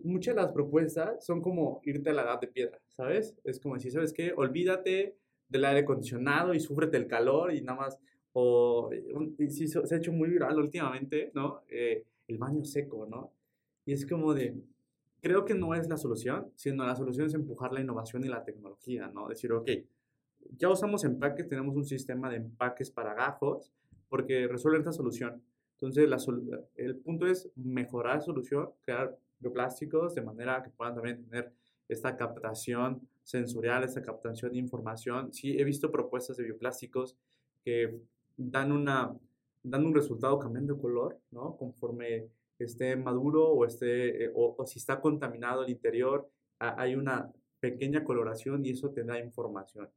muchas 0.04 0.36
de 0.36 0.42
las 0.42 0.52
propuestas 0.52 1.26
son 1.26 1.42
como 1.42 1.80
irte 1.86 2.10
a 2.10 2.14
la 2.14 2.24
edad 2.24 2.42
de 2.42 2.48
piedra, 2.48 2.80
¿sabes? 2.90 3.36
Es 3.46 3.60
como 3.60 3.76
decir, 3.76 3.92
¿sabes 3.92 4.12
qué? 4.12 4.34
Olvídate 4.36 5.16
del 5.48 5.66
aire 5.66 5.82
acondicionado 5.82 6.54
y 6.54 6.60
súfrete 6.60 6.98
el 6.98 7.08
calor 7.08 7.54
y 7.54 7.62
nada 7.62 7.80
más, 7.80 8.00
o 8.34 8.90
sí, 9.50 9.68
se 9.68 9.86
se 9.86 9.96
ha 9.96 9.98
hecho 9.98 10.12
muy 10.12 10.30
viral 10.30 10.58
últimamente, 10.58 11.32
¿no? 11.34 11.62
Eh, 11.70 12.04
el 12.28 12.38
baño 12.38 12.66
seco, 12.66 13.06
¿no? 13.06 13.32
Y 13.86 13.94
es 13.94 14.06
como 14.06 14.34
de, 14.34 14.56
creo 15.22 15.46
que 15.46 15.54
no 15.54 15.74
es 15.74 15.88
la 15.88 15.98
solución, 15.98 16.52
sino 16.56 16.86
la 16.86 16.96
solución 16.96 17.28
es 17.28 17.34
empujar 17.34 17.72
la 17.72 17.82
innovación 17.82 18.24
y 18.26 18.28
la 18.28 18.44
tecnología, 18.44 19.08
¿no? 19.08 19.28
Decir, 19.28 19.54
ok, 19.54 19.70
ya 20.58 20.70
usamos 20.70 21.04
empaques, 21.04 21.48
tenemos 21.48 21.76
un 21.76 21.86
sistema 21.86 22.30
de 22.30 22.38
empaques 22.38 22.92
para 22.92 23.14
gajos, 23.14 23.72
porque 24.10 24.48
resuelven 24.48 24.82
esta 24.82 24.94
solución. 24.94 25.42
Entonces, 25.74 26.08
la 26.10 26.18
solu- 26.18 26.66
el 26.76 26.96
punto 26.98 27.28
es 27.28 27.50
mejorar 27.56 28.22
solución, 28.22 28.70
crear 28.84 29.18
bioplásticos 29.40 30.16
de 30.16 30.22
manera 30.22 30.64
que 30.64 30.70
puedan 30.72 30.96
también 30.96 31.24
tener 31.24 31.52
esta 31.88 32.18
captación 32.18 33.08
sensorial, 33.24 33.84
esta 33.84 34.02
captación 34.02 34.52
de 34.54 34.58
información. 34.60 35.32
Sí, 35.34 35.58
he 35.60 35.64
visto 35.64 35.92
propuestas 35.92 36.38
de 36.38 36.44
bioplásticos 36.46 37.16
que 37.64 38.00
dan, 38.38 38.72
una, 38.72 39.14
dan 39.64 39.86
un 39.86 39.94
resultado 39.94 40.40
cambiando 40.40 40.74
de 40.76 40.82
color, 40.82 41.20
¿no? 41.32 41.56
Conforme 41.58 42.28
esté 42.58 42.96
maduro 42.96 43.48
o, 43.50 43.66
esté, 43.66 44.26
eh, 44.26 44.32
o, 44.34 44.56
o 44.58 44.66
si 44.66 44.80
está 44.80 45.00
contaminado 45.00 45.64
el 45.64 45.70
interior, 45.70 46.28
ha- 46.60 46.82
hay 46.82 46.96
una 46.96 47.32
pequeña 47.60 48.04
coloración 48.04 48.66
y 48.66 48.72
eso 48.72 48.90
te 48.92 49.04
da 49.04 49.20
información. 49.20 49.90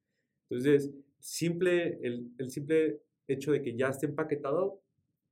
Entonces, 0.51 0.91
simple, 1.21 1.99
el, 2.03 2.33
el 2.39 2.51
simple 2.51 3.01
hecho 3.29 3.53
de 3.53 3.63
que 3.63 3.77
ya 3.77 3.89
esté 3.89 4.07
empaquetado 4.07 4.81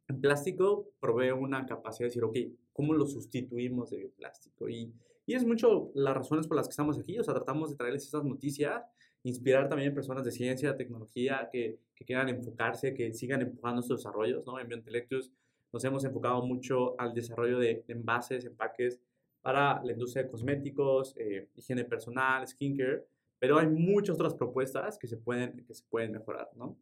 en 0.08 0.20
plástico 0.20 0.90
provee 1.00 1.32
una 1.32 1.66
capacidad 1.66 2.04
de 2.04 2.10
decir, 2.10 2.24
ok, 2.24 2.36
¿cómo 2.72 2.94
lo 2.94 3.06
sustituimos 3.06 3.90
de 3.90 3.98
bioplástico? 3.98 4.68
Y, 4.68 4.92
y 5.26 5.34
es 5.34 5.44
mucho 5.44 5.90
las 5.94 6.14
razones 6.14 6.46
por 6.46 6.56
las 6.56 6.66
que 6.66 6.72
estamos 6.72 6.98
aquí, 6.98 7.18
o 7.18 7.24
sea, 7.24 7.34
tratamos 7.34 7.70
de 7.70 7.76
traerles 7.76 8.04
estas 8.04 8.24
noticias, 8.24 8.82
inspirar 9.24 9.68
también 9.68 9.92
personas 9.94 10.24
de 10.24 10.30
ciencia, 10.30 10.76
tecnología, 10.76 11.48
que, 11.52 11.78
que 11.94 12.04
quieran 12.04 12.28
enfocarse, 12.28 12.94
que 12.94 13.12
sigan 13.12 13.42
empujando 13.42 13.80
estos 13.80 13.98
desarrollos, 13.98 14.46
¿no? 14.46 14.58
En 14.58 14.68
Biointelectus 14.68 15.32
nos 15.72 15.84
hemos 15.84 16.04
enfocado 16.04 16.40
mucho 16.46 16.98
al 16.98 17.12
desarrollo 17.12 17.58
de 17.58 17.84
envases, 17.88 18.44
empaques 18.44 19.00
para 19.42 19.82
la 19.84 19.92
industria 19.92 20.22
de 20.22 20.30
cosméticos, 20.30 21.14
eh, 21.18 21.48
higiene 21.56 21.84
personal, 21.84 22.46
skincare, 22.46 23.04
pero 23.38 23.58
hay 23.58 23.66
muchas 23.68 24.16
otras 24.16 24.34
propuestas 24.34 24.98
que 24.98 25.06
se 25.08 25.16
pueden, 25.16 25.64
que 25.64 25.74
se 25.74 25.84
pueden 25.88 26.12
mejorar, 26.12 26.48
¿no? 26.56 26.76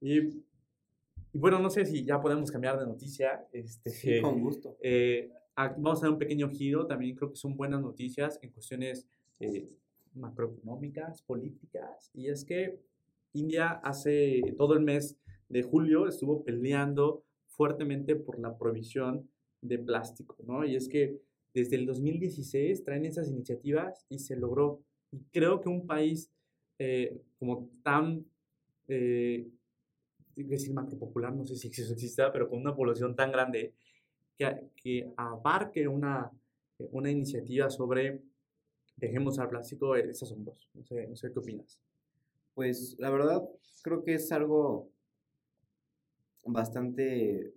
Y, 0.00 0.18
y 1.32 1.38
bueno, 1.38 1.58
no 1.58 1.70
sé 1.70 1.84
si 1.86 2.04
ya 2.04 2.20
podemos 2.20 2.50
cambiar 2.50 2.78
de 2.78 2.86
noticia. 2.86 3.46
Este, 3.52 3.90
Sí, 3.90 4.20
con 4.20 4.40
gusto. 4.40 4.76
eh, 4.80 5.30
aquí 5.56 5.80
vamos 5.80 6.00
a 6.00 6.06
dar 6.06 6.12
un 6.12 6.18
pequeño 6.18 6.50
giro, 6.50 6.86
también 6.86 7.14
creo 7.16 7.30
que 7.30 7.36
son 7.36 7.56
buenas 7.56 7.80
noticias 7.80 8.38
en 8.42 8.50
cuestiones 8.50 9.06
eh, 9.40 9.68
macroeconómicas, 10.14 11.22
políticas, 11.22 12.10
y 12.14 12.28
es 12.28 12.44
que 12.44 12.80
India 13.32 13.70
hace 13.82 14.42
todo 14.56 14.74
el 14.74 14.80
mes 14.80 15.16
de 15.48 15.62
julio 15.62 16.06
estuvo 16.08 16.44
peleando 16.44 17.24
fuertemente 17.46 18.16
por 18.16 18.38
la 18.38 18.56
prohibición 18.56 19.28
de 19.60 19.78
plástico, 19.78 20.36
¿no? 20.46 20.64
Y 20.64 20.76
es 20.76 20.88
que 20.88 21.20
desde 21.52 21.76
el 21.76 21.86
2016 21.86 22.84
traen 22.84 23.04
esas 23.04 23.28
iniciativas 23.28 24.04
y 24.08 24.18
se 24.18 24.36
logró. 24.36 24.80
Creo 25.32 25.60
que 25.60 25.68
un 25.68 25.86
país 25.86 26.30
eh, 26.78 27.20
como 27.38 27.68
tan, 27.82 28.24
eh, 28.88 29.48
decir 30.36 30.72
macropopular, 30.72 31.34
no 31.34 31.46
sé 31.46 31.56
si 31.56 31.68
eso 31.68 31.92
exista, 31.92 32.32
pero 32.32 32.48
con 32.48 32.60
una 32.60 32.74
población 32.74 33.14
tan 33.14 33.30
grande 33.32 33.74
que, 34.36 34.68
que 34.76 35.12
abarque 35.16 35.86
una, 35.86 36.30
una 36.78 37.10
iniciativa 37.10 37.70
sobre 37.70 38.20
dejemos 38.96 39.38
al 39.38 39.48
plástico 39.48 39.96
es 39.96 40.22
asombroso. 40.22 40.68
No 40.74 40.84
sé, 40.84 41.06
no 41.06 41.16
sé 41.16 41.32
qué 41.32 41.38
opinas. 41.38 41.80
Pues 42.54 42.96
la 42.98 43.10
verdad 43.10 43.42
creo 43.82 44.02
que 44.04 44.14
es 44.14 44.30
algo 44.32 44.90
bastante 46.44 47.52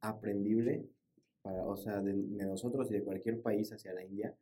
aprendible, 0.00 0.86
para, 1.42 1.64
o 1.66 1.76
sea, 1.76 2.00
de, 2.00 2.14
nosotros 2.14 2.90
y 2.90 2.94
de 2.94 3.02
cualquier 3.02 3.40
país 3.40 3.72
hacia 3.72 3.92
la 3.92 4.04
India, 4.04 4.34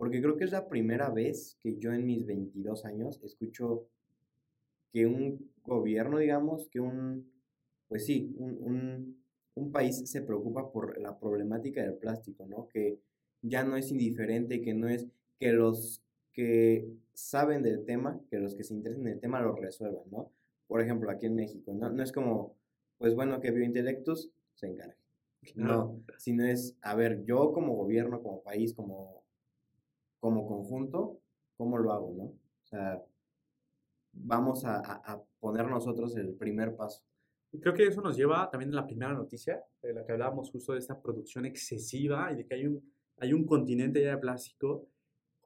porque 0.00 0.22
creo 0.22 0.34
que 0.38 0.44
es 0.44 0.52
la 0.52 0.66
primera 0.66 1.10
vez 1.10 1.58
que 1.62 1.76
yo 1.76 1.92
en 1.92 2.06
mis 2.06 2.24
22 2.24 2.86
años 2.86 3.20
escucho 3.22 3.86
que 4.94 5.04
un 5.04 5.50
gobierno, 5.62 6.16
digamos, 6.16 6.70
que 6.70 6.80
un, 6.80 7.30
pues 7.86 8.06
sí, 8.06 8.34
un, 8.38 8.56
un, 8.62 9.22
un 9.56 9.70
país 9.70 10.10
se 10.10 10.22
preocupa 10.22 10.72
por 10.72 10.98
la 10.98 11.18
problemática 11.18 11.82
del 11.82 11.98
plástico, 11.98 12.46
¿no? 12.46 12.66
Que 12.68 12.98
ya 13.42 13.62
no 13.62 13.76
es 13.76 13.90
indiferente, 13.90 14.62
que 14.62 14.72
no 14.72 14.88
es 14.88 15.06
que 15.38 15.52
los 15.52 16.02
que 16.32 16.88
saben 17.12 17.62
del 17.62 17.84
tema, 17.84 18.18
que 18.30 18.38
los 18.38 18.54
que 18.54 18.64
se 18.64 18.72
interesan 18.72 19.06
en 19.06 19.12
el 19.12 19.20
tema 19.20 19.42
lo 19.42 19.54
resuelvan, 19.54 20.04
¿no? 20.10 20.32
Por 20.66 20.80
ejemplo, 20.80 21.10
aquí 21.10 21.26
en 21.26 21.34
México, 21.34 21.74
¿no? 21.74 21.90
No 21.90 22.02
es 22.02 22.10
como, 22.10 22.56
pues 22.96 23.14
bueno, 23.14 23.38
que 23.38 23.50
biointelectos 23.50 24.30
se 24.54 24.66
encargue. 24.66 24.96
No, 25.56 26.00
sino 26.16 26.46
es, 26.46 26.78
a 26.80 26.94
ver, 26.94 27.22
yo 27.26 27.52
como 27.52 27.74
gobierno, 27.74 28.22
como 28.22 28.42
país, 28.42 28.72
como, 28.72 29.19
como 30.20 30.46
conjunto, 30.46 31.20
¿cómo 31.56 31.78
lo 31.78 31.92
hago, 31.92 32.14
no? 32.14 32.24
O 32.24 32.66
sea, 32.66 33.02
vamos 34.12 34.64
a, 34.64 34.78
a, 34.78 35.22
poner 35.40 35.66
nosotros 35.66 36.16
el 36.16 36.34
primer 36.34 36.76
paso. 36.76 37.02
Creo 37.60 37.74
que 37.74 37.86
eso 37.86 38.00
nos 38.00 38.16
lleva 38.16 38.48
también 38.48 38.72
a 38.72 38.76
la 38.76 38.86
primera 38.86 39.12
noticia, 39.12 39.64
de 39.82 39.92
la 39.92 40.04
que 40.04 40.12
hablábamos 40.12 40.50
justo 40.50 40.72
de 40.72 40.78
esta 40.78 41.00
producción 41.00 41.46
excesiva 41.46 42.30
y 42.32 42.36
de 42.36 42.46
que 42.46 42.54
hay 42.54 42.66
un, 42.66 42.92
hay 43.16 43.32
un 43.32 43.44
continente 43.44 44.02
ya 44.02 44.10
de 44.10 44.18
plástico. 44.18 44.88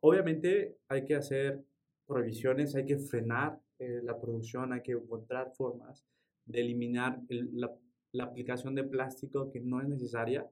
Obviamente 0.00 0.78
hay 0.88 1.04
que 1.04 1.14
hacer 1.14 1.64
prohibiciones, 2.06 2.74
hay 2.74 2.84
que 2.84 2.98
frenar 2.98 3.58
eh, 3.78 4.00
la 4.02 4.20
producción, 4.20 4.72
hay 4.72 4.82
que 4.82 4.92
encontrar 4.92 5.52
formas 5.54 6.04
de 6.44 6.60
eliminar 6.60 7.22
la, 7.28 7.72
la, 8.12 8.24
aplicación 8.24 8.74
de 8.74 8.84
plástico 8.84 9.50
que 9.50 9.60
no 9.60 9.80
es 9.80 9.88
necesaria 9.88 10.46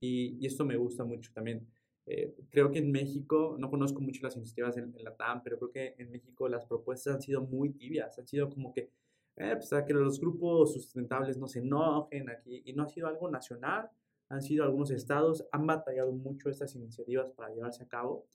y, 0.00 0.38
y 0.40 0.46
esto 0.46 0.64
me 0.64 0.76
gusta 0.76 1.04
mucho 1.04 1.30
también. 1.34 1.66
Eh, 2.06 2.34
creo 2.50 2.70
que 2.70 2.78
en 2.78 2.92
México, 2.92 3.56
no 3.58 3.68
conozco 3.68 4.00
mucho 4.00 4.20
las 4.22 4.36
iniciativas 4.36 4.76
en, 4.76 4.94
la 5.02 5.16
TAM, 5.16 5.42
pero 5.42 5.58
creo 5.58 5.70
que 5.72 5.94
en 5.98 6.10
México 6.10 6.48
las 6.48 6.64
propuestas 6.64 7.16
han 7.16 7.20
sido 7.20 7.42
muy 7.42 7.70
tibias, 7.70 8.16
han 8.18 8.26
sido 8.28 8.48
como 8.48 8.72
que, 8.72 8.90
eh, 9.36 9.56
pues, 9.56 9.70
que 9.84 9.92
los 9.92 10.20
grupos 10.20 10.72
sustentables 10.72 11.36
no 11.36 11.48
se 11.48 11.58
enojen 11.58 12.30
aquí, 12.30 12.62
y 12.64 12.72
no 12.74 12.84
ha 12.84 12.88
sido 12.88 13.08
algo 13.08 13.28
nacional, 13.28 13.90
han 14.28 14.42
sido 14.42 14.64
algunos 14.64 14.90
estados, 14.90 15.46
han 15.50 15.66
batallado 15.66 16.12
mucho 16.12 16.48
estas 16.48 16.74
iniciativas 16.76 17.30
para 17.32 17.52
llevarse 17.52 17.82
a 17.84 17.88
cabo 17.88 18.26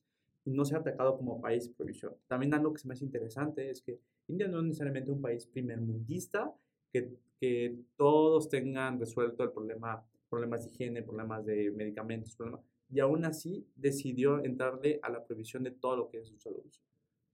y 0.45 0.51
no 0.51 0.65
se 0.65 0.75
ha 0.75 0.79
atacado 0.79 1.17
como 1.17 1.41
país 1.41 1.69
provisión. 1.69 2.15
También 2.27 2.53
algo 2.53 2.73
que 2.73 2.79
se 2.79 2.87
me 2.87 2.93
hace 2.93 3.05
interesante 3.05 3.69
es 3.69 3.81
que 3.81 3.99
India 4.27 4.47
no 4.47 4.59
es 4.59 4.65
necesariamente 4.65 5.11
un 5.11 5.21
país 5.21 5.45
primermundista, 5.45 6.53
que, 6.91 7.13
que 7.39 7.77
todos 7.95 8.49
tengan 8.49 8.99
resuelto 8.99 9.43
el 9.43 9.51
problema, 9.51 10.05
problemas 10.29 10.63
de 10.63 10.71
higiene, 10.71 11.03
problemas 11.03 11.45
de 11.45 11.71
medicamentos, 11.71 12.35
problemas, 12.35 12.61
y 12.91 12.99
aún 12.99 13.25
así 13.25 13.65
decidió 13.75 14.43
entrarle 14.43 14.99
a 15.01 15.09
la 15.09 15.23
prohibición 15.23 15.63
de 15.63 15.71
todo 15.71 15.95
lo 15.95 16.09
que 16.09 16.19
es 16.19 16.27
su 16.27 16.37
salud. 16.37 16.63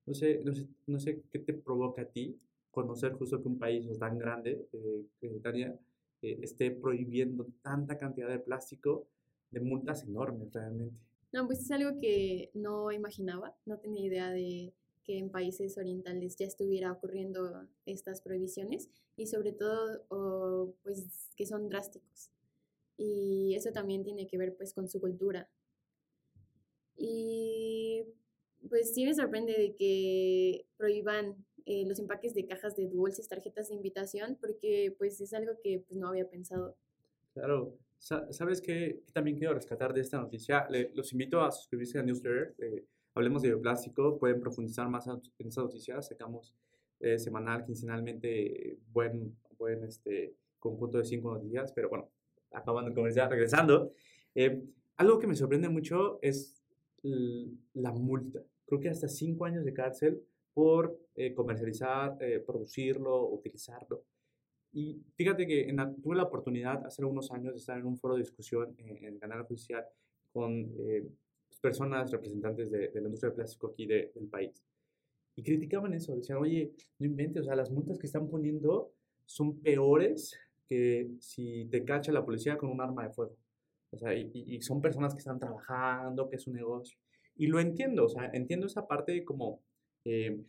No 0.05 0.13
sé, 0.13 0.41
no 0.43 0.53
sé, 0.53 0.67
no 0.85 0.99
sé 0.99 1.23
qué 1.31 1.39
te 1.39 1.53
provoca 1.53 2.03
a 2.03 2.05
ti 2.05 2.39
conocer 2.71 3.13
justo 3.13 3.41
que 3.41 3.47
un 3.47 3.57
país 3.57 3.87
tan 3.97 4.19
grande, 4.19 4.67
eh, 4.71 5.05
Italia, 5.21 5.75
eh, 6.21 6.39
esté 6.43 6.71
prohibiendo 6.71 7.47
tanta 7.63 7.97
cantidad 7.97 8.29
de 8.29 8.39
plástico 8.39 9.07
de 9.49 9.59
multas 9.61 10.03
enormes 10.03 10.53
realmente. 10.53 10.95
No, 11.33 11.47
pues 11.47 11.61
es 11.61 11.71
algo 11.71 11.99
que 11.99 12.51
no 12.53 12.91
imaginaba, 12.91 13.55
no 13.65 13.79
tenía 13.79 14.05
idea 14.05 14.29
de 14.29 14.73
que 15.03 15.17
en 15.17 15.29
países 15.29 15.77
orientales 15.77 16.35
ya 16.37 16.45
estuviera 16.45 16.91
ocurriendo 16.91 17.67
estas 17.85 18.21
prohibiciones 18.21 18.89
y 19.15 19.25
sobre 19.25 19.53
todo 19.53 20.75
pues 20.83 21.31
que 21.35 21.45
son 21.45 21.69
drásticos 21.69 22.29
y 22.97 23.53
eso 23.55 23.71
también 23.71 24.03
tiene 24.03 24.27
que 24.27 24.37
ver 24.37 24.55
pues 24.55 24.73
con 24.73 24.87
su 24.87 24.99
cultura. 24.99 25.49
Y 26.97 28.03
pues 28.69 28.93
sí 28.93 29.05
me 29.05 29.13
sorprende 29.13 29.53
de 29.53 29.75
que 29.75 30.65
prohíban 30.77 31.45
eh, 31.65 31.85
los 31.85 31.99
empaques 31.99 32.33
de 32.33 32.45
cajas 32.47 32.75
de 32.75 32.87
dulces, 32.87 33.27
tarjetas 33.27 33.69
de 33.69 33.75
invitación, 33.75 34.37
porque 34.41 34.95
pues 34.97 35.21
es 35.21 35.33
algo 35.33 35.53
que 35.63 35.83
pues, 35.87 35.97
no 35.99 36.07
había 36.07 36.27
pensado. 36.29 36.75
Claro, 37.33 37.77
¿sabes 37.99 38.61
qué? 38.61 39.03
También 39.13 39.37
quiero 39.37 39.53
rescatar 39.53 39.93
de 39.93 40.01
esta 40.01 40.19
noticia. 40.19 40.67
los 40.95 41.11
invito 41.11 41.41
a 41.41 41.51
suscribirse 41.51 41.99
al 41.99 42.07
newsletter. 42.07 42.55
Hablemos 43.13 43.41
de 43.41 43.49
bioplástico, 43.49 44.17
pueden 44.17 44.39
profundizar 44.39 44.89
más 44.89 45.07
en 45.07 45.47
esta 45.47 45.61
noticia. 45.61 46.01
Sacamos 46.01 46.55
eh, 46.99 47.19
semanal, 47.19 47.63
quincenalmente, 47.63 48.79
buen, 48.91 49.37
buen 49.57 49.83
este, 49.83 50.35
conjunto 50.59 50.97
de 50.97 51.05
cinco 51.05 51.33
noticias, 51.33 51.71
pero 51.73 51.89
bueno, 51.89 52.09
acabando 52.51 52.89
de 52.89 52.95
comenzar, 52.95 53.29
regresando, 53.29 53.91
eh, 54.35 54.63
algo 54.97 55.19
que 55.19 55.27
me 55.27 55.35
sorprende 55.35 55.69
mucho 55.69 56.19
es 56.21 56.63
la 57.03 57.91
multa. 57.91 58.41
Creo 58.65 58.79
que 58.79 58.89
hasta 58.89 59.07
cinco 59.07 59.45
años 59.45 59.63
de 59.63 59.73
cárcel 59.73 60.21
por 60.53 60.99
eh, 61.15 61.33
comercializar, 61.33 62.17
eh, 62.19 62.43
producirlo, 62.45 63.29
utilizarlo. 63.29 64.03
Y 64.73 65.01
fíjate 65.15 65.47
que 65.47 65.73
tuve 66.01 66.15
la 66.15 66.23
oportunidad 66.23 66.85
hace 66.85 67.03
unos 67.05 67.31
años 67.31 67.53
de 67.53 67.59
estar 67.59 67.77
en 67.77 67.85
un 67.85 67.97
foro 67.97 68.15
de 68.15 68.21
discusión 68.21 68.75
en, 68.77 69.05
el 69.05 69.19
canal 69.19 69.43
judicial 69.43 69.85
con 70.33 70.69
pues, 71.47 71.59
personas 71.61 72.11
representantes 72.11 72.69
de, 72.69 72.91
la 72.93 73.01
industria 73.01 73.29
del 73.29 73.35
plástico 73.35 73.67
aquí 73.67 73.85
del 73.85 74.27
país. 74.29 74.63
Y 75.35 75.43
criticaban 75.43 75.93
eso, 75.93 76.15
decían, 76.15 76.39
oye, 76.39 76.73
no 76.99 77.05
inventes, 77.05 77.43
o 77.43 77.45
sea, 77.45 77.55
las 77.55 77.71
multas 77.71 77.99
que 77.99 78.07
están 78.07 78.27
poniendo 78.27 78.91
son 79.25 79.59
peores 79.59 80.37
que 80.67 81.09
si 81.19 81.65
te 81.71 81.83
cacha 81.83 82.11
la 82.11 82.25
policía 82.25 82.57
con 82.57 82.69
un 82.69 82.81
arma 82.81 83.03
de 83.03 83.13
fuego. 83.13 83.37
O 83.91 83.97
sea, 83.97 84.13
y, 84.13 84.61
son 84.61 84.81
personas 84.81 85.13
que 85.13 85.19
están 85.19 85.39
trabajando, 85.39 86.29
que 86.29 86.35
es 86.35 86.47
un 86.47 86.53
negocio. 86.53 86.99
Y 87.35 87.47
lo 87.47 87.59
entiendo, 87.59 88.05
o 88.05 88.09
sea, 88.09 88.29
entiendo 88.33 88.67
esa 88.67 88.87
parte 88.87 89.23
como 89.23 89.61
eh, 90.03 90.43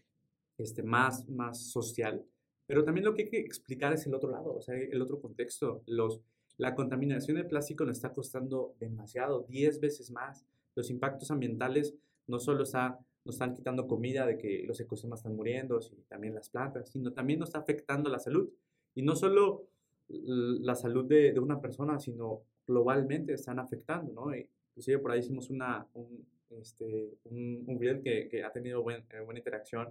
este, 0.57 0.83
más, 0.83 1.29
más 1.29 1.71
social, 1.71 2.25
pero 2.69 2.85
también 2.85 3.07
lo 3.07 3.15
que 3.15 3.23
hay 3.23 3.31
que 3.31 3.41
explicar 3.41 3.95
es 3.95 4.07
el 4.07 4.15
otro 4.15 4.31
lado, 4.31 4.55
o 4.55 4.61
sea, 4.61 4.77
el 4.77 5.01
otro 5.01 5.21
contexto. 5.21 5.83
Los, 5.87 6.21
la 6.59 6.75
contaminación 6.75 7.39
de 7.39 7.45
plástico 7.45 7.87
nos 7.87 7.97
está 7.97 8.13
costando 8.13 8.75
demasiado, 8.79 9.47
10 9.49 9.81
veces 9.81 10.11
más. 10.11 10.45
Los 10.75 10.91
impactos 10.91 11.31
ambientales 11.31 11.95
no 12.27 12.39
solo 12.39 12.65
está, 12.65 12.99
nos 13.25 13.37
están 13.37 13.55
quitando 13.55 13.87
comida 13.87 14.27
de 14.27 14.37
que 14.37 14.65
los 14.67 14.79
ecosistemas 14.81 15.21
están 15.21 15.35
muriendo, 15.35 15.81
y 15.81 16.03
también 16.03 16.35
las 16.35 16.51
plantas, 16.51 16.91
sino 16.91 17.15
también 17.15 17.39
nos 17.39 17.49
está 17.49 17.61
afectando 17.61 18.11
la 18.11 18.19
salud. 18.19 18.51
Y 18.95 19.01
no 19.01 19.17
solo 19.17 19.71
la 20.09 20.75
salud 20.75 21.05
de, 21.05 21.33
de, 21.33 21.41
una 21.41 21.61
persona, 21.61 21.99
sino 21.99 22.43
globalmente 22.67 23.35
están 23.35 23.59
afectando, 23.59 24.13
¿no? 24.13 24.35
Inclusive 24.35 24.99
por 24.99 25.13
ahí 25.13 25.21
hicimos 25.21 25.51
una, 25.51 25.87
un, 25.95 26.27
este, 26.51 27.19
un, 27.25 27.65
un 27.67 27.79
video 27.79 28.01
que, 28.03 28.29
que, 28.29 28.43
ha 28.43 28.53
tenido 28.53 28.83
buen, 28.83 29.05
eh, 29.13 29.21
buena 29.25 29.41
interacción, 29.41 29.89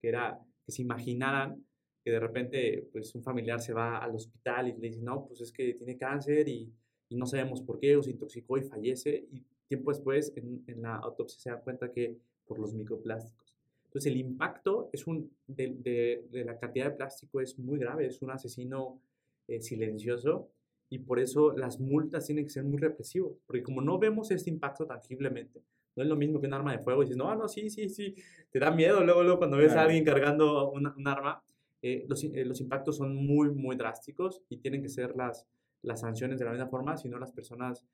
que 0.00 0.08
era 0.08 0.38
que 0.64 0.72
se 0.72 0.82
imaginaran 0.82 1.64
que 2.04 2.12
de 2.12 2.20
repente 2.20 2.88
pues 2.92 3.14
un 3.16 3.22
familiar 3.22 3.60
se 3.60 3.72
va 3.72 3.98
al 3.98 4.14
hospital 4.14 4.68
y 4.68 4.72
le 4.74 4.88
dice, 4.88 5.02
no, 5.02 5.26
pues 5.26 5.40
es 5.40 5.50
que 5.50 5.74
tiene 5.74 5.96
cáncer 5.96 6.48
y, 6.48 6.72
y 7.08 7.16
no 7.16 7.26
sabemos 7.26 7.60
por 7.60 7.80
qué, 7.80 7.96
o 7.96 8.02
se 8.02 8.12
intoxicó 8.12 8.58
y 8.58 8.62
fallece, 8.62 9.26
y 9.32 9.42
tiempo 9.66 9.90
después 9.90 10.32
en, 10.36 10.62
en 10.68 10.82
la 10.82 10.96
autopsia 10.96 11.40
se 11.40 11.50
da 11.50 11.60
cuenta 11.60 11.90
que 11.90 12.16
por 12.46 12.60
los 12.60 12.74
microplásticos. 12.74 13.56
Entonces 13.86 14.12
el 14.12 14.18
impacto 14.18 14.88
es 14.92 15.06
un, 15.06 15.32
de, 15.48 16.24
de 16.30 16.44
la 16.44 16.58
cantidad 16.58 16.90
de 16.90 16.96
plástico 16.96 17.40
es 17.40 17.58
muy 17.58 17.78
grave, 17.78 18.06
es 18.06 18.22
un 18.22 18.30
asesino 18.30 19.00
eh, 19.48 19.60
silencioso 19.60 20.50
y 20.88 21.00
por 21.00 21.18
eso 21.18 21.52
las 21.56 21.80
multas 21.80 22.26
tienen 22.26 22.44
que 22.44 22.50
ser 22.50 22.64
muy 22.64 22.78
represivas, 22.78 23.32
porque 23.46 23.62
como 23.62 23.80
no 23.80 23.98
vemos 23.98 24.30
este 24.30 24.50
impacto 24.50 24.86
tangiblemente, 24.86 25.62
no 25.96 26.02
es 26.02 26.08
lo 26.08 26.16
mismo 26.16 26.40
que 26.40 26.46
un 26.46 26.54
arma 26.54 26.72
de 26.72 26.78
fuego 26.78 27.02
y 27.02 27.06
dices, 27.06 27.16
no, 27.16 27.34
no, 27.34 27.48
sí, 27.48 27.70
sí, 27.70 27.88
sí, 27.88 28.14
te 28.50 28.58
da 28.58 28.70
miedo 28.70 29.02
luego, 29.02 29.22
luego 29.22 29.38
cuando 29.38 29.56
ves 29.56 29.72
a 29.72 29.82
alguien 29.82 30.04
cargando 30.04 30.70
un 30.70 31.08
arma, 31.08 31.42
eh, 31.82 32.04
los, 32.08 32.24
eh, 32.24 32.44
los, 32.44 32.60
impactos 32.60 32.96
son 32.96 33.14
muy, 33.14 33.50
muy 33.50 33.76
drásticos 33.76 34.42
y 34.48 34.58
tienen 34.58 34.82
que 34.82 34.88
ser 34.88 35.14
las, 35.14 35.46
las 35.82 36.00
sanciones 36.00 36.38
de 36.38 36.44
la 36.44 36.50
misma 36.52 36.68
forma, 36.68 36.96
si 36.96 37.08
no 37.08 37.18
las 37.18 37.32
personas 37.32 37.84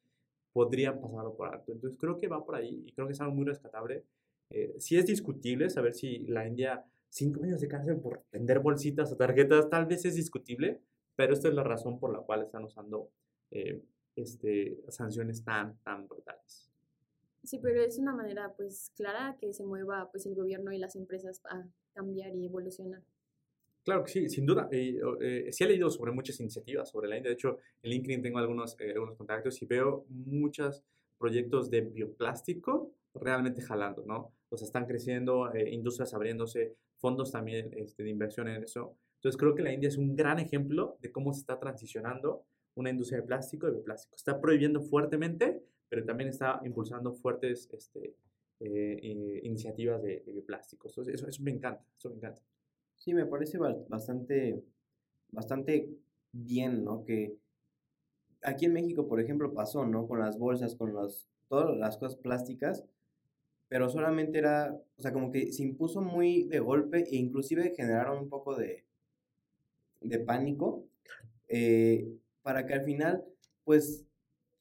podrían 0.53 1.01
pasarlo 1.01 1.35
por 1.35 1.49
alto. 1.49 1.73
Entonces 1.73 1.99
creo 1.99 2.17
que 2.19 2.29
va 2.29 2.45
por 2.45 2.55
ahí 2.55 2.85
y 2.87 2.93
creo 2.93 3.07
que 3.07 3.13
es 3.13 3.21
algo 3.21 3.35
muy 3.35 3.45
rescatable. 3.45 4.05
Eh, 4.51 4.75
sí 4.79 4.97
es 4.97 5.07
discutible 5.07 5.71
saber 5.71 5.95
si 5.95 6.19
la 6.27 6.47
India, 6.47 6.85
cinco 7.09 7.43
años 7.45 7.61
de 7.61 7.69
cárcel 7.69 7.99
por 7.99 8.23
vender 8.33 8.61
bolsitas 8.61 9.13
o 9.13 9.17
tarjetas, 9.17 9.69
tal 9.69 9.87
vez 9.87 10.05
es 10.05 10.15
discutible, 10.15 10.81
pero 11.17 11.33
esta 11.33 11.49
es 11.49 11.55
la 11.55 11.65
razón 11.65 11.99
por 11.99 12.13
la 12.13 12.21
cual 12.21 12.43
están 12.43 12.65
usando 12.65 13.11
eh, 13.51 13.83
este, 14.17 14.79
sanciones 14.89 15.45
tan, 15.45 15.79
tan 15.79 16.07
brutales. 16.07 16.71
Sí, 17.45 17.59
pero 17.61 17.83
es 17.83 17.99
una 17.99 18.15
manera 18.15 18.55
pues 18.57 18.93
clara 18.97 19.37
que 19.41 19.53
se 19.53 19.65
mueva 19.65 20.09
pues 20.13 20.27
el 20.27 20.35
gobierno 20.35 20.73
y 20.73 20.79
las 20.79 20.95
empresas 20.95 21.41
a 21.51 21.67
cambiar 21.93 22.35
y 22.37 22.47
evolucionar. 22.47 23.03
Claro 23.85 24.05
que 24.05 24.13
sí, 24.13 24.29
sin 24.29 24.47
duda. 24.47 24.69
Eh, 24.71 25.01
eh, 25.21 25.49
sí 25.51 25.65
he 25.65 25.67
leído 25.67 25.91
sobre 25.91 26.13
muchas 26.13 26.39
iniciativas 26.39 26.89
sobre 26.89 27.09
la 27.09 27.17
India. 27.17 27.31
De 27.31 27.35
hecho, 27.35 27.59
en 27.83 27.91
LinkedIn 27.91 28.23
tengo 28.23 28.39
algunos, 28.39 28.77
eh, 28.79 28.93
algunos 28.93 29.17
contactos 29.17 29.61
y 29.61 29.67
veo 29.67 30.07
muchos 30.09 30.85
proyectos 31.19 31.69
de 31.69 31.81
bioplástico 31.81 32.93
realmente 33.15 33.61
jalando, 33.61 34.05
¿no? 34.07 34.33
O 34.51 34.57
sea, 34.57 34.67
están 34.67 34.87
creciendo, 34.87 35.51
industrias 35.55 36.15
abriéndose, 36.15 36.77
fondos 36.99 37.33
también 37.33 37.71
este, 37.77 38.03
de 38.05 38.11
inversión 38.11 38.49
en 38.49 38.63
eso. 38.63 38.97
Entonces, 39.23 39.39
creo 39.39 39.55
que 39.55 39.63
la 39.63 39.73
India 39.73 39.89
es 39.89 39.97
un 39.99 40.17
gran 40.17 40.41
ejemplo 40.41 40.99
de 41.01 41.13
cómo 41.13 41.33
se 41.33 41.43
está 41.43 41.57
transicionando 41.61 42.45
una 42.75 42.91
industria 42.91 43.21
de 43.21 43.27
plástico 43.29 43.69
y 43.69 43.71
bioplástico. 43.71 44.17
Está 44.17 44.41
prohibiendo 44.41 44.83
fuertemente, 44.83 45.63
pero 45.89 46.05
también 46.05 46.29
está 46.29 46.61
impulsando 46.65 47.13
fuertes 47.13 47.69
este, 47.71 48.17
iniciativas 48.59 50.03
de, 50.03 50.25
de 50.27 50.33
bioplásticos. 50.33 50.91
Entonces, 50.99 51.23
eso, 51.23 51.43
me 51.45 51.53
encanta, 51.53 51.85
eso 51.97 52.11
me 52.11 52.17
encanta. 52.17 52.43
Sí, 52.97 53.15
me 53.15 53.25
parece 53.25 53.59
bastante, 53.59 54.61
bastante 55.31 55.89
bien, 56.33 56.83
¿no? 56.83 57.05
Que 57.05 57.37
aquí 58.43 58.65
en 58.65 58.73
México, 58.73 59.07
por 59.07 59.21
ejemplo, 59.21 59.55
pasó, 59.55 59.87
¿no? 59.87 60.09
Con 60.09 60.19
las 60.19 60.37
bolsas, 60.37 60.75
con 60.75 60.97
las, 60.97 61.29
todas 61.47 61.77
las 61.77 61.97
cosas 61.97 62.17
plásticas, 62.17 62.85
pero 63.69 63.89
solamente 63.89 64.39
era, 64.39 64.77
o 64.97 65.01
sea, 65.01 65.13
como 65.13 65.31
que 65.31 65.53
se 65.53 65.63
impuso 65.63 66.01
muy 66.01 66.43
de 66.49 66.59
golpe 66.59 67.05
e 67.09 67.15
inclusive 67.15 67.73
generaron 67.77 68.19
un 68.19 68.29
poco 68.29 68.57
de, 68.57 68.85
de 70.05 70.19
pánico 70.19 70.85
eh, 71.49 72.09
para 72.43 72.67
que 72.67 72.75
al 72.75 72.85
final, 72.85 73.25
pues, 73.65 74.05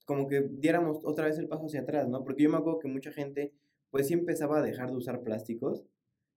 como 0.04 0.28
que 0.28 0.42
diéramos 0.42 1.00
otra 1.04 1.26
vez 1.26 1.38
el 1.38 1.48
paso 1.48 1.66
hacia 1.66 1.80
atrás, 1.80 2.08
¿no? 2.08 2.22
Porque 2.24 2.42
yo 2.42 2.50
me 2.50 2.58
acuerdo 2.58 2.80
que 2.80 2.88
mucha 2.88 3.12
gente, 3.12 3.52
pues 3.90 4.08
sí 4.08 4.14
empezaba 4.14 4.58
a 4.58 4.62
dejar 4.62 4.90
de 4.90 4.96
usar 4.96 5.22
plásticos 5.22 5.84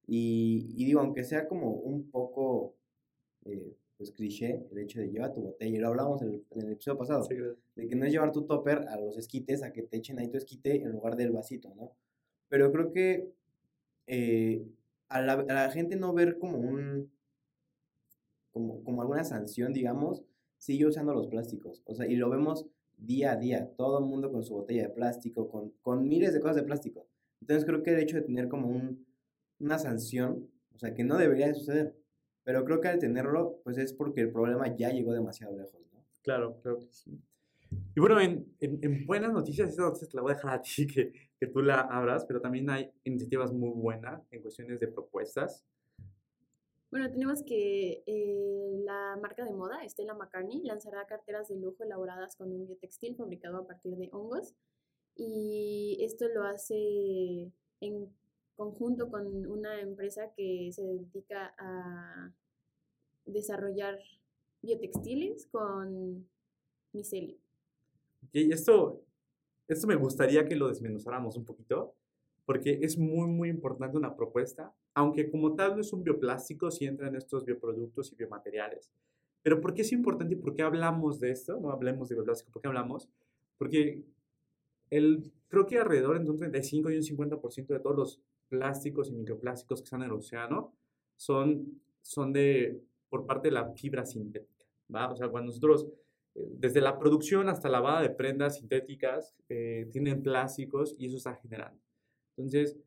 y, 0.08 0.86
digo, 0.86 1.00
aunque 1.02 1.24
sea 1.24 1.48
como 1.48 1.72
un 1.72 2.10
poco, 2.10 2.76
eh, 3.46 3.76
pues 3.98 4.12
cliché, 4.12 4.66
el 4.72 4.78
hecho 4.78 5.00
de 5.00 5.10
llevar 5.10 5.34
tu 5.34 5.42
botella, 5.42 5.78
y 5.78 5.80
lo 5.80 5.88
hablamos 5.88 6.22
en 6.22 6.44
el, 6.52 6.72
episodio 6.72 6.98
pasado, 6.98 7.28
de 7.76 7.88
que 7.88 7.96
no 7.96 8.06
es 8.06 8.12
llevar 8.12 8.32
tu 8.32 8.44
topper 8.46 8.88
a 8.90 8.98
los 9.00 9.18
esquites, 9.18 9.64
a 9.64 9.74
que 9.74 9.84
te 9.84 9.98
echen 9.98 10.20
ahí 10.20 10.30
tu 10.30 10.38
esquite 10.38 10.76
en 10.82 10.92
lugar 10.92 11.16
del 11.16 11.32
vasito, 11.32 11.74
¿no? 11.76 11.92
Pero 12.50 12.72
creo 12.72 12.92
que 12.92 13.30
eh, 14.08 14.66
a, 15.10 15.22
la, 15.22 15.34
a, 15.34 15.44
la, 15.44 15.72
gente 15.72 15.96
no 15.96 16.14
ver 16.14 16.38
como 16.38 16.60
un, 16.60 17.12
como, 18.56 18.82
como 18.86 19.02
alguna 19.02 19.26
sanción, 19.26 19.74
digamos, 19.74 20.24
sigue 20.58 20.86
usando 20.86 21.14
los 21.14 21.28
plásticos, 21.28 21.84
o 21.86 21.94
sea, 21.94 22.08
y 22.08 22.16
lo 22.16 22.30
vemos 22.30 22.66
día 22.98 23.34
a 23.34 23.36
día, 23.36 23.70
todo 23.76 24.00
el 24.00 24.06
mundo 24.06 24.32
con 24.32 24.44
su 24.44 24.54
botella 24.54 24.84
de 24.84 24.90
plástico, 24.90 25.50
con, 25.50 25.72
con 25.82 26.08
miles 26.08 26.34
de 26.34 26.40
cosas 26.40 26.56
de 26.56 26.64
plástico. 26.64 27.06
Entonces 27.42 27.66
creo 27.66 27.84
que 27.84 27.92
el 27.92 28.00
hecho 28.00 28.16
de 28.16 28.22
tener 28.22 28.48
como 28.48 28.70
un 28.70 29.06
una 29.60 29.78
sanción, 29.78 30.50
o 30.74 30.80
sea, 30.80 30.94
que 30.94 31.04
no 31.04 31.18
debería 31.18 31.48
de 31.48 31.54
suceder. 31.54 31.96
Pero 32.44 32.64
creo 32.64 32.80
que 32.80 32.88
al 32.88 33.00
tenerlo, 33.00 33.60
pues 33.64 33.78
es 33.78 33.94
porque 33.94 34.22
el 34.22 34.32
problema 34.32 34.74
ya 34.76 34.90
llegó 34.92 35.14
demasiado 35.14 35.58
lejos, 35.58 35.82
¿no? 35.92 36.06
Claro, 36.22 36.60
claro 36.62 36.80
que 36.80 36.92
sí. 36.92 37.20
Y 37.96 38.00
bueno, 38.00 38.22
en, 38.22 38.56
en, 38.60 39.06
buenas 39.06 39.34
noticias, 39.34 39.70
esta 39.70 39.82
noticia 39.82 40.08
te 40.08 40.16
la 40.16 40.22
voy 40.22 40.32
a 40.32 40.36
dejar 40.36 40.54
a 40.54 40.62
ti 40.62 40.86
que, 40.88 41.12
que 41.40 41.48
tú 41.48 41.62
la 41.62 41.82
abras, 41.82 42.26
pero 42.26 42.40
también 42.40 42.70
hay 42.70 42.92
iniciativas 43.04 43.52
muy 43.52 43.72
buenas 43.72 44.22
en 44.32 44.42
cuestiones 44.42 44.80
de 44.80 44.88
propuestas. 44.88 45.66
Bueno, 46.92 47.12
tenemos 47.12 47.44
que 47.44 48.04
eh, 48.06 48.82
la 48.86 49.18
marca 49.22 49.44
de 49.44 49.52
moda, 49.52 49.88
Stella 49.88 50.14
McCartney, 50.14 50.62
lanzará 50.64 51.06
carteras 51.06 51.50
de 51.50 51.58
lujo 51.58 51.84
elaboradas 51.84 52.36
con 52.36 52.52
un 52.52 52.66
biotextil 52.68 53.16
fabricado 53.16 53.58
a 53.58 53.68
partir 53.68 53.96
de 53.96 54.10
hongos. 54.12 54.54
Y 55.16 55.98
esto 56.02 56.28
lo 56.30 56.44
hace 56.44 57.52
en 57.82 58.10
conjunto 58.56 59.10
con 59.10 59.46
una 59.48 59.82
empresa 59.82 60.32
que 60.36 60.70
se 60.72 60.84
dedica 60.84 61.54
a 61.58 62.34
desarrollar 63.26 64.00
biotextiles 64.62 65.48
con 65.48 66.28
micelio. 66.94 67.38
Y 68.32 68.52
esto, 68.52 69.04
esto 69.68 69.88
me 69.88 69.96
gustaría 69.96 70.46
que 70.46 70.56
lo 70.56 70.68
desmenuzáramos 70.68 71.36
un 71.36 71.46
poquito, 71.46 71.96
porque 72.46 72.80
es 72.82 72.98
muy, 72.98 73.28
muy 73.28 73.50
importante 73.50 73.98
una 73.98 74.16
propuesta, 74.16 74.74
aunque 74.94 75.30
como 75.30 75.56
tal 75.56 75.76
no 75.76 75.82
es 75.82 75.92
un 75.94 76.04
bioplástico, 76.04 76.70
si 76.72 76.86
entra 76.86 77.08
en 77.08 77.16
estos 77.16 77.44
bioproductos 77.44 78.12
y 78.12 78.16
biomateriales. 78.16 78.92
Pero 79.42 79.62
¿por 79.62 79.74
qué 79.74 79.82
es 79.82 79.92
importante 79.92 80.36
y 80.36 80.38
por 80.38 80.56
qué 80.56 80.62
hablamos 80.62 81.20
de 81.20 81.32
esto? 81.32 81.60
No 81.60 81.72
hablemos 81.72 82.10
de 82.10 82.16
bioplástico, 82.16 82.52
¿por 82.52 82.62
qué 82.62 82.68
hablamos? 82.68 83.10
Porque 83.58 84.04
el, 84.90 85.32
creo 85.48 85.66
que 85.66 85.80
alrededor 85.80 86.18
entre 86.18 86.32
un 86.32 86.38
35 86.38 86.92
y 86.92 86.98
un 86.98 87.04
50% 87.04 87.68
de 87.68 87.80
todos 87.80 87.96
los 87.96 88.22
plásticos 88.50 89.10
y 89.10 89.14
microplásticos 89.14 89.82
que 89.82 89.86
están 89.86 90.02
en 90.02 90.08
el 90.08 90.14
océano 90.14 90.74
son, 91.16 91.82
son 92.02 92.32
de, 92.32 92.82
por 93.10 93.26
parte 93.26 93.48
de 93.48 93.54
la 93.54 93.72
fibra 93.74 94.06
sintética, 94.06 94.66
¿va? 94.94 95.12
O 95.12 95.16
sea, 95.16 95.30
cuando 95.30 95.48
nosotros, 95.48 95.88
eh, 96.36 96.48
desde 96.58 96.82
la 96.82 97.00
producción 97.00 97.50
hasta 97.50 97.70
la 97.70 97.80
lavada 97.80 98.02
de 98.02 98.10
prendas 98.12 98.58
sintéticas, 98.58 99.36
eh, 99.50 99.88
tienen 99.92 100.22
plásticos 100.22 100.96
y 101.00 101.08
eso 101.08 101.18
está 101.18 101.36
generando. 101.36 101.85
Entonces, 102.38 102.78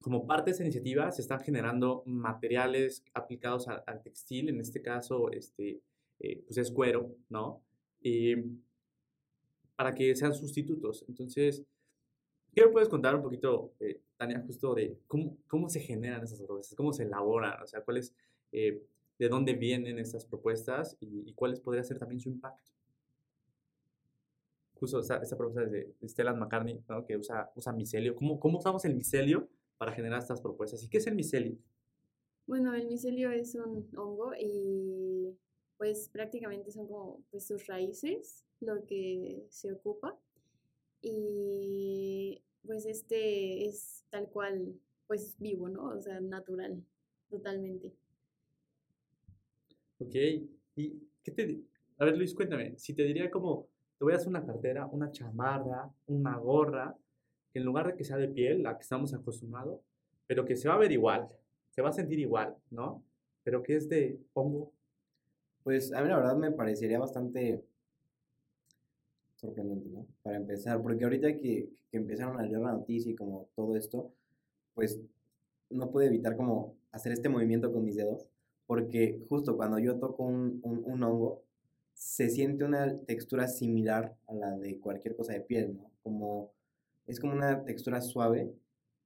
como 0.00 0.26
parte 0.26 0.50
de 0.50 0.54
esa 0.54 0.62
iniciativa, 0.62 1.10
se 1.10 1.22
están 1.22 1.40
generando 1.40 2.02
materiales 2.06 3.04
aplicados 3.12 3.68
al 3.68 4.02
textil, 4.02 4.48
en 4.48 4.60
este 4.60 4.80
caso, 4.80 5.30
este, 5.30 5.80
eh, 6.20 6.42
pues 6.46 6.56
es 6.58 6.70
cuero, 6.70 7.14
¿no? 7.28 7.62
Y 8.02 8.34
para 9.76 9.94
que 9.94 10.14
sean 10.14 10.34
sustitutos. 10.34 11.04
Entonces, 11.08 11.62
¿qué 12.54 12.64
me 12.64 12.72
puedes 12.72 12.88
contar 12.88 13.14
un 13.14 13.22
poquito, 13.22 13.72
Tania, 14.16 14.42
justo 14.46 14.74
de 14.74 14.98
cómo, 15.06 15.68
se 15.68 15.80
generan 15.80 16.22
esas 16.22 16.40
propuestas, 16.42 16.76
cómo 16.76 16.92
se 16.92 17.04
elaboran, 17.04 17.62
o 17.62 17.66
sea, 17.66 17.82
cuáles, 17.82 18.14
eh, 18.52 18.82
de 19.18 19.28
dónde 19.28 19.54
vienen 19.54 19.98
estas 19.98 20.24
propuestas 20.24 20.96
y, 21.00 21.32
cuáles 21.34 21.60
podría 21.60 21.84
ser 21.84 21.98
también 21.98 22.20
su 22.20 22.28
impacto. 22.30 22.70
Justo 24.80 25.00
esta, 25.00 25.20
propuesta 25.36 25.66
de, 25.66 25.94
Stellan 26.02 26.38
McCartney, 26.38 26.82
¿no? 26.88 27.04
que 27.04 27.16
usa, 27.16 27.52
usa 27.54 27.72
micelio. 27.72 28.14
¿Cómo, 28.14 28.40
¿Cómo 28.40 28.58
usamos 28.58 28.84
el 28.86 28.96
micelio 28.96 29.48
para 29.76 29.92
generar 29.92 30.18
estas 30.18 30.40
propuestas? 30.40 30.82
¿Y 30.82 30.88
qué 30.88 30.98
es 30.98 31.06
el 31.06 31.14
micelio? 31.14 31.58
Bueno, 32.46 32.74
el 32.74 32.88
micelio 32.88 33.30
es 33.30 33.54
un 33.54 33.88
hongo 33.96 34.32
y 34.38 35.38
pues 35.76 36.08
prácticamente 36.08 36.72
son 36.72 36.86
como 36.86 37.22
pues, 37.30 37.46
sus 37.46 37.66
raíces 37.66 38.44
lo 38.60 38.84
que 38.86 39.46
se 39.48 39.72
ocupa. 39.72 40.18
Y 41.00 42.42
pues 42.66 42.84
este 42.84 43.66
es 43.66 44.04
tal 44.10 44.28
cual, 44.28 44.74
pues 45.06 45.36
vivo, 45.38 45.68
¿no? 45.68 45.88
O 45.88 46.00
sea, 46.00 46.20
natural, 46.20 46.84
totalmente. 47.30 47.94
Ok, 49.98 50.14
¿y 50.76 51.00
qué 51.22 51.30
te... 51.30 51.62
A 51.96 52.04
ver, 52.04 52.16
Luis, 52.16 52.34
cuéntame, 52.34 52.78
si 52.78 52.94
te 52.94 53.04
diría 53.04 53.30
como, 53.30 53.69
te 54.00 54.04
voy 54.04 54.14
a 54.14 54.16
hacer 54.16 54.28
una 54.28 54.46
cartera, 54.46 54.86
una 54.86 55.12
chamarra, 55.12 55.90
una 56.06 56.34
gorra, 56.38 56.96
que 57.52 57.58
en 57.58 57.66
lugar 57.66 57.86
de 57.86 57.96
que 57.96 58.02
sea 58.02 58.16
de 58.16 58.28
piel, 58.28 58.62
la 58.62 58.74
que 58.74 58.80
estamos 58.80 59.12
acostumbrados, 59.12 59.78
pero 60.26 60.46
que 60.46 60.56
se 60.56 60.70
va 60.70 60.76
a 60.76 60.78
ver 60.78 60.90
igual, 60.90 61.28
se 61.68 61.82
va 61.82 61.90
a 61.90 61.92
sentir 61.92 62.18
igual, 62.18 62.56
¿no? 62.70 63.02
Pero 63.44 63.62
que 63.62 63.76
es 63.76 63.90
de 63.90 64.18
hongo. 64.32 64.72
Pues 65.62 65.92
a 65.92 66.00
mí 66.00 66.08
la 66.08 66.16
verdad 66.16 66.34
me 66.34 66.50
parecería 66.50 66.98
bastante 66.98 67.62
sorprendente, 69.36 69.90
¿no? 69.90 70.06
Para 70.22 70.38
empezar, 70.38 70.80
porque 70.80 71.04
ahorita 71.04 71.36
que, 71.36 71.68
empezaron 71.92 72.40
a 72.40 72.42
leer 72.42 72.60
la 72.60 72.72
noticia 72.72 73.12
y 73.12 73.14
como 73.14 73.50
todo 73.54 73.76
esto, 73.76 74.10
pues 74.72 74.98
no 75.68 75.90
pude 75.90 76.06
evitar 76.06 76.38
como 76.38 76.74
hacer 76.90 77.12
este 77.12 77.28
movimiento 77.28 77.70
con 77.70 77.84
mis 77.84 77.96
dedos, 77.96 78.26
porque 78.66 79.20
justo 79.28 79.58
cuando 79.58 79.78
yo 79.78 79.96
toco 79.96 80.22
un, 80.22 80.62
hongo, 80.64 81.42
se 82.00 82.30
siente 82.30 82.64
una 82.64 82.98
textura 83.00 83.46
similar 83.46 84.16
a 84.26 84.32
la 84.32 84.56
de 84.56 84.80
cualquier 84.80 85.14
cosa 85.14 85.34
de 85.34 85.42
piel, 85.42 85.76
¿no? 85.76 85.90
Como, 86.02 86.54
es 87.06 87.20
como 87.20 87.34
una 87.34 87.62
textura 87.62 88.00
suave 88.00 88.54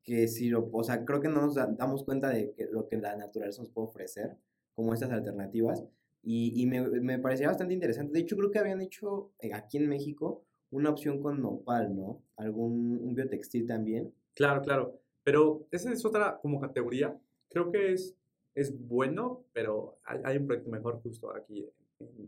que 0.04 0.28
si 0.28 0.48
lo, 0.48 0.70
o 0.70 0.85
sea, 0.85 1.04
creo 1.04 1.20
que 1.20 1.28
no 1.28 1.40
nos 1.40 1.57
damos 1.57 2.04
cuenta 2.04 2.28
de 2.28 2.54
lo 2.70 2.87
que 2.87 2.96
la 2.96 3.16
naturaleza 3.16 3.62
nos 3.62 3.70
puede 3.72 3.88
ofrecer, 3.88 4.37
como 4.76 4.94
estas 4.94 5.11
alternativas, 5.11 5.83
y, 6.22 6.52
y 6.54 6.66
me, 6.66 6.83
me, 7.00 7.18
parecía 7.18 7.48
bastante 7.48 7.74
interesante. 7.74 8.12
De 8.12 8.20
hecho, 8.20 8.37
creo 8.37 8.52
que 8.52 8.61
habían 8.61 8.80
hecho 8.80 9.33
eh, 9.40 9.52
aquí 9.52 9.78
en 9.78 9.88
México 9.88 10.44
una 10.70 10.90
opción 10.90 11.20
con 11.20 11.42
nopal, 11.42 11.96
¿no? 11.96 12.22
Algún 12.37 13.00
un 13.02 13.14
biotextil 13.16 13.66
también. 13.66 14.14
Claro, 14.35 14.62
claro. 14.62 15.00
Pero 15.24 15.66
esa 15.72 15.92
es 15.92 16.04
otra 16.04 16.38
como 16.40 16.61
categoría. 16.61 17.18
Creo 17.48 17.72
que 17.72 17.92
es, 17.92 18.14
es 18.54 18.78
bueno, 18.87 19.44
pero 19.52 19.98
hay, 20.04 20.37
un 20.37 20.46
proyecto 20.46 20.70
mejor 20.70 21.02
justo 21.02 21.35
aquí 21.35 21.68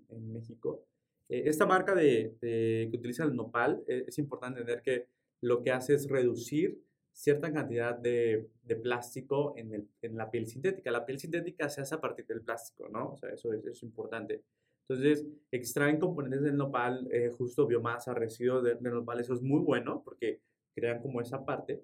en, 0.08 0.32
México. 0.32 0.84
Eh, 1.28 1.44
esta 1.46 1.66
marca 1.66 1.94
de, 1.94 2.36
de, 2.40 2.88
que 2.90 2.96
utiliza 2.96 3.24
el 3.24 3.34
nopal, 3.34 3.82
eh, 3.86 4.04
es 4.06 4.18
importante 4.18 4.60
entender 4.60 4.82
que 4.82 5.08
lo 5.40 5.62
que 5.62 5.70
hace 5.70 5.94
es 5.94 6.08
reducir 6.08 6.80
cierta 7.16 7.50
cantidad 7.50 7.96
de, 7.96 8.50
de 8.62 8.76
plástico 8.76 9.54
en, 9.56 9.88
la 10.16 10.30
piel 10.30 10.46
sintética. 10.46 10.90
La 10.90 11.06
piel 11.06 11.18
sintética 11.18 11.68
se 11.70 11.80
hace 11.80 11.94
a 11.94 12.00
partir 12.00 12.26
del 12.26 12.42
plástico, 12.42 12.90
¿no? 12.90 13.14
Eso 13.32 13.52
es, 13.54 13.82
importante. 13.82 14.44
Entonces, 14.86 15.26
extraen 15.50 15.98
componentes 15.98 16.42
del 16.42 16.58
nopal, 16.58 17.08
eh, 17.10 17.30
justo 17.30 17.66
biomasa, 17.66 18.12
residuos 18.12 18.62
del, 18.62 18.82
nopal, 18.82 19.20
eso 19.20 19.32
es 19.32 19.40
muy 19.40 19.60
bueno 19.60 20.02
porque 20.04 20.42
crean 20.74 21.00
como 21.00 21.22
esa 21.22 21.44
parte. 21.44 21.82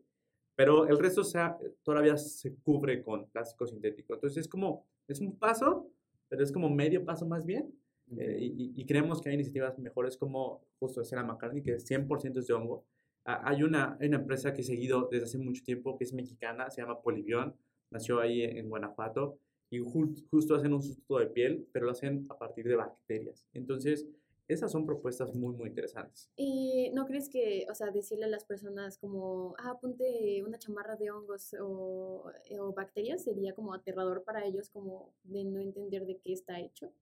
pero 0.55 0.87
el 0.87 0.98
resto 0.98 1.24
sea, 1.24 1.59
todavía 1.83 2.16
se 2.18 2.55
cubre 2.57 3.02
con 3.02 3.26
plástico 3.31 3.66
sintético. 3.66 4.14
Entonces 4.14 4.42
es 4.44 4.48
como, 4.48 4.87
es 5.09 5.18
un 5.20 5.38
paso, 5.38 5.90
pero 6.28 6.42
es 6.42 6.52
como 6.52 6.68
medio 6.68 7.07
paso 7.07 7.26
más 7.26 7.46
bien. 7.46 7.72
Eh, 8.18 8.38
y, 8.40 8.72
y, 8.77 8.87
creemos 8.87 9.20
que 9.20 9.29
hay 9.29 9.37
iniciativas 9.37 9.79
mejores 9.79 10.16
como 10.16 10.62
justo 10.79 11.03
la 11.12 11.22
McCartney, 11.22 11.62
que 11.62 11.77
100% 11.77 12.38
es 12.38 12.46
de 12.46 12.55
hongo. 12.55 12.85
Ah, 13.25 13.42
hay 13.44 13.62
una, 13.62 13.96
una 14.01 14.16
empresa 14.16 14.53
que 14.53 14.62
he 14.62 14.64
seguido 14.64 15.09
desde 15.11 15.25
hace 15.25 15.38
mucho 15.38 15.62
tiempo, 15.64 15.96
que 15.96 16.05
es 16.05 16.12
mexicana, 16.12 16.70
se 16.70 16.83
llama 16.83 17.01
Polivion, 17.01 17.55
nació 17.90 18.20
ahí 18.20 18.42
en 18.42 18.68
Guanajuato, 18.68 19.38
y 19.70 19.79
justo 19.79 20.55
hacen 20.55 20.75
un 20.75 20.83
sustituto 20.83 21.18
de 21.18 21.29
piel, 21.29 21.66
pero 21.72 21.87
lo 21.87 21.92
hacen 21.92 22.27
a 22.29 22.37
partir 22.37 22.68
de 22.68 22.77
bacterias. 22.77 23.46
Entonces, 23.55 24.07
esas 24.48 24.70
son 24.70 24.85
propuestas 24.85 25.35
muy, 25.35 25.55
muy 25.55 25.68
interesantes. 25.68 26.31
¿Y 26.37 26.90
no 26.92 27.07
crees 27.07 27.29
que, 27.29 27.66
o 27.70 27.75
sea, 27.75 27.90
decirle 27.90 28.27
a 28.27 28.29
las 28.29 28.44
personas 28.44 28.98
como, 28.98 29.55
ah, 29.59 29.79
ponte 29.81 30.42
una 30.44 30.59
chamarra 30.59 30.96
de 30.96 31.11
hongos 31.11 31.55
o, 31.61 32.31
o 32.59 32.72
bacterias 32.75 33.25
sería 33.25 33.55
como 33.55 33.72
aterrador 33.72 34.25
para 34.25 34.44
ellos, 34.44 34.68
como 34.68 35.14
de 35.25 35.44
no 35.44 35.61
entender 35.61 36.05
de 36.05 36.18
qué 36.18 36.33
está 36.33 36.61
hecho? 36.61 36.92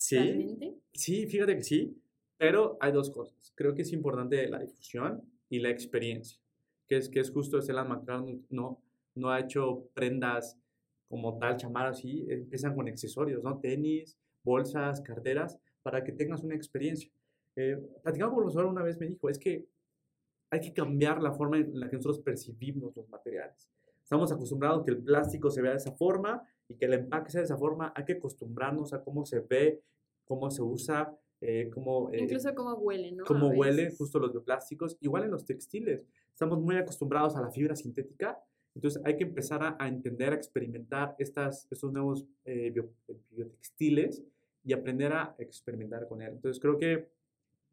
Sí. 0.00 0.16
¿Realmente? 0.16 0.78
Sí, 0.94 1.26
fíjate 1.26 1.56
que 1.56 1.62
sí, 1.62 2.02
pero 2.38 2.78
hay 2.80 2.90
dos 2.90 3.10
cosas. 3.10 3.52
Creo 3.54 3.74
que 3.74 3.82
es 3.82 3.92
importante 3.92 4.48
la 4.48 4.58
difusión 4.58 5.22
y 5.50 5.58
la 5.58 5.68
experiencia, 5.68 6.40
que 6.88 6.96
es, 6.96 7.10
que 7.10 7.20
es 7.20 7.30
justo, 7.30 7.60
Stella 7.60 7.84
McCartney 7.84 8.42
no, 8.48 8.82
no 9.14 9.30
ha 9.30 9.40
hecho 9.40 9.90
prendas 9.92 10.58
como 11.06 11.36
tal, 11.38 11.58
chamarras 11.58 11.98
así, 11.98 12.24
empiezan 12.30 12.74
con 12.74 12.88
accesorios, 12.88 13.44
¿no? 13.44 13.58
Tenis, 13.58 14.16
bolsas, 14.42 15.02
carteras, 15.02 15.58
para 15.82 16.02
que 16.02 16.12
tengas 16.12 16.42
una 16.42 16.54
experiencia. 16.54 17.10
Eh, 17.56 17.76
platicaba 18.02 18.32
con 18.32 18.44
profesor 18.44 18.64
una 18.64 18.82
vez, 18.82 18.98
me 18.98 19.06
dijo, 19.06 19.28
es 19.28 19.38
que 19.38 19.66
hay 20.50 20.60
que 20.60 20.72
cambiar 20.72 21.20
la 21.20 21.32
forma 21.32 21.58
en 21.58 21.78
la 21.78 21.90
que 21.90 21.96
nosotros 21.96 22.20
percibimos 22.20 22.96
los 22.96 23.06
materiales. 23.10 23.68
Estamos 24.02 24.32
acostumbrados 24.32 24.80
a 24.80 24.84
que 24.86 24.92
el 24.92 25.02
plástico 25.02 25.50
se 25.50 25.60
vea 25.60 25.72
de 25.72 25.76
esa 25.76 25.92
forma 25.92 26.42
y 26.70 26.76
que 26.76 26.86
el 26.86 26.94
empaque 26.94 27.30
sea 27.30 27.40
de 27.40 27.46
esa 27.46 27.58
forma. 27.58 27.92
Hay 27.96 28.04
que 28.04 28.12
acostumbrarnos 28.12 28.92
a 28.92 29.02
cómo 29.02 29.26
se 29.26 29.40
ve, 29.40 29.82
cómo 30.24 30.50
se 30.50 30.62
usa, 30.62 31.12
eh, 31.40 31.68
cómo... 31.74 32.10
Eh, 32.12 32.22
Incluso 32.22 32.54
cómo 32.54 32.74
huele, 32.74 33.10
¿no? 33.10 33.24
Cómo 33.24 33.48
huele 33.48 33.90
justo 33.90 34.20
los 34.20 34.30
bioplásticos. 34.30 34.96
Igual 35.00 35.24
en 35.24 35.32
los 35.32 35.44
textiles. 35.44 36.06
Estamos 36.32 36.60
muy 36.60 36.76
acostumbrados 36.76 37.34
a 37.34 37.42
la 37.42 37.50
fibra 37.50 37.74
sintética. 37.74 38.38
Entonces 38.76 39.02
hay 39.04 39.16
que 39.16 39.24
empezar 39.24 39.64
a, 39.64 39.76
a 39.80 39.88
entender, 39.88 40.32
a 40.32 40.36
experimentar 40.36 41.16
estas, 41.18 41.66
estos 41.72 41.92
nuevos 41.92 42.24
eh, 42.44 42.72
biotextiles 43.30 44.22
y 44.62 44.72
aprender 44.72 45.12
a 45.12 45.34
experimentar 45.38 46.06
con 46.06 46.22
él. 46.22 46.34
Entonces 46.34 46.62
creo 46.62 46.78
que 46.78 47.08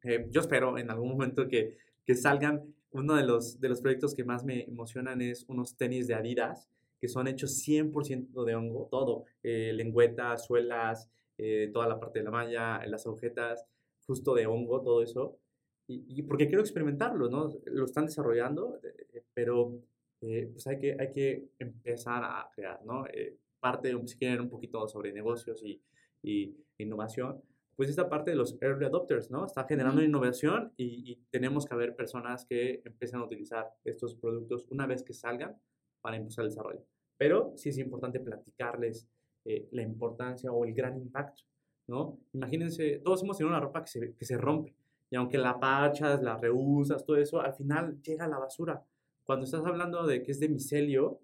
eh, 0.03 0.27
yo 0.31 0.41
espero 0.41 0.79
en 0.79 0.89
algún 0.89 1.09
momento 1.09 1.47
que, 1.47 1.77
que, 2.03 2.15
salgan. 2.15 2.73
Uno 2.89 3.15
de 3.15 3.23
los, 3.23 3.59
de 3.59 3.69
los 3.69 3.81
proyectos 3.81 4.15
que 4.15 4.23
más 4.23 4.43
me 4.43 4.63
emocionan 4.63 5.21
es 5.21 5.45
unos 5.49 5.75
tenis 5.75 6.07
de 6.07 6.15
Adidas 6.15 6.67
que 6.99 7.07
son 7.07 7.27
hechos 7.27 7.63
100% 7.65 8.43
de 8.43 8.55
hongo, 8.55 8.87
todo, 8.89 9.25
eh, 9.43 9.71
lengüetas, 9.73 10.45
suelas, 10.45 11.09
eh, 11.37 11.69
toda 11.73 11.87
la 11.87 11.99
parte 11.99 12.19
de 12.19 12.25
la 12.25 12.31
malla, 12.31 12.85
las 12.87 13.05
agujetas, 13.05 13.65
justo 14.05 14.33
de 14.33 14.47
hongo, 14.47 14.81
todo 14.81 15.03
eso. 15.03 15.37
Y, 15.87 16.03
y 16.07 16.23
porque 16.23 16.47
quiero 16.47 16.61
experimentarlo, 16.61 17.29
¿no? 17.29 17.49
Lo 17.65 17.85
están 17.85 18.05
desarrollando, 18.05 18.79
pero 19.33 19.79
pues 20.19 20.65
hay 20.67 20.79
que, 20.79 20.97
hay 20.99 21.11
que 21.11 21.49
empezar 21.59 22.23
a 22.23 22.49
crear, 22.53 22.83
¿no? 22.83 23.05
parte, 23.59 23.93
si 24.05 24.17
quieren, 24.17 24.41
un 24.41 24.49
poquito 24.49 24.87
sobre 24.87 25.11
negocios 25.11 25.63
y, 25.63 25.81
y 26.23 26.55
innovación, 26.77 27.41
pues 27.77 27.89
esta 27.89 28.09
parte 28.09 28.31
de 28.31 28.37
los 28.37 28.57
early 28.59 28.85
adopters, 28.85 29.29
¿no? 29.29 29.45
Está 29.45 29.63
generando 29.65 30.03
innovación 30.03 30.73
y, 30.77 31.19
tenemos 31.29 31.65
que 31.65 31.75
haber 31.75 31.95
personas 31.95 32.43
que 32.45 32.81
empiecen 32.83 33.19
a 33.19 33.25
utilizar 33.25 33.71
estos 33.85 34.15
productos 34.15 34.65
una 34.71 34.87
vez 34.87 35.03
que 35.03 35.13
salgan 35.13 35.55
para 36.01 36.17
impulsar 36.17 36.45
el 36.45 36.51
desarrollo. 36.51 36.83
Pero 37.17 37.53
sí 37.55 37.69
es 37.69 37.77
importante 37.77 38.19
platicarles 38.19 39.07
eh, 39.45 39.67
la 39.71 39.81
importancia 39.81 40.51
o 40.51 40.65
el 40.65 40.73
gran 40.73 40.97
impacto, 40.97 41.43
¿no? 41.87 42.19
Imagínense, 42.33 42.99
todos 43.03 43.23
hemos 43.23 43.37
tenido 43.37 43.55
una 43.55 43.63
ropa 43.63 43.81
que 43.81 43.87
se, 43.87 44.13
que 44.13 44.25
se 44.25 44.37
rompe 44.37 44.75
y 45.09 45.15
aunque 45.15 45.37
la 45.37 45.59
pachas, 45.59 46.21
la 46.21 46.37
reusas, 46.37 47.05
todo 47.05 47.17
eso, 47.17 47.41
al 47.41 47.53
final 47.53 48.01
llega 48.01 48.25
a 48.25 48.27
la 48.27 48.39
basura. 48.39 48.83
Cuando 49.23 49.45
estás 49.45 49.65
hablando 49.65 50.05
de 50.05 50.21
que 50.23 50.31
es 50.31 50.39
de 50.39 50.49
micelio, 50.49 51.21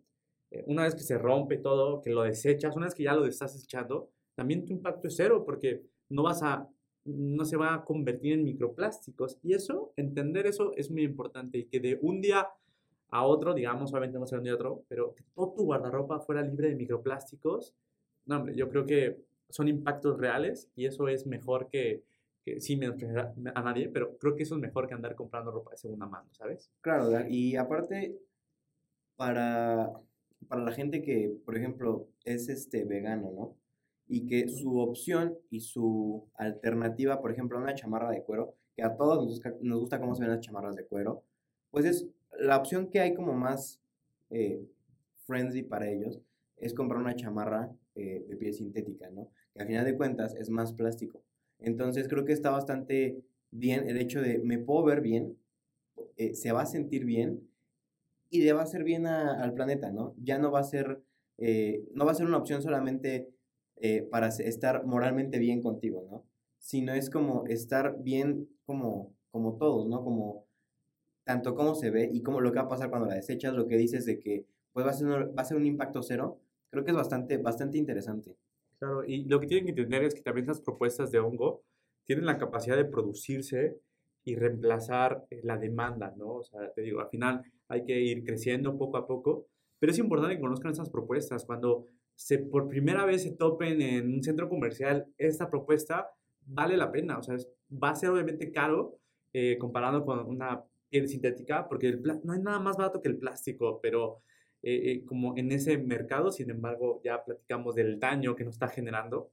eh, 0.51 0.63
una 0.67 0.83
vez 0.83 0.95
que 0.95 1.01
se 1.03 1.17
rompe 1.17 1.57
todo, 1.57 2.01
que 2.01 2.11
lo 2.11 2.23
desechas, 2.23 2.75
una 2.75 2.85
vez 2.85 2.95
que 2.95 3.03
ya 3.03 3.13
lo 3.13 3.25
estás 3.25 3.53
desechando, 3.53 4.09
también 4.35 4.65
tu 4.65 4.73
impacto 4.73 5.07
es 5.07 5.15
cero 5.15 5.43
porque 5.45 5.83
no 6.09 6.23
vas 6.23 6.43
a, 6.43 6.67
no 7.05 7.45
se 7.45 7.57
va 7.57 7.73
a 7.73 7.83
convertir 7.83 8.33
en 8.33 8.43
microplásticos. 8.43 9.37
Y 9.43 9.53
eso, 9.53 9.93
entender 9.97 10.47
eso 10.47 10.73
es 10.75 10.89
muy 10.89 11.03
importante 11.03 11.57
y 11.57 11.65
que 11.65 11.79
de 11.79 11.99
un 12.01 12.21
día 12.21 12.47
a 13.13 13.23
otro, 13.23 13.53
digamos, 13.53 13.91
obviamente 13.91 14.17
no 14.17 14.25
día 14.41 14.51
a 14.51 14.55
otro, 14.55 14.83
pero 14.87 15.13
que 15.13 15.23
todo 15.35 15.53
tu 15.53 15.65
guardarropa 15.65 16.19
fuera 16.19 16.41
libre 16.41 16.69
de 16.69 16.75
microplásticos, 16.75 17.73
no, 18.25 18.37
hombre, 18.37 18.55
yo 18.55 18.69
creo 18.69 18.85
que 18.85 19.21
son 19.49 19.67
impactos 19.67 20.17
reales 20.17 20.69
y 20.75 20.85
eso 20.85 21.07
es 21.07 21.27
mejor 21.27 21.69
que, 21.69 22.03
que 22.43 22.59
sí 22.59 22.75
me 22.75 22.87
a 22.87 23.61
nadie, 23.61 23.89
pero 23.89 24.17
creo 24.17 24.35
que 24.35 24.43
eso 24.43 24.55
es 24.55 24.61
mejor 24.61 24.87
que 24.87 24.95
andar 24.95 25.15
comprando 25.15 25.51
ropa 25.51 25.71
de 25.71 25.77
segunda 25.77 26.07
mano, 26.07 26.27
¿sabes? 26.31 26.71
Claro, 26.81 27.11
y 27.29 27.55
aparte, 27.55 28.17
para, 29.15 29.91
para 30.47 30.63
la 30.63 30.71
gente 30.71 31.01
que, 31.01 31.35
por 31.45 31.55
ejemplo, 31.55 32.07
es 32.25 32.49
este 32.49 32.83
vegano, 32.83 33.31
¿no? 33.31 33.55
y 34.07 34.25
que 34.25 34.47
su 34.49 34.79
opción 34.79 35.37
y 35.49 35.61
su 35.61 36.27
alternativa, 36.35 37.21
por 37.21 37.31
ejemplo, 37.31 37.57
una 37.57 37.75
chamarra 37.75 38.11
de 38.11 38.23
cuero, 38.23 38.55
que 38.75 38.83
a 38.83 38.95
todos 38.95 39.41
nos 39.61 39.79
gusta, 39.79 39.99
cómo 39.99 40.15
se 40.15 40.21
ven 40.21 40.31
las 40.31 40.41
chamarras 40.41 40.75
de 40.75 40.85
cuero, 40.85 41.23
pues 41.71 41.85
es 41.85 42.07
la 42.39 42.57
opción 42.57 42.87
que 42.87 42.99
hay 42.99 43.13
como 43.13 43.33
más 43.33 43.81
eh, 44.29 44.65
friendly 45.25 45.63
para 45.63 45.89
ellos, 45.89 46.19
es 46.57 46.73
comprar 46.73 47.01
una 47.01 47.15
chamarra 47.15 47.71
eh, 47.95 48.25
de 48.27 48.35
piel 48.35 48.53
sintética, 48.53 49.09
¿no? 49.09 49.29
Que 49.53 49.61
al 49.61 49.67
final 49.67 49.85
de 49.85 49.95
cuentas 49.95 50.35
es 50.35 50.49
más 50.49 50.73
plástico. 50.73 51.21
Entonces 51.59 52.07
creo 52.07 52.25
que 52.25 52.33
está 52.33 52.49
bastante 52.49 53.21
bien 53.51 53.87
el 53.87 53.97
hecho 53.97 54.21
de 54.21 54.39
me 54.39 54.59
puedo 54.59 54.83
ver 54.83 55.01
bien, 55.01 55.37
eh, 56.17 56.33
se 56.33 56.51
va 56.51 56.63
a 56.63 56.65
sentir 56.65 57.05
bien 57.05 57.47
y 58.29 58.41
le 58.41 58.53
va 58.53 58.61
a 58.61 58.63
hacer 58.63 58.83
bien 58.83 59.05
al 59.05 59.53
planeta, 59.53 59.91
¿no? 59.91 60.15
Ya 60.17 60.39
no 60.39 60.51
va 60.51 60.59
a 60.59 60.63
ser, 60.63 61.03
no 61.93 62.05
va 62.05 62.11
a 62.11 62.15
ser 62.15 62.25
una 62.25 62.37
opción 62.37 62.63
solamente 62.63 63.33
eh, 63.77 64.07
para 64.09 64.27
estar 64.27 64.85
moralmente 64.85 65.39
bien 65.39 65.61
contigo, 65.61 66.07
¿no? 66.09 66.23
Sino 66.57 66.93
es 66.93 67.09
como 67.09 67.45
estar 67.47 68.01
bien 68.01 68.47
como, 68.65 69.13
como 69.29 69.57
todos, 69.57 69.87
¿no? 69.89 70.03
Como 70.03 70.45
tanto 71.23 71.55
cómo 71.55 71.75
se 71.75 71.89
ve 71.89 72.09
y 72.11 72.21
como 72.21 72.41
lo 72.41 72.51
que 72.51 72.59
va 72.59 72.65
a 72.65 72.69
pasar 72.69 72.89
cuando 72.89 73.07
la 73.07 73.15
desechas, 73.15 73.53
lo 73.53 73.67
que 73.67 73.77
dices 73.77 74.05
de 74.05 74.19
que 74.19 74.45
pues 74.71 74.85
va 74.85 74.91
a 74.91 74.93
ser, 74.93 75.07
va 75.07 75.41
a 75.41 75.45
ser 75.45 75.57
un 75.57 75.65
impacto 75.65 76.01
cero, 76.01 76.39
creo 76.69 76.83
que 76.83 76.91
es 76.91 76.97
bastante, 76.97 77.37
bastante 77.37 77.77
interesante. 77.77 78.35
Claro, 78.79 79.03
y 79.05 79.25
lo 79.25 79.39
que 79.39 79.47
tienen 79.47 79.65
que 79.65 79.71
entender 79.71 80.03
es 80.03 80.13
que 80.13 80.21
también 80.21 80.47
las 80.47 80.59
propuestas 80.59 81.11
de 81.11 81.19
hongo 81.19 81.63
tienen 82.05 82.25
la 82.25 82.37
capacidad 82.37 82.75
de 82.75 82.85
producirse 82.85 83.79
y 84.25 84.35
reemplazar 84.35 85.25
eh, 85.29 85.41
la 85.43 85.57
demanda, 85.57 86.13
¿no? 86.17 86.35
O 86.35 86.43
sea, 86.43 86.71
te 86.73 86.81
digo, 86.81 86.99
al 87.01 87.09
final 87.09 87.43
hay 87.67 87.83
que 87.83 87.99
ir 87.99 88.23
creciendo 88.23 88.77
poco 88.77 88.97
a 88.97 89.07
poco, 89.07 89.47
pero 89.79 89.91
es 89.91 89.99
importante 89.99 90.35
que 90.35 90.41
conozcan 90.41 90.71
esas 90.71 90.89
propuestas. 90.89 91.45
Cuando 91.45 91.87
se, 92.15 92.39
por 92.39 92.67
primera 92.67 93.05
vez 93.05 93.23
se 93.23 93.31
topen 93.31 93.81
en 93.81 94.13
un 94.13 94.23
centro 94.23 94.49
comercial, 94.49 95.07
esta 95.17 95.49
propuesta 95.49 96.11
vale 96.45 96.77
la 96.77 96.91
pena. 96.91 97.17
O 97.17 97.23
sea, 97.23 97.35
va 97.71 97.89
a 97.89 97.95
ser 97.95 98.09
obviamente 98.09 98.51
caro 98.51 98.99
eh, 99.33 99.57
comparado 99.57 100.05
con 100.05 100.25
una 100.27 100.63
piel 100.93 101.09
sintética, 101.09 101.67
porque 101.67 101.87
el 101.87 102.03
no 102.23 102.33
hay 102.33 102.39
nada 102.39 102.59
más 102.59 102.77
barato 102.77 103.01
que 103.01 103.09
el 103.09 103.17
plástico, 103.17 103.79
pero 103.81 104.21
eh, 104.61 104.91
eh, 104.91 105.05
como 105.05 105.35
en 105.35 105.51
ese 105.51 105.77
mercado, 105.79 106.31
sin 106.31 106.51
embargo, 106.51 107.01
ya 107.03 107.23
platicamos 107.25 107.73
del 107.73 107.99
daño 107.99 108.35
que 108.35 108.43
nos 108.45 108.55
está 108.55 108.67
generando. 108.67 109.31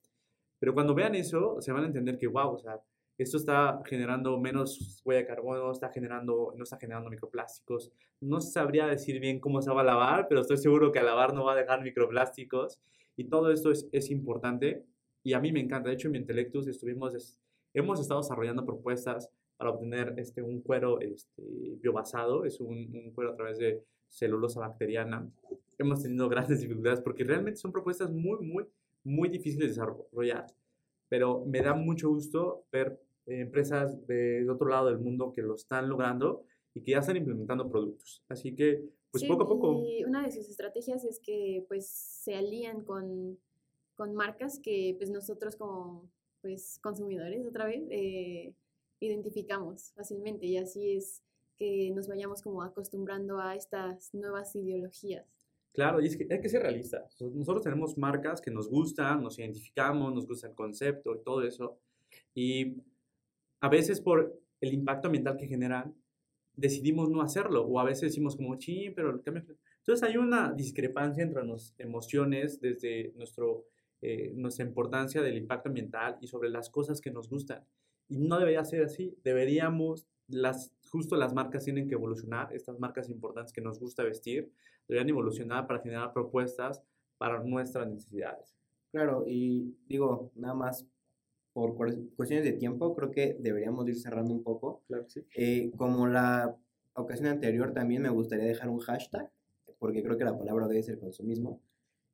Pero 0.58 0.72
cuando 0.72 0.94
vean 0.94 1.14
eso, 1.14 1.60
se 1.60 1.70
van 1.72 1.84
a 1.84 1.86
entender 1.86 2.16
que, 2.16 2.26
wow, 2.26 2.54
o 2.54 2.58
sea, 2.58 2.80
esto 3.18 3.36
está 3.36 3.82
generando 3.84 4.38
menos 4.40 5.02
huella 5.04 5.20
de 5.20 5.26
carbono, 5.26 5.70
está 5.70 5.90
generando, 5.90 6.54
no 6.56 6.64
está 6.64 6.78
generando 6.78 7.10
microplásticos. 7.10 7.92
No 8.20 8.40
sabría 8.40 8.86
decir 8.86 9.20
bien 9.20 9.38
cómo 9.38 9.60
se 9.60 9.70
va 9.70 9.82
a 9.82 9.84
lavar, 9.84 10.28
pero 10.28 10.40
estoy 10.40 10.56
seguro 10.56 10.90
que 10.92 10.98
a 10.98 11.02
lavar 11.02 11.34
no 11.34 11.44
va 11.44 11.52
a 11.52 11.56
dejar 11.56 11.82
microplásticos. 11.82 12.80
Y 13.16 13.24
todo 13.24 13.52
esto 13.52 13.70
es, 13.70 13.86
es 13.92 14.10
importante 14.10 14.86
y 15.22 15.34
a 15.34 15.40
mí 15.40 15.52
me 15.52 15.60
encanta. 15.60 15.90
De 15.90 15.94
hecho, 15.94 16.08
en 16.08 16.12
mi 16.12 16.18
Intelectus 16.18 16.66
estuvimos, 16.66 17.38
hemos 17.74 18.00
estado 18.00 18.22
desarrollando 18.22 18.64
propuestas 18.64 19.30
para 19.60 19.72
obtener 19.72 20.14
este, 20.16 20.40
un 20.40 20.62
cuero 20.62 21.00
este, 21.02 21.42
biobasado, 21.82 22.46
es 22.46 22.60
un, 22.60 22.90
un 22.94 23.12
cuero 23.12 23.32
a 23.32 23.36
través 23.36 23.58
de 23.58 23.84
celulosa 24.08 24.58
bacteriana. 24.60 25.30
Hemos 25.76 26.02
tenido 26.02 26.30
grandes 26.30 26.60
dificultades 26.62 27.02
porque 27.02 27.24
realmente 27.24 27.60
son 27.60 27.70
propuestas 27.70 28.10
muy, 28.10 28.38
muy, 28.40 28.64
muy 29.04 29.28
difíciles 29.28 29.58
de 29.58 29.68
desarrollar. 29.68 30.46
Pero 31.10 31.44
me 31.44 31.60
da 31.60 31.74
mucho 31.74 32.08
gusto 32.08 32.64
ver 32.72 33.02
empresas 33.26 34.06
de, 34.06 34.48
otro 34.48 34.66
lado 34.66 34.86
del 34.86 34.98
mundo 34.98 35.30
que 35.30 35.42
lo 35.42 35.56
están 35.56 35.90
logrando 35.90 36.42
y 36.72 36.80
que 36.80 36.92
ya 36.92 37.00
están 37.00 37.18
implementando 37.18 37.68
productos. 37.68 38.24
Así 38.30 38.54
que, 38.54 38.82
pues 39.10 39.24
poco 39.24 39.42
a 39.42 39.46
poco. 39.46 39.82
Y 39.84 40.04
una 40.04 40.24
de 40.24 40.32
sus 40.32 40.48
estrategias 40.48 41.04
es 41.04 41.20
que 41.20 41.66
pues 41.68 41.86
se 41.86 42.34
alían 42.34 42.82
con, 42.82 43.38
con 43.94 44.14
marcas 44.14 44.58
que 44.58 44.94
pues 44.96 45.10
nosotros 45.10 45.56
como 45.56 46.10
pues 46.40 46.78
consumidores 46.82 47.46
otra 47.46 47.66
vez 47.66 47.82
eh, 47.90 48.54
identificamos 49.00 49.92
fácilmente 49.94 50.46
y 50.46 50.56
así 50.56 50.96
es 50.96 51.22
que 51.56 51.90
nos 51.94 52.08
vayamos 52.08 52.42
como 52.42 52.62
acostumbrando 52.62 53.38
a 53.38 53.54
estas 53.54 54.14
nuevas 54.14 54.54
ideologías. 54.56 55.26
Claro, 55.72 56.00
y 56.00 56.06
es 56.06 56.16
que 56.16 56.26
hay 56.30 56.40
que 56.40 56.48
ser 56.48 56.62
realistas. 56.62 57.16
Nosotros 57.20 57.62
tenemos 57.62 57.96
marcas 57.96 58.40
que 58.40 58.50
nos 58.50 58.68
gustan, 58.68 59.22
nos 59.22 59.38
identificamos, 59.38 60.12
nos 60.12 60.26
gusta 60.26 60.48
el 60.48 60.54
concepto 60.54 61.14
y 61.14 61.22
todo 61.22 61.42
eso. 61.42 61.78
Y 62.34 62.76
a 63.60 63.68
veces 63.68 64.00
por 64.00 64.40
el 64.60 64.72
impacto 64.72 65.08
ambiental 65.08 65.36
que 65.36 65.46
generan, 65.46 65.94
decidimos 66.56 67.08
no 67.08 67.22
hacerlo. 67.22 67.66
O 67.66 67.78
a 67.78 67.84
veces 67.84 68.10
decimos 68.10 68.36
como, 68.36 68.58
sí, 68.60 68.90
pero 68.94 69.10
el 69.10 69.22
cambio... 69.22 69.44
Entonces 69.78 70.08
hay 70.08 70.16
una 70.16 70.52
discrepancia 70.52 71.22
entre 71.22 71.44
las 71.44 71.74
emociones 71.78 72.60
desde 72.60 73.12
nuestro, 73.16 73.66
eh, 74.02 74.32
nuestra 74.34 74.64
importancia 74.64 75.22
del 75.22 75.36
impacto 75.36 75.68
ambiental 75.68 76.18
y 76.20 76.26
sobre 76.26 76.50
las 76.50 76.68
cosas 76.68 77.00
que 77.00 77.10
nos 77.10 77.28
gustan. 77.28 77.64
Y 78.10 78.18
no 78.18 78.38
debería 78.38 78.64
ser 78.64 78.84
así. 78.84 79.16
Deberíamos, 79.24 80.06
las, 80.26 80.72
justo 80.90 81.16
las 81.16 81.32
marcas 81.32 81.64
tienen 81.64 81.88
que 81.88 81.94
evolucionar, 81.94 82.52
estas 82.52 82.78
marcas 82.78 83.08
importantes 83.08 83.52
que 83.52 83.62
nos 83.62 83.78
gusta 83.78 84.02
vestir, 84.02 84.52
deberían 84.88 85.08
evolucionar 85.08 85.66
para 85.66 85.80
generar 85.80 86.12
propuestas 86.12 86.82
para 87.16 87.42
nuestras 87.42 87.88
necesidades. 87.88 88.56
Claro, 88.90 89.24
y 89.26 89.76
digo, 89.86 90.32
nada 90.34 90.54
más 90.54 90.84
por 91.52 91.76
cuestiones 92.16 92.44
de 92.44 92.52
tiempo, 92.52 92.94
creo 92.94 93.10
que 93.10 93.36
deberíamos 93.38 93.88
ir 93.88 93.96
cerrando 93.96 94.34
un 94.34 94.42
poco. 94.42 94.82
Claro 94.88 95.04
sí. 95.08 95.24
Eh, 95.36 95.70
como 95.76 96.08
la 96.08 96.56
ocasión 96.94 97.28
anterior, 97.28 97.72
también 97.72 98.02
me 98.02 98.08
gustaría 98.10 98.44
dejar 98.44 98.68
un 98.68 98.80
hashtag, 98.80 99.30
porque 99.78 100.02
creo 100.02 100.16
que 100.16 100.24
la 100.24 100.36
palabra 100.36 100.66
debe 100.66 100.82
ser 100.82 100.98
consumismo. 100.98 101.60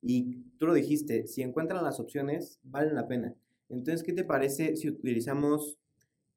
Y 0.02 0.42
tú 0.58 0.66
lo 0.66 0.74
dijiste, 0.74 1.26
si 1.26 1.42
encuentran 1.42 1.82
las 1.82 2.00
opciones, 2.00 2.60
valen 2.62 2.94
la 2.94 3.08
pena. 3.08 3.34
Entonces, 3.68 4.02
¿qué 4.02 4.12
te 4.12 4.24
parece 4.24 4.76
si 4.76 4.88
utilizamos 4.88 5.78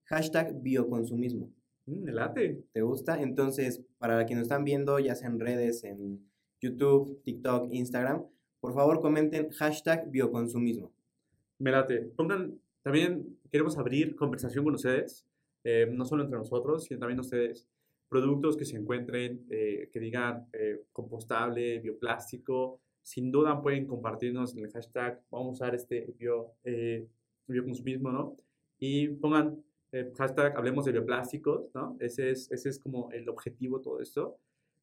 hashtag 0.10 0.62
bioconsumismo? 0.62 1.54
Mm, 1.86 2.10
late. 2.10 2.64
¿Te 2.74 2.82
gusta? 2.82 3.22
Entonces, 3.22 3.84
para 4.00 4.26
quienes 4.26 4.42
nos 4.42 4.52
están 4.52 4.66
viendo, 4.66 5.00
ya 5.00 5.16
sea 5.16 5.30
en 5.30 5.40
redes, 5.40 5.84
en 5.84 6.28
YouTube, 6.60 7.22
TikTok, 7.24 7.72
Instagram, 7.72 8.26
por 8.60 8.74
favor 8.74 9.00
comenten 9.00 9.50
hashtag 9.52 10.10
bioconsumismo. 10.10 10.92
Me 11.60 11.72
late. 11.72 12.02
Pongan, 12.16 12.60
también 12.82 13.38
queremos 13.52 13.78
abrir 13.78 14.16
conversación 14.16 14.66
con 14.66 14.76
ustedes, 14.76 15.26
eh, 15.64 15.88
no 15.92 16.06
solo 16.06 16.24
entre 16.24 16.40
nosotros, 16.40 16.86
sino 16.86 17.00
también 17.00 17.20
ustedes. 17.20 17.68
Productos 18.10 18.58
que 18.58 18.66
se 18.66 18.76
encuentren, 18.76 19.46
eh, 19.52 19.90
que 19.94 20.00
digan 20.00 20.48
eh, 20.54 20.82
compostable, 20.92 21.80
bioplástico, 21.80 22.82
sin 23.04 23.32
duda 23.32 23.62
pueden 23.62 23.86
compartirnos 23.86 24.56
en 24.58 24.66
el 24.66 24.72
hashtag, 24.72 25.22
vamos 25.30 25.48
a 25.48 25.52
usar 25.52 25.76
este 25.76 26.14
bio, 26.18 26.54
bioconsumismo, 27.48 28.12
¿no? 28.12 28.36
Y 28.80 29.08
pongan 29.08 29.64
hashtag 30.18 30.56
hablemos 30.56 30.86
de 30.86 30.92
bioplásticos, 30.92 31.74
¿no? 31.74 31.98
Ese 32.00 32.32
es, 32.32 32.52
ese 32.52 32.70
es 32.70 32.80
como 32.80 33.10
el 33.12 33.28
objetivo 33.28 33.78
de 33.78 33.84
todo 33.84 34.02
esto. 34.02 34.38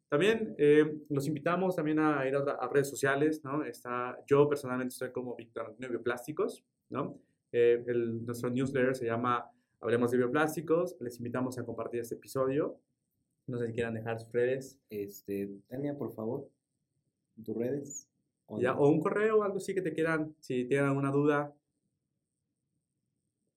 También 0.08 0.54
eh, 0.58 1.00
los 1.08 1.26
invitamos 1.26 1.74
también 1.74 1.98
a 1.98 2.26
ir 2.26 2.36
a, 2.36 2.68
redes 2.68 2.88
sociales, 2.88 3.42
¿no? 3.42 3.64
Está, 3.64 4.16
yo 4.26 4.48
personalmente 4.48 4.92
estoy 4.92 5.10
como 5.10 5.34
Víctor 5.34 5.66
Antonio 5.66 5.90
Bioplásticos, 5.90 6.64
¿no? 6.90 7.18
Eh, 7.50 7.82
el, 7.86 8.24
nuestro 8.24 8.50
newsletter 8.50 8.94
se 8.94 9.06
llama 9.06 9.50
Hablemos 9.80 10.10
de 10.12 10.18
Bioplásticos. 10.18 10.96
Les 11.00 11.18
invitamos 11.18 11.58
a 11.58 11.64
compartir 11.64 12.00
este 12.00 12.14
episodio. 12.14 12.78
No 13.48 13.58
sé 13.58 13.66
si 13.66 13.72
quieran 13.72 13.94
dejar 13.94 14.20
sus 14.20 14.32
redes. 14.32 14.78
Este, 14.90 15.50
Tania, 15.68 15.96
por 15.96 16.12
favor, 16.12 16.48
tus 17.44 17.56
redes. 17.56 18.08
¿O, 18.46 18.60
ya, 18.60 18.78
o 18.78 18.88
un 18.88 19.00
correo 19.00 19.38
o 19.38 19.42
algo 19.42 19.56
así 19.56 19.74
que 19.74 19.82
te 19.82 19.92
quieran, 19.92 20.36
si 20.38 20.66
tienen 20.66 20.86
alguna 20.86 21.10
duda, 21.10 21.52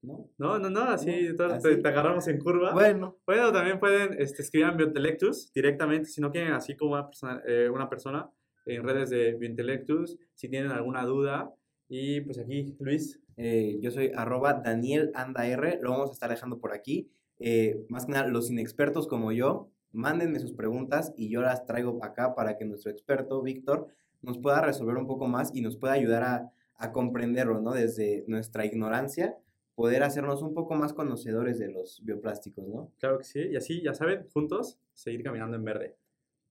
¿no? 0.02 0.30
No, 0.38 0.60
no, 0.60 0.70
no, 0.70 0.82
así, 0.84 1.36
Te, 1.36 1.88
agarramos 1.88 2.28
en 2.28 2.40
curva. 2.40 2.74
Bueno. 2.74 3.18
Bueno, 3.26 3.52
también 3.52 3.80
pueden 3.80 4.20
este, 4.20 4.42
escribir 4.42 4.70
en 4.70 4.78
Biointelectus 4.78 5.52
directamente, 5.54 6.10
si 6.10 6.22
no 6.22 6.32
quieren 6.32 6.54
así 6.54 6.76
como 6.76 6.94
una 6.94 7.06
persona, 7.06 7.42
eh, 7.46 7.70
una 7.70 7.90
persona 7.90 8.30
en 8.66 8.84
redes 8.84 9.10
de 9.10 9.36
Biointelectus, 9.36 10.18
si 10.36 10.50
tienen 10.50 10.72
alguna 10.72 11.06
duda. 11.06 11.54
Y 11.88 12.22
pues 12.22 12.40
aquí, 12.40 12.76
Luis. 12.80 13.20
Eh, 13.42 13.80
yo 13.82 13.90
soy 13.90 14.12
arroba 14.14 14.54
Daniel 14.54 15.12
AndaR, 15.16 15.80
lo 15.82 15.92
vamos 15.92 16.10
a 16.10 16.14
estar 16.14 16.30
dejando 16.30 16.60
por 16.60 16.74
aquí. 16.74 17.10
Eh, 17.40 17.86
más 17.88 18.06
que 18.06 18.12
nada, 18.12 18.28
los 18.28 18.52
inexpertos 18.52 19.08
como 19.08 19.32
yo, 19.32 19.72
mándenme 19.94 20.40
sus 20.40 20.52
preguntas 20.52 21.14
y 21.16 21.30
yo 21.30 21.42
las 21.42 21.66
traigo 21.66 22.04
acá 22.04 22.36
para 22.36 22.58
que 22.58 22.66
nuestro 22.66 22.92
experto, 22.92 23.42
Víctor, 23.42 23.88
nos 24.22 24.38
pueda 24.38 24.62
resolver 24.62 24.98
un 24.98 25.08
poco 25.08 25.30
más 25.30 25.56
y 25.56 25.62
nos 25.62 25.78
pueda 25.78 25.94
ayudar 25.94 26.24
a, 26.24 26.52
a 26.76 26.92
comprenderlo, 26.92 27.62
¿no? 27.62 27.72
Desde 27.72 28.26
nuestra 28.28 28.66
ignorancia 28.66 29.38
poder 29.80 30.04
hacernos 30.04 30.42
un 30.42 30.54
poco 30.54 30.76
más 30.76 30.92
conocedores 30.92 31.58
de 31.58 31.72
los 31.72 32.04
bioplásticos, 32.04 32.68
¿no? 32.68 32.92
Claro 33.00 33.18
que 33.18 33.24
sí, 33.24 33.40
y 33.40 33.56
así, 33.56 33.82
ya 33.82 33.94
saben, 33.94 34.28
juntos, 34.34 34.78
seguir 34.94 35.24
caminando 35.24 35.56
en 35.56 35.64
verde. 35.64 35.96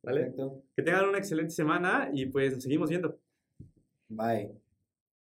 ¿Vale? 0.03 0.21
Perfecto. 0.21 0.63
Que 0.75 0.83
tengan 0.83 1.11
una 1.11 1.19
excelente 1.19 1.51
semana 1.51 2.09
y 2.11 2.25
pues 2.25 2.55
nos 2.55 2.63
seguimos 2.63 2.89
viendo. 2.89 3.21
Bye. 4.09 4.68